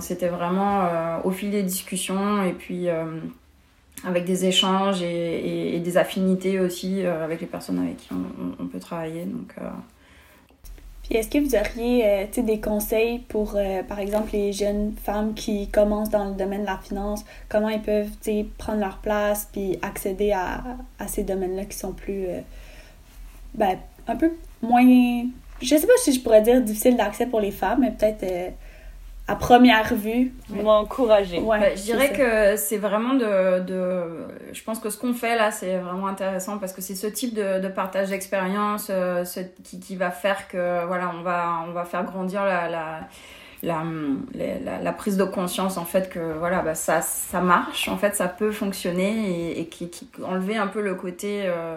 C'était 0.00 0.28
vraiment 0.28 0.88
au 1.24 1.30
fil 1.30 1.50
des 1.50 1.62
discussions 1.62 2.42
et 2.42 2.52
puis 2.52 2.88
avec 4.02 4.24
des 4.24 4.46
échanges 4.46 5.02
et, 5.02 5.78
des 5.78 5.96
affinités 5.98 6.58
aussi 6.58 7.04
avec 7.04 7.42
les 7.42 7.46
personnes 7.46 7.78
avec 7.78 7.98
qui 7.98 8.08
on, 8.14 8.62
on 8.64 8.66
peut 8.66 8.78
travailler. 8.78 9.26
Donc 9.26 9.54
est-ce 11.16 11.28
que 11.28 11.38
vous 11.38 11.54
auriez 11.54 12.06
euh, 12.06 12.42
des 12.42 12.60
conseils 12.60 13.18
pour, 13.18 13.54
euh, 13.56 13.82
par 13.82 13.98
exemple, 13.98 14.30
les 14.32 14.52
jeunes 14.52 14.94
femmes 15.02 15.34
qui 15.34 15.68
commencent 15.68 16.10
dans 16.10 16.26
le 16.26 16.34
domaine 16.34 16.62
de 16.62 16.66
la 16.66 16.78
finance, 16.78 17.24
comment 17.48 17.68
elles 17.68 17.82
peuvent 17.82 18.10
prendre 18.58 18.80
leur 18.80 18.98
place 18.98 19.48
puis 19.52 19.78
accéder 19.82 20.32
à, 20.32 20.62
à 20.98 21.08
ces 21.08 21.22
domaines-là 21.24 21.64
qui 21.66 21.76
sont 21.76 21.92
plus, 21.92 22.26
euh, 22.26 22.40
ben, 23.54 23.78
un 24.06 24.16
peu 24.16 24.32
moins, 24.62 25.26
je 25.60 25.76
sais 25.76 25.86
pas 25.86 25.92
si 25.98 26.12
je 26.12 26.20
pourrais 26.20 26.42
dire 26.42 26.60
difficile 26.60 26.96
d'accès 26.96 27.26
pour 27.26 27.40
les 27.40 27.50
femmes, 27.50 27.80
mais 27.80 27.90
peut-être 27.90 28.54
à 29.32 29.36
première 29.36 29.94
vue. 29.94 30.32
encourager. 30.64 31.40
Ouais, 31.40 31.74
je 31.76 31.82
dirais 31.82 32.12
que 32.12 32.56
c'est 32.56 32.76
vraiment 32.76 33.14
de, 33.14 33.60
de, 33.60 34.26
Je 34.52 34.62
pense 34.62 34.78
que 34.78 34.90
ce 34.90 34.98
qu'on 34.98 35.14
fait 35.14 35.36
là, 35.36 35.50
c'est 35.50 35.78
vraiment 35.78 36.06
intéressant 36.06 36.58
parce 36.58 36.72
que 36.72 36.82
c'est 36.82 36.94
ce 36.94 37.06
type 37.06 37.34
de, 37.34 37.58
de 37.60 37.68
partage 37.68 38.10
d'expérience 38.10 38.88
euh, 38.90 39.24
qui, 39.64 39.80
qui, 39.80 39.96
va 39.96 40.10
faire 40.10 40.48
que 40.48 40.84
voilà, 40.86 41.10
on 41.18 41.22
va, 41.22 41.64
on 41.66 41.72
va 41.72 41.84
faire 41.84 42.04
grandir 42.04 42.44
la, 42.44 42.68
la, 42.68 43.00
la, 43.62 43.82
la, 44.82 44.92
prise 44.92 45.16
de 45.16 45.24
conscience 45.24 45.78
en 45.78 45.86
fait 45.86 46.10
que 46.10 46.34
voilà, 46.38 46.60
bah, 46.60 46.74
ça, 46.74 47.00
ça 47.00 47.40
marche, 47.40 47.88
en 47.88 47.96
fait, 47.96 48.14
ça 48.14 48.28
peut 48.28 48.52
fonctionner 48.52 49.52
et, 49.52 49.60
et 49.60 49.66
qui, 49.66 49.88
qui, 49.88 50.08
enlever 50.22 50.56
un 50.56 50.68
peu 50.68 50.82
le 50.82 50.94
côté. 50.94 51.42
Euh, 51.46 51.76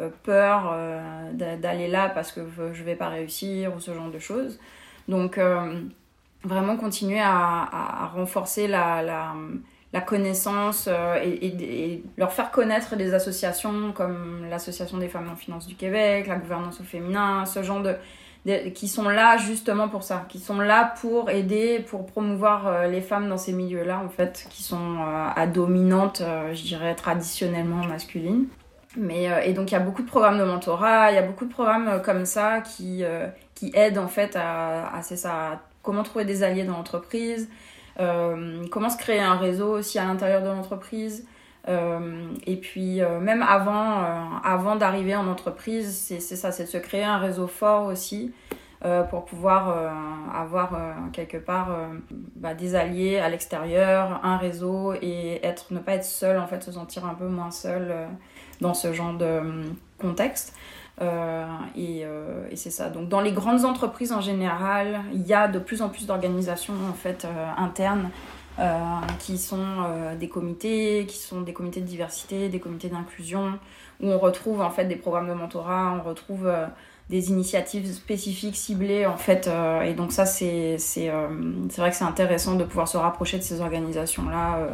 euh 0.00 0.10
peur 0.24 0.72
euh, 0.72 1.32
d'aller 1.32 1.86
là 1.86 2.08
parce 2.08 2.32
que 2.32 2.40
je 2.72 2.82
vais 2.82 2.96
pas 2.96 3.08
réussir 3.10 3.72
ou 3.76 3.78
ce 3.78 3.94
genre 3.94 4.10
de 4.10 4.18
choses. 4.18 4.58
Donc 5.06 5.38
vraiment 6.44 6.76
continuer 6.76 7.20
à, 7.20 7.28
à 7.30 8.06
renforcer 8.14 8.68
la, 8.68 9.34
connaissance 10.06 10.88
euh, 10.88 11.16
et, 11.22 12.02
leur 12.16 12.32
faire 12.32 12.50
connaître 12.50 12.96
des 12.96 13.14
associations 13.14 13.92
comme 13.92 14.46
l'Association 14.50 14.98
des 14.98 15.08
femmes 15.08 15.30
en 15.32 15.36
finance 15.36 15.66
du 15.66 15.74
Québec, 15.74 16.26
la 16.26 16.36
gouvernance 16.36 16.80
au 16.80 16.84
féminin, 16.84 17.44
ce 17.46 17.62
genre 17.62 17.82
de, 17.82 17.96
qui 18.70 18.88
sont 18.88 19.08
là 19.08 19.36
justement 19.38 19.88
pour 19.88 20.02
ça, 20.02 20.26
qui 20.28 20.38
sont 20.38 20.58
là 20.58 20.94
pour 21.00 21.30
aider, 21.30 21.84
pour 21.88 22.06
promouvoir 22.06 22.66
euh, 22.66 22.86
les 22.88 23.00
femmes 23.00 23.28
dans 23.28 23.38
ces 23.38 23.52
milieux-là, 23.52 24.00
en 24.04 24.08
fait, 24.08 24.46
qui 24.50 24.62
sont 24.62 24.96
euh, 24.96 25.28
à 25.34 25.46
dominante, 25.46 26.22
je 26.52 26.62
dirais, 26.62 26.94
traditionnellement 26.94 27.86
masculine. 27.86 28.46
Mais, 28.96 29.28
et 29.44 29.54
donc 29.54 29.72
il 29.72 29.74
y 29.74 29.76
a 29.76 29.80
beaucoup 29.80 30.02
de 30.02 30.06
programmes 30.06 30.38
de 30.38 30.44
mentorat, 30.44 31.10
il 31.10 31.16
y 31.16 31.18
a 31.18 31.22
beaucoup 31.22 31.46
de 31.46 31.52
programmes 31.52 32.00
comme 32.04 32.24
ça 32.24 32.60
qui, 32.60 33.02
aident 33.72 33.98
en 33.98 34.06
fait 34.06 34.36
à, 34.36 34.94
à, 34.94 35.02
ça, 35.02 35.62
comment 35.84 36.02
trouver 36.02 36.24
des 36.24 36.42
alliés 36.42 36.64
dans 36.64 36.76
l'entreprise, 36.76 37.48
euh, 38.00 38.64
comment 38.72 38.90
se 38.90 38.98
créer 38.98 39.20
un 39.20 39.36
réseau 39.36 39.70
aussi 39.70 39.98
à 40.00 40.04
l'intérieur 40.04 40.42
de 40.42 40.48
l'entreprise. 40.48 41.26
Euh, 41.66 42.26
et 42.46 42.56
puis 42.56 43.00
euh, 43.00 43.20
même 43.20 43.42
avant, 43.42 44.76
d'arriver 44.76 45.14
en 45.14 45.28
entreprise, 45.28 45.96
c'est 45.96 46.20
ça, 46.20 46.50
c'est 46.50 46.64
de 46.64 46.68
se 46.68 46.78
créer 46.78 47.04
un 47.04 47.18
réseau 47.18 47.46
fort 47.46 47.86
aussi 47.86 48.32
pour 49.08 49.24
pouvoir 49.24 49.74
avoir 50.34 50.78
quelque 51.14 51.38
part 51.38 51.74
bah, 52.36 52.52
des 52.52 52.74
alliés 52.74 53.16
à 53.16 53.30
l'extérieur, 53.30 54.20
un 54.22 54.36
réseau 54.36 54.92
et 55.00 55.40
être, 55.42 55.72
ne 55.72 55.78
pas 55.78 55.94
être 55.94 56.04
seul 56.04 56.38
en 56.38 56.46
fait, 56.46 56.62
se 56.62 56.70
sentir 56.70 57.06
un 57.06 57.14
peu 57.14 57.26
moins 57.26 57.50
seul 57.50 57.94
dans 58.64 58.74
ce 58.74 58.92
genre 58.92 59.12
de 59.14 59.40
contexte. 59.98 60.54
Euh, 61.02 61.44
et, 61.76 62.02
euh, 62.04 62.46
et 62.50 62.56
c'est 62.56 62.70
ça. 62.70 62.88
Donc 62.88 63.08
dans 63.08 63.20
les 63.20 63.32
grandes 63.32 63.64
entreprises 63.64 64.12
en 64.12 64.20
général, 64.20 65.02
il 65.12 65.26
y 65.26 65.34
a 65.34 65.48
de 65.48 65.58
plus 65.58 65.82
en 65.82 65.88
plus 65.88 66.06
d'organisations 66.06 66.74
en 66.88 66.94
fait 66.94 67.24
euh, 67.24 67.46
internes 67.56 68.10
qui 69.18 69.36
sont 69.36 69.66
des 70.20 70.28
comités, 70.28 71.06
qui 71.08 71.18
sont 71.18 71.40
des 71.40 71.52
comités 71.52 71.80
de 71.80 71.86
diversité, 71.86 72.48
des 72.48 72.60
comités 72.60 72.88
d'inclusion, 72.88 73.58
où 74.00 74.08
on 74.12 74.18
retrouve 74.20 74.60
en 74.60 74.70
fait 74.70 74.84
des 74.84 74.94
programmes 74.94 75.26
de 75.26 75.34
mentorat, 75.34 75.98
on 75.98 76.08
retrouve 76.08 76.48
des 77.10 77.30
initiatives 77.30 77.92
spécifiques 77.92 78.54
ciblées 78.54 79.06
en 79.06 79.16
fait 79.16 79.50
et 79.84 79.94
donc 79.94 80.12
ça 80.12 80.24
c'est 80.24 80.76
c'est 80.78 81.08
vrai 81.08 81.90
que 81.90 81.96
c'est 81.96 82.04
intéressant 82.04 82.54
de 82.54 82.62
pouvoir 82.62 82.86
se 82.86 82.96
rapprocher 82.96 83.38
de 83.38 83.42
ces 83.42 83.60
organisations 83.60 84.30
là 84.30 84.68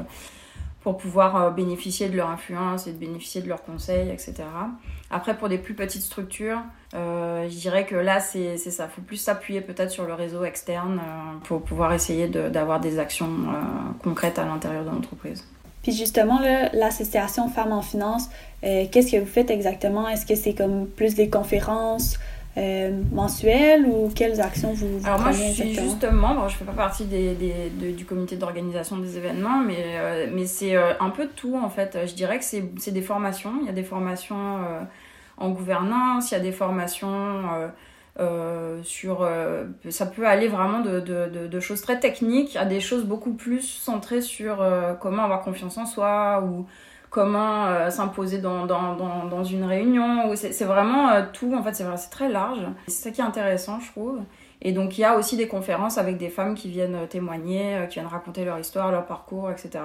pour 0.80 0.96
pouvoir 0.96 1.36
euh, 1.36 1.50
bénéficier 1.50 2.08
de 2.08 2.16
leur 2.16 2.30
influence 2.30 2.86
et 2.86 2.92
de 2.92 2.98
bénéficier 2.98 3.42
de 3.42 3.48
leurs 3.48 3.62
conseils, 3.62 4.08
etc. 4.10 4.34
Après, 5.10 5.36
pour 5.36 5.48
des 5.48 5.58
plus 5.58 5.74
petites 5.74 6.02
structures, 6.02 6.60
euh, 6.94 7.48
je 7.48 7.56
dirais 7.56 7.84
que 7.84 7.96
là, 7.96 8.20
c'est 8.20 8.56
ça. 8.56 8.88
Il 8.90 8.94
faut 8.94 9.02
plus 9.02 9.16
s'appuyer 9.16 9.60
peut-être 9.60 9.90
sur 9.90 10.06
le 10.06 10.14
réseau 10.14 10.44
externe 10.44 10.98
euh, 10.98 11.38
pour 11.44 11.62
pouvoir 11.62 11.92
essayer 11.92 12.28
d'avoir 12.28 12.80
des 12.80 12.98
actions 12.98 13.30
concrètes 14.02 14.38
à 14.38 14.44
l'intérieur 14.44 14.84
de 14.84 14.90
l'entreprise. 14.90 15.44
Puis 15.82 15.92
justement, 15.92 16.40
l'association 16.74 17.48
Femmes 17.48 17.72
en 17.72 17.80
Finance, 17.80 18.28
qu'est-ce 18.60 19.12
que 19.12 19.16
vous 19.16 19.26
faites 19.26 19.50
exactement? 19.50 20.08
Est-ce 20.08 20.26
que 20.26 20.34
c'est 20.34 20.54
comme 20.54 20.86
plus 20.86 21.14
des 21.14 21.30
conférences? 21.30 22.18
Euh, 22.56 22.90
mensuelle 23.12 23.86
ou 23.86 24.10
quelles 24.14 24.40
actions 24.40 24.72
vous, 24.72 24.98
vous 24.98 25.06
Alors 25.06 25.20
moi 25.20 25.30
je 25.30 25.42
suis 25.42 25.74
juste 25.74 26.04
membre, 26.10 26.48
je 26.48 26.56
fais 26.56 26.64
pas 26.64 26.72
partie 26.72 27.04
des, 27.04 27.34
des, 27.34 27.92
du 27.92 28.04
comité 28.04 28.36
d'organisation 28.36 28.98
des 28.98 29.16
événements, 29.16 29.58
mais, 29.58 29.76
euh, 29.78 30.26
mais 30.32 30.46
c'est 30.46 30.74
euh, 30.74 30.92
un 30.98 31.10
peu 31.10 31.26
de 31.26 31.30
tout 31.30 31.56
en 31.56 31.70
fait. 31.70 31.96
Je 32.06 32.14
dirais 32.14 32.38
que 32.38 32.44
c'est 32.44 32.90
des 32.90 33.02
formations, 33.02 33.52
il 33.60 33.66
y 33.66 33.68
a 33.68 33.72
des 33.72 33.84
formations 33.84 34.58
euh, 34.58 34.80
en 35.36 35.50
gouvernance, 35.50 36.32
il 36.32 36.34
y 36.34 36.36
a 36.36 36.40
des 36.40 36.52
formations 36.52 37.44
sur... 38.82 39.26
ça 39.88 40.06
peut 40.06 40.26
aller 40.26 40.48
vraiment 40.48 40.80
de, 40.80 41.00
de, 41.00 41.46
de, 41.46 41.60
choses 41.60 41.80
très 41.80 41.98
techniques 41.98 42.56
à 42.56 42.66
des 42.66 42.80
choses 42.80 43.04
beaucoup 43.04 43.32
plus 43.32 43.62
centrées 43.62 44.20
sur 44.20 44.62
comment 45.00 45.22
avoir 45.22 45.40
confiance 45.40 45.78
en 45.78 45.86
soi 45.86 46.44
ou 46.44 46.66
comment 47.10 47.66
euh, 47.66 47.90
s'imposer 47.90 48.38
dans, 48.38 48.66
dans, 48.66 48.94
dans, 48.94 49.24
dans, 49.24 49.44
une 49.44 49.64
réunion. 49.64 50.34
C'est 50.36 50.64
vraiment 50.64 51.10
euh, 51.10 51.22
tout, 51.32 51.52
en 51.54 51.62
fait, 51.62 51.74
c'est 51.74 52.10
très 52.10 52.28
large. 52.28 52.60
C'est 52.86 53.02
ça 53.02 53.10
qui 53.10 53.20
est 53.20 53.24
intéressant, 53.24 53.80
je 53.80 53.90
trouve. 53.90 54.20
Et 54.62 54.72
donc, 54.72 54.96
il 54.96 55.00
y 55.00 55.04
a 55.04 55.16
aussi 55.18 55.36
des 55.36 55.48
conférences 55.48 55.98
avec 55.98 56.16
des 56.16 56.28
femmes 56.28 56.54
qui 56.54 56.70
viennent 56.70 56.94
euh, 56.94 57.06
témoigner, 57.06 57.86
qui 57.88 57.94
viennent 57.94 58.06
raconter 58.06 58.44
leur 58.44 58.58
histoire, 58.58 58.92
leur 58.92 59.04
parcours, 59.06 59.50
etc. 59.50 59.84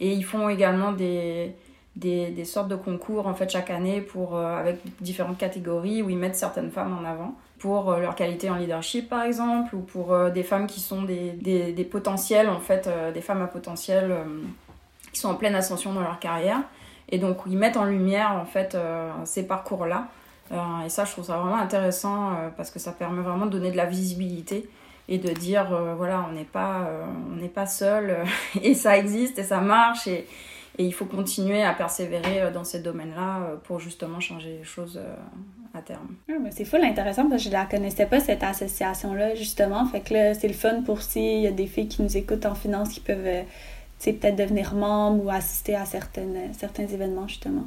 et 0.00 0.12
ils 0.12 0.24
font 0.24 0.48
également 0.48 0.92
des, 0.92 1.54
des, 1.96 2.30
des, 2.30 2.44
sortes 2.46 2.68
de 2.68 2.76
concours, 2.76 3.26
en 3.26 3.34
fait, 3.34 3.50
chaque 3.50 3.68
année 3.70 4.00
pour, 4.00 4.38
avec 4.38 4.78
différentes 5.02 5.36
catégories 5.36 6.02
où 6.02 6.08
ils 6.08 6.16
mettent 6.16 6.36
certaines 6.36 6.70
femmes 6.70 6.96
en 6.98 7.06
avant 7.06 7.34
pour 7.58 7.94
leur 7.96 8.14
qualité 8.14 8.48
en 8.48 8.54
leadership 8.54 9.08
par 9.08 9.24
exemple 9.24 9.74
ou 9.74 9.80
pour 9.80 10.16
des 10.30 10.44
femmes 10.44 10.66
qui 10.68 10.80
sont 10.80 11.02
des, 11.02 11.32
des, 11.32 11.72
des 11.72 11.84
potentiels 11.84 12.48
en 12.48 12.60
fait 12.60 12.88
des 13.12 13.20
femmes 13.20 13.42
à 13.42 13.48
potentiel 13.48 14.14
qui 15.12 15.20
sont 15.20 15.28
en 15.28 15.34
pleine 15.34 15.54
ascension 15.54 15.92
dans 15.92 16.02
leur 16.02 16.18
carrière. 16.18 16.60
Et 17.10 17.18
donc, 17.18 17.38
ils 17.46 17.56
mettent 17.56 17.76
en 17.76 17.84
lumière, 17.84 18.32
en 18.32 18.44
fait, 18.44 18.74
euh, 18.74 19.10
ces 19.24 19.46
parcours-là. 19.46 20.08
Euh, 20.52 20.56
et 20.84 20.88
ça, 20.88 21.04
je 21.04 21.12
trouve 21.12 21.24
ça 21.24 21.36
vraiment 21.38 21.56
intéressant 21.56 22.30
euh, 22.30 22.48
parce 22.56 22.70
que 22.70 22.78
ça 22.78 22.92
permet 22.92 23.22
vraiment 23.22 23.46
de 23.46 23.50
donner 23.50 23.70
de 23.70 23.76
la 23.76 23.86
visibilité 23.86 24.68
et 25.10 25.18
de 25.18 25.30
dire, 25.30 25.74
voilà, 25.96 26.26
on 26.28 26.34
n'est 26.34 26.44
pas, 26.44 26.86
n'est 27.34 27.48
pas 27.48 27.64
seul 27.64 28.14
et 28.62 28.74
ça 28.74 28.98
existe 28.98 29.38
et 29.38 29.42
ça 29.42 29.60
marche. 29.60 30.06
Et, 30.06 30.26
il 30.80 30.94
faut 30.94 31.06
continuer 31.06 31.64
à 31.64 31.72
persévérer 31.72 32.52
dans 32.52 32.62
ces 32.62 32.78
domaines-là 32.78 33.56
pour 33.64 33.80
justement 33.80 34.20
changer 34.20 34.58
les 34.58 34.64
choses 34.64 35.00
à 35.74 35.82
terme. 35.82 36.14
c'est 36.52 36.64
fou 36.64 36.76
intéressant 36.76 37.28
parce 37.28 37.42
que 37.42 37.48
je 37.48 37.52
la 37.52 37.64
connaissais 37.64 38.06
pas 38.06 38.20
cette 38.20 38.44
association-là 38.44 39.34
justement. 39.34 39.86
Fait 39.86 40.02
que 40.02 40.14
là, 40.14 40.34
c'est 40.34 40.46
le 40.46 40.54
fun 40.54 40.82
pour 40.82 41.02
s'il 41.02 41.40
y 41.40 41.48
a 41.48 41.50
des 41.50 41.66
filles 41.66 41.88
qui 41.88 42.00
nous 42.00 42.16
écoutent 42.16 42.46
en 42.46 42.54
finance 42.54 42.90
qui 42.90 43.00
peuvent 43.00 43.44
peut-être 43.98 44.36
devenir 44.36 44.74
membres 44.74 45.24
ou 45.24 45.30
assister 45.30 45.74
à 45.74 45.84
certaines, 45.84 46.52
certains 46.54 46.86
événements 46.86 47.28
justement. 47.28 47.64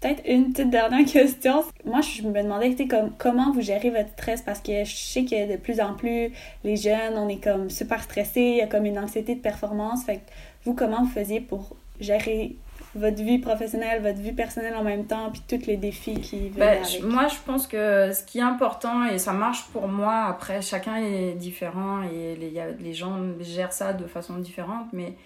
Peut-être 0.00 0.22
une 0.26 0.52
petite 0.52 0.70
dernière 0.70 1.06
question. 1.10 1.64
Moi, 1.86 2.02
je 2.02 2.22
me 2.22 2.42
demandais 2.42 2.74
comme, 2.86 3.10
comment 3.16 3.52
vous 3.52 3.62
gérez 3.62 3.88
votre 3.88 4.10
stress? 4.10 4.42
Parce 4.42 4.60
que 4.60 4.84
je 4.84 4.94
sais 4.94 5.24
que 5.24 5.50
de 5.52 5.56
plus 5.56 5.80
en 5.80 5.94
plus, 5.94 6.30
les 6.62 6.76
jeunes, 6.76 7.16
on 7.16 7.28
est 7.28 7.42
comme 7.42 7.70
super 7.70 8.02
stressés, 8.02 8.40
il 8.40 8.56
y 8.56 8.60
a 8.60 8.66
comme 8.66 8.84
une 8.84 8.98
anxiété 8.98 9.34
de 9.34 9.40
performance. 9.40 10.04
Fait 10.04 10.16
que 10.16 10.30
vous, 10.64 10.74
comment 10.74 11.02
vous 11.04 11.10
faisiez 11.10 11.40
pour 11.40 11.74
gérer 12.00 12.54
votre 12.94 13.22
vie 13.22 13.38
professionnelle, 13.38 14.02
votre 14.02 14.20
vie 14.20 14.32
personnelle 14.32 14.74
en 14.74 14.84
même 14.84 15.06
temps, 15.06 15.30
puis 15.30 15.42
tous 15.48 15.66
les 15.66 15.76
défis 15.76 16.20
qui 16.20 16.48
viennent 16.48 16.52
ben, 16.54 16.82
avec. 16.82 17.02
Moi, 17.02 17.26
je 17.28 17.36
pense 17.44 17.66
que 17.66 18.12
ce 18.12 18.22
qui 18.24 18.38
est 18.38 18.42
important, 18.42 19.04
et 19.06 19.18
ça 19.18 19.32
marche 19.32 19.64
pour 19.72 19.88
moi, 19.88 20.24
après, 20.28 20.62
chacun 20.62 20.96
est 20.96 21.34
différent 21.34 22.02
et 22.02 22.36
les, 22.36 22.52
les 22.78 22.92
gens 22.94 23.18
gèrent 23.40 23.72
ça 23.72 23.92
de 23.92 24.06
façon 24.06 24.36
différente, 24.38 24.86
mais 24.92 25.16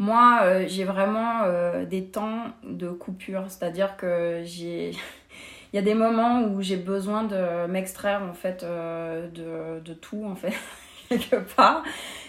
moi, 0.00 0.40
euh, 0.44 0.64
j'ai 0.66 0.84
vraiment 0.84 1.42
euh, 1.44 1.84
des 1.84 2.06
temps 2.06 2.46
de 2.64 2.88
coupure, 2.88 3.44
c'est-à-dire 3.48 3.98
que 3.98 4.40
j'ai... 4.44 4.92
Il 5.72 5.76
y 5.76 5.78
a 5.78 5.82
des 5.82 5.94
moments 5.94 6.42
où 6.42 6.62
j'ai 6.62 6.78
besoin 6.78 7.22
de 7.22 7.66
m'extraire 7.66 8.22
en 8.28 8.32
fait 8.32 8.64
euh, 8.64 9.28
de, 9.28 9.80
de, 9.80 9.94
tout 9.94 10.24
en 10.24 10.34
fait 10.34 10.52
quelque 11.08 11.36
part 11.54 11.84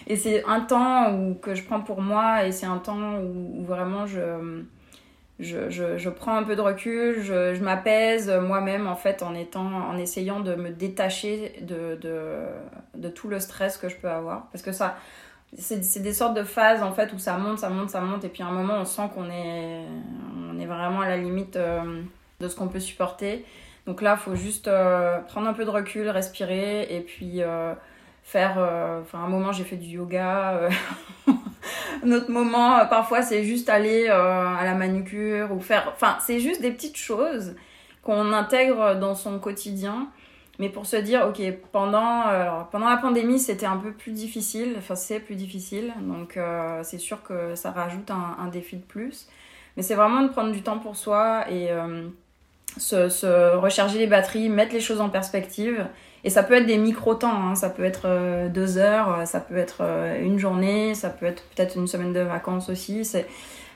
et 0.06 0.16
c'est 0.16 0.44
un 0.44 0.60
temps 0.60 1.12
où, 1.14 1.34
que 1.34 1.54
je 1.54 1.64
prends 1.64 1.80
pour 1.80 2.00
moi 2.00 2.44
et 2.44 2.52
c'est 2.52 2.66
un 2.66 2.78
temps 2.78 3.18
où, 3.18 3.64
vraiment 3.64 4.06
je 4.06 4.62
je, 5.40 5.70
je, 5.70 6.08
prends 6.08 6.36
un 6.36 6.44
peu 6.44 6.54
de 6.54 6.60
recul, 6.60 7.20
je, 7.20 7.54
je 7.54 7.64
m'apaise 7.64 8.30
moi-même 8.30 8.86
en 8.86 8.94
fait 8.94 9.24
en 9.24 9.34
étant 9.34 9.66
en 9.66 9.96
essayant 9.96 10.38
de 10.38 10.54
me 10.54 10.70
détacher 10.70 11.54
de, 11.62 11.96
de, 11.96 12.44
de 12.94 13.08
tout 13.08 13.28
le 13.28 13.40
stress 13.40 13.76
que 13.76 13.88
je 13.88 13.96
peux 13.96 14.08
avoir 14.08 14.48
parce 14.52 14.62
que 14.62 14.70
ça 14.70 14.96
c'est 15.58 16.00
des 16.00 16.14
sortes 16.14 16.34
de 16.34 16.44
phases 16.44 16.82
en 16.82 16.92
fait 16.92 17.12
où 17.12 17.18
ça 17.18 17.36
monte, 17.36 17.58
ça 17.58 17.68
monte, 17.68 17.90
ça 17.90 18.00
monte, 18.00 18.24
et 18.24 18.28
puis 18.28 18.42
à 18.42 18.46
un 18.46 18.52
moment 18.52 18.74
on 18.80 18.84
sent 18.84 19.02
qu'on 19.14 19.28
est, 19.30 19.84
on 20.50 20.58
est 20.58 20.66
vraiment 20.66 21.02
à 21.02 21.08
la 21.08 21.18
limite 21.18 21.56
euh, 21.56 22.02
de 22.40 22.48
ce 22.48 22.56
qu'on 22.56 22.68
peut 22.68 22.80
supporter. 22.80 23.44
Donc 23.86 24.00
là, 24.00 24.16
il 24.18 24.22
faut 24.22 24.36
juste 24.36 24.68
euh, 24.68 25.18
prendre 25.20 25.48
un 25.48 25.52
peu 25.52 25.64
de 25.64 25.70
recul, 25.70 26.08
respirer, 26.08 26.86
et 26.94 27.00
puis 27.00 27.42
euh, 27.42 27.74
faire. 28.22 28.52
Enfin, 29.02 29.18
un 29.18 29.28
moment 29.28 29.52
j'ai 29.52 29.64
fait 29.64 29.76
du 29.76 29.88
yoga, 29.96 30.68
un 31.26 32.12
autre 32.12 32.30
moment, 32.30 32.86
parfois 32.86 33.22
c'est 33.22 33.44
juste 33.44 33.68
aller 33.68 34.08
à 34.08 34.64
la 34.64 34.74
manucure 34.74 35.52
ou 35.52 35.60
faire. 35.60 35.92
Enfin, 35.94 36.16
c'est 36.20 36.40
juste 36.40 36.62
des 36.62 36.70
petites 36.70 36.96
choses 36.96 37.54
qu'on 38.02 38.32
intègre 38.32 38.96
dans 38.96 39.14
son 39.14 39.38
quotidien 39.38 40.08
mais 40.58 40.68
pour 40.68 40.86
se 40.86 40.96
dire, 40.96 41.26
ok, 41.26 41.42
pendant, 41.72 42.28
euh, 42.28 42.60
pendant 42.70 42.88
la 42.88 42.96
pandémie, 42.96 43.38
c'était 43.38 43.66
un 43.66 43.78
peu 43.78 43.92
plus 43.92 44.12
difficile, 44.12 44.74
enfin 44.78 44.94
c'est 44.94 45.18
plus 45.18 45.34
difficile, 45.34 45.92
donc 46.02 46.36
euh, 46.36 46.80
c'est 46.84 46.98
sûr 46.98 47.22
que 47.22 47.54
ça 47.54 47.70
rajoute 47.70 48.10
un, 48.10 48.46
défi 48.48 48.76
de 48.76 48.84
plus. 48.84 49.28
Mais 49.76 49.82
c'est 49.82 49.94
vraiment 49.94 50.22
de 50.22 50.28
prendre 50.28 50.52
du 50.52 50.62
temps 50.62 50.78
pour 50.78 50.96
soi 50.96 51.50
et 51.50 51.72
euh, 51.72 52.06
se, 52.76 53.56
recharger 53.56 53.98
les 53.98 54.06
batteries, 54.06 54.50
mettre 54.50 54.74
les 54.74 54.80
choses 54.80 55.00
en 55.00 55.08
perspective. 55.08 55.86
Et 56.24 56.30
ça 56.30 56.42
peut 56.42 56.54
être 56.54 56.66
des 56.66 56.78
micro-temps, 56.78 57.48
hein. 57.48 57.54
ça 57.54 57.68
peut 57.68 57.84
être 57.84 58.48
deux 58.48 58.78
heures, 58.78 59.26
ça 59.26 59.40
peut 59.40 59.56
être 59.56 59.82
une 60.20 60.38
journée, 60.38 60.94
ça 60.94 61.10
peut 61.10 61.26
être 61.26 61.42
peut-être 61.54 61.76
une 61.76 61.88
semaine 61.88 62.12
de 62.12 62.20
vacances 62.20 62.68
aussi. 62.68 63.04
C'est 63.04 63.26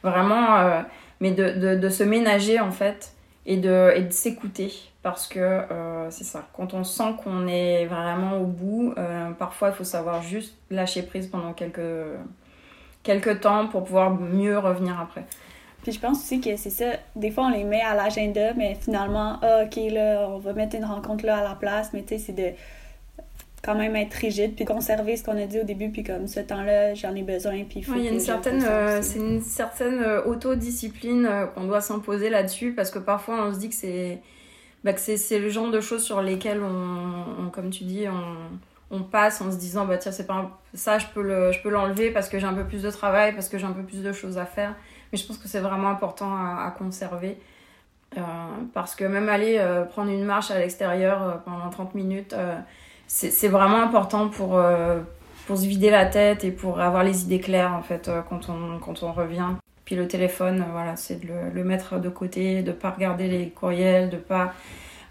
vraiment, 0.05 0.83
mais 1.21 1.33
de, 1.33 1.75
de, 1.75 1.89
se 1.89 2.05
ménager 2.05 2.61
en 2.61 2.71
fait 2.71 3.13
et 3.47 3.57
de, 3.57 3.93
et 3.97 4.03
de 4.03 4.13
s'écouter 4.13 4.73
parce 5.07 5.29
que 5.29 5.39
euh, 5.39 6.11
c'est 6.11 6.25
ça, 6.25 6.49
quand 6.53 6.75
on 6.75 6.83
sent 6.83 7.15
qu'on 7.23 7.47
est 7.47 7.87
vraiment 7.87 8.41
au 8.41 8.45
bout, 8.45 8.93
euh, 8.99 9.31
parfois 9.31 9.69
il 9.69 9.75
faut 9.75 9.85
savoir 9.85 10.21
juste 10.21 10.57
lâcher 10.69 11.03
prise 11.05 11.29
pendant 11.29 11.53
quelques, 11.53 11.79
quelques 13.05 13.41
temps 13.41 13.69
pour 13.69 13.85
pouvoir 13.85 14.11
mieux 14.11 14.59
revenir 14.59 14.99
après. 14.99 15.25
Puis 15.87 15.93
je 15.93 16.01
pense 16.01 16.19
aussi 16.19 16.41
que 16.41 16.57
c'est 16.57 16.71
ça, 16.71 16.95
des 17.15 17.31
fois 17.31 17.45
on 17.45 17.51
les 17.51 17.63
met 17.63 17.81
à 17.81 17.95
l'agenda, 17.95 18.55
mais 18.55 18.75
finalement, 18.75 19.39
ah, 19.41 19.63
ok, 19.67 19.77
là, 19.93 20.27
on 20.29 20.39
va 20.39 20.53
mettre 20.53 20.75
une 20.75 20.85
rencontre 20.85 21.25
là 21.25 21.37
à 21.37 21.45
la 21.45 21.55
place, 21.55 21.91
mais 21.93 22.03
tu 22.03 22.09
sais, 22.09 22.19
c'est 22.19 22.33
de 22.33 22.51
quand 23.63 23.77
même 23.77 23.95
être 23.95 24.15
rigide 24.15 24.57
puis 24.57 24.65
conserver 24.65 25.17
ce 25.17 25.23
qu'on 25.23 25.41
a 25.41 25.47
dit 25.47 25.61
au 25.61 25.63
début 25.63 25.91
puis 25.91 26.03
comme 26.03 26.27
ce 26.27 26.41
temps-là 26.41 26.95
j'en 26.95 27.15
ai 27.15 27.23
besoin 27.23 27.65
puis 27.65 27.81
il 27.81 27.85
faut 27.85 27.95
y 27.95 28.07
a 28.07 28.11
une 28.13 28.21
certaine 28.21 28.63
euh, 28.65 29.03
c'est 29.03 29.19
une 29.19 29.41
certaine 29.41 30.05
autodiscipline 30.25 31.29
qu'on 31.55 31.65
doit 31.65 31.81
s'imposer 31.81 32.31
là-dessus 32.31 32.73
parce 32.73 32.93
que 32.93 33.01
parfois 33.01 33.45
on 33.45 33.55
se 33.55 33.59
dit 33.59 33.69
que 33.69 33.75
c'est 33.75 34.21
bah, 34.85 34.93
c'est 34.97 35.39
le 35.39 35.49
genre 35.49 35.71
de 35.71 35.81
choses 35.81 36.05
sur 36.05 36.23
lesquelles 36.23 36.63
on, 36.63 37.51
comme 37.51 37.71
tu 37.71 37.83
dis, 37.85 38.05
on, 38.09 38.97
on, 38.97 39.03
passe 39.03 39.41
en 39.41 39.51
se 39.51 39.57
disant 39.57 39.85
bah 39.85 39.99
tiens 39.99 40.13
c'est 40.13 40.29
pas 40.29 40.61
ça 40.75 40.99
je 40.99 41.07
peux 41.13 41.23
le 41.23 41.51
je 41.51 41.61
peux 41.61 41.71
l'enlever 41.71 42.13
parce 42.13 42.29
que 42.29 42.39
j'ai 42.39 42.47
un 42.47 42.55
peu 42.55 42.65
plus 42.65 42.83
de 42.83 42.91
travail 42.91 43.35
parce 43.35 43.49
que 43.49 43.59
j'ai 43.59 43.67
un 43.67 43.73
peu 43.73 43.83
plus 43.83 44.03
de 44.05 44.13
choses 44.13 44.39
à 44.39 44.47
faire 44.47 44.77
mais 45.17 45.23
je 45.23 45.27
pense 45.27 45.39
que 45.39 45.49
c'est 45.49 45.61
vraiment 45.61 45.89
important 45.89 46.37
à, 46.37 46.71
conserver 46.77 47.39
euh, 48.19 48.21
parce 48.75 48.95
que 48.95 49.05
même 49.05 49.31
aller 49.31 49.57
euh, 49.59 49.85
prendre 49.85 50.11
une 50.11 50.25
marche 50.25 50.51
à 50.51 50.59
l'extérieur 50.59 51.23
euh, 51.23 51.33
pendant 51.43 51.71
30 51.71 51.95
minutes 51.95 52.35
c'est 53.07 53.49
vraiment 53.49 53.81
important 53.81 54.29
pour 54.29 54.61
pour 55.47 55.57
se 55.57 55.65
vider 55.65 55.91
la 55.91 56.07
tête 56.07 56.45
et 56.45 56.51
pour 56.51 56.81
avoir 56.81 57.03
les 57.05 57.23
idées 57.23 57.41
claires 57.41 57.73
en 57.73 57.83
fait 57.83 58.11
quand 58.29 58.51
on 58.51 58.79
quand 58.79 59.03
on 59.05 59.13
revient. 59.13 59.55
Puis 59.85 59.95
le 59.95 60.09
téléphone, 60.09 60.65
voilà, 60.73 60.97
c'est 60.97 61.21
de 61.25 61.29
le, 61.55 61.65
mettre 61.65 62.01
de 62.01 62.09
côté, 62.09 62.65
de 62.65 62.73
pas 62.73 62.91
regarder 62.91 63.29
les 63.29 63.51
courriels, 63.51 64.11
de 64.11 64.17
pas 64.17 64.53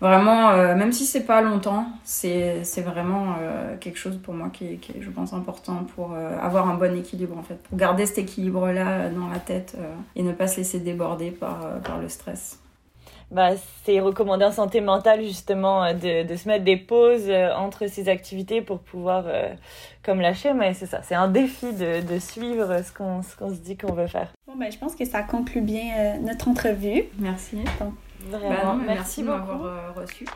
vraiment, 0.08 0.50
euh, 0.50 0.76
même 0.76 0.92
si 0.92 1.06
c'est 1.06 1.26
pas 1.26 1.42
longtemps, 1.42 1.88
c'est 2.04 2.62
vraiment 2.84 3.36
euh, 3.42 3.76
quelque 3.78 3.98
chose 3.98 4.18
pour 4.22 4.34
moi 4.34 4.50
qui 4.52 4.66
est, 4.66 4.76
qui 4.76 4.92
est, 4.94 5.02
je 5.02 5.10
pense, 5.10 5.34
important 5.34 5.86
pour 5.96 6.14
avoir 6.42 6.70
un 6.70 6.76
bon 6.76 6.96
équilibre 6.96 7.38
en 7.38 7.44
fait, 7.44 7.56
pour 7.56 7.78
garder 7.78 8.06
cet 8.06 8.20
équilibre-là 8.20 9.10
dans 9.10 9.28
la 9.28 9.40
tête 9.40 9.78
et 10.16 10.24
ne 10.24 10.32
pas 10.32 10.48
se 10.48 10.58
laisser 10.58 10.80
déborder 10.80 11.32
par, 11.32 11.80
par 11.84 12.00
le 12.00 12.10
stress. 12.10 12.60
Bah, 13.32 13.52
c'est 13.84 14.00
recommandé 14.00 14.46
en 14.46 14.52
santé 14.52 14.82
mentale 14.82 15.24
justement 15.24 15.84
euh, 15.84 15.94
de, 15.94 16.28
de, 16.28 16.36
se 16.36 16.48
mettre 16.48 16.64
des 16.64 16.78
pauses 16.78 17.28
euh, 17.28 17.52
entre 17.56 17.88
ces 17.88 18.08
activités 18.08 18.62
pour 18.62 18.80
pouvoir 18.80 19.26
euh, 19.28 19.54
comme 20.04 20.22
lâcher. 20.22 20.54
Mais 20.54 20.74
c'est 20.74 20.86
ça 20.86 21.02
c'est 21.04 21.16
un 21.16 21.28
défi 21.28 21.74
de, 21.74 22.02
de 22.02 22.20
suivre 22.20 22.84
ce 22.84 22.92
qu'on 22.94 23.22
qu'on 23.38 23.50
se 23.50 23.60
dit 23.60 23.78
qu'on 23.78 23.94
veut 23.94 24.08
faire. 24.08 24.32
Bon 24.48 24.56
ben 24.56 24.72
je 24.72 24.78
pense 24.78 24.96
que 24.96 25.06
ça 25.06 25.24
conclut 25.24 25.62
bien 25.62 26.20
notre 26.22 26.48
entrevue. 26.48 27.06
Merci 27.18 27.58
vraiment 28.26 28.76
bah 28.78 28.84
merci, 28.86 29.22
de 29.22 29.28
m'avoir 29.28 29.96
reçu 29.96 30.26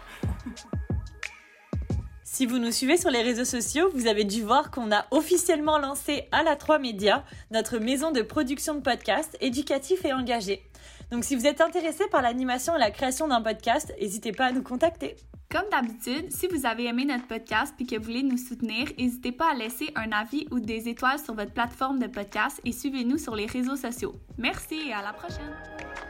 Si 2.39 2.45
vous 2.45 2.57
nous 2.57 2.71
suivez 2.71 2.95
sur 2.95 3.09
les 3.09 3.21
réseaux 3.21 3.43
sociaux, 3.43 3.89
vous 3.93 4.07
avez 4.07 4.23
dû 4.23 4.43
voir 4.43 4.71
qu'on 4.71 4.93
a 4.93 5.05
officiellement 5.11 5.77
lancé 5.77 6.29
à 6.31 6.41
la 6.41 6.55
3 6.55 6.79
Média, 6.79 7.25
notre 7.51 7.79
maison 7.79 8.11
de 8.11 8.21
production 8.21 8.75
de 8.75 8.79
podcasts 8.79 9.35
éducatifs 9.41 10.05
et 10.05 10.13
engagés. 10.13 10.63
Donc 11.11 11.25
si 11.25 11.35
vous 11.35 11.47
êtes 11.47 11.59
intéressé 11.59 12.05
par 12.11 12.21
l'animation 12.21 12.75
et 12.77 12.79
la 12.79 12.91
création 12.91 13.27
d'un 13.27 13.41
podcast, 13.41 13.93
n'hésitez 13.99 14.31
pas 14.31 14.45
à 14.45 14.51
nous 14.53 14.61
contacter. 14.61 15.17
Comme 15.51 15.67
d'habitude, 15.71 16.31
si 16.31 16.47
vous 16.47 16.65
avez 16.65 16.85
aimé 16.85 17.03
notre 17.03 17.27
podcast 17.27 17.73
et 17.79 17.85
que 17.85 17.97
vous 17.97 18.03
voulez 18.03 18.23
nous 18.23 18.37
soutenir, 18.37 18.87
n'hésitez 18.97 19.31
pas 19.31 19.51
à 19.51 19.55
laisser 19.55 19.91
un 19.95 20.11
avis 20.11 20.47
ou 20.51 20.59
des 20.59 20.87
étoiles 20.87 21.19
sur 21.19 21.33
votre 21.33 21.51
plateforme 21.51 21.99
de 21.99 22.07
podcast 22.07 22.61
et 22.63 22.71
suivez-nous 22.71 23.17
sur 23.17 23.35
les 23.35 23.47
réseaux 23.47 23.75
sociaux. 23.75 24.15
Merci 24.37 24.89
et 24.89 24.93
à 24.93 25.01
la 25.01 25.11
prochaine! 25.11 26.09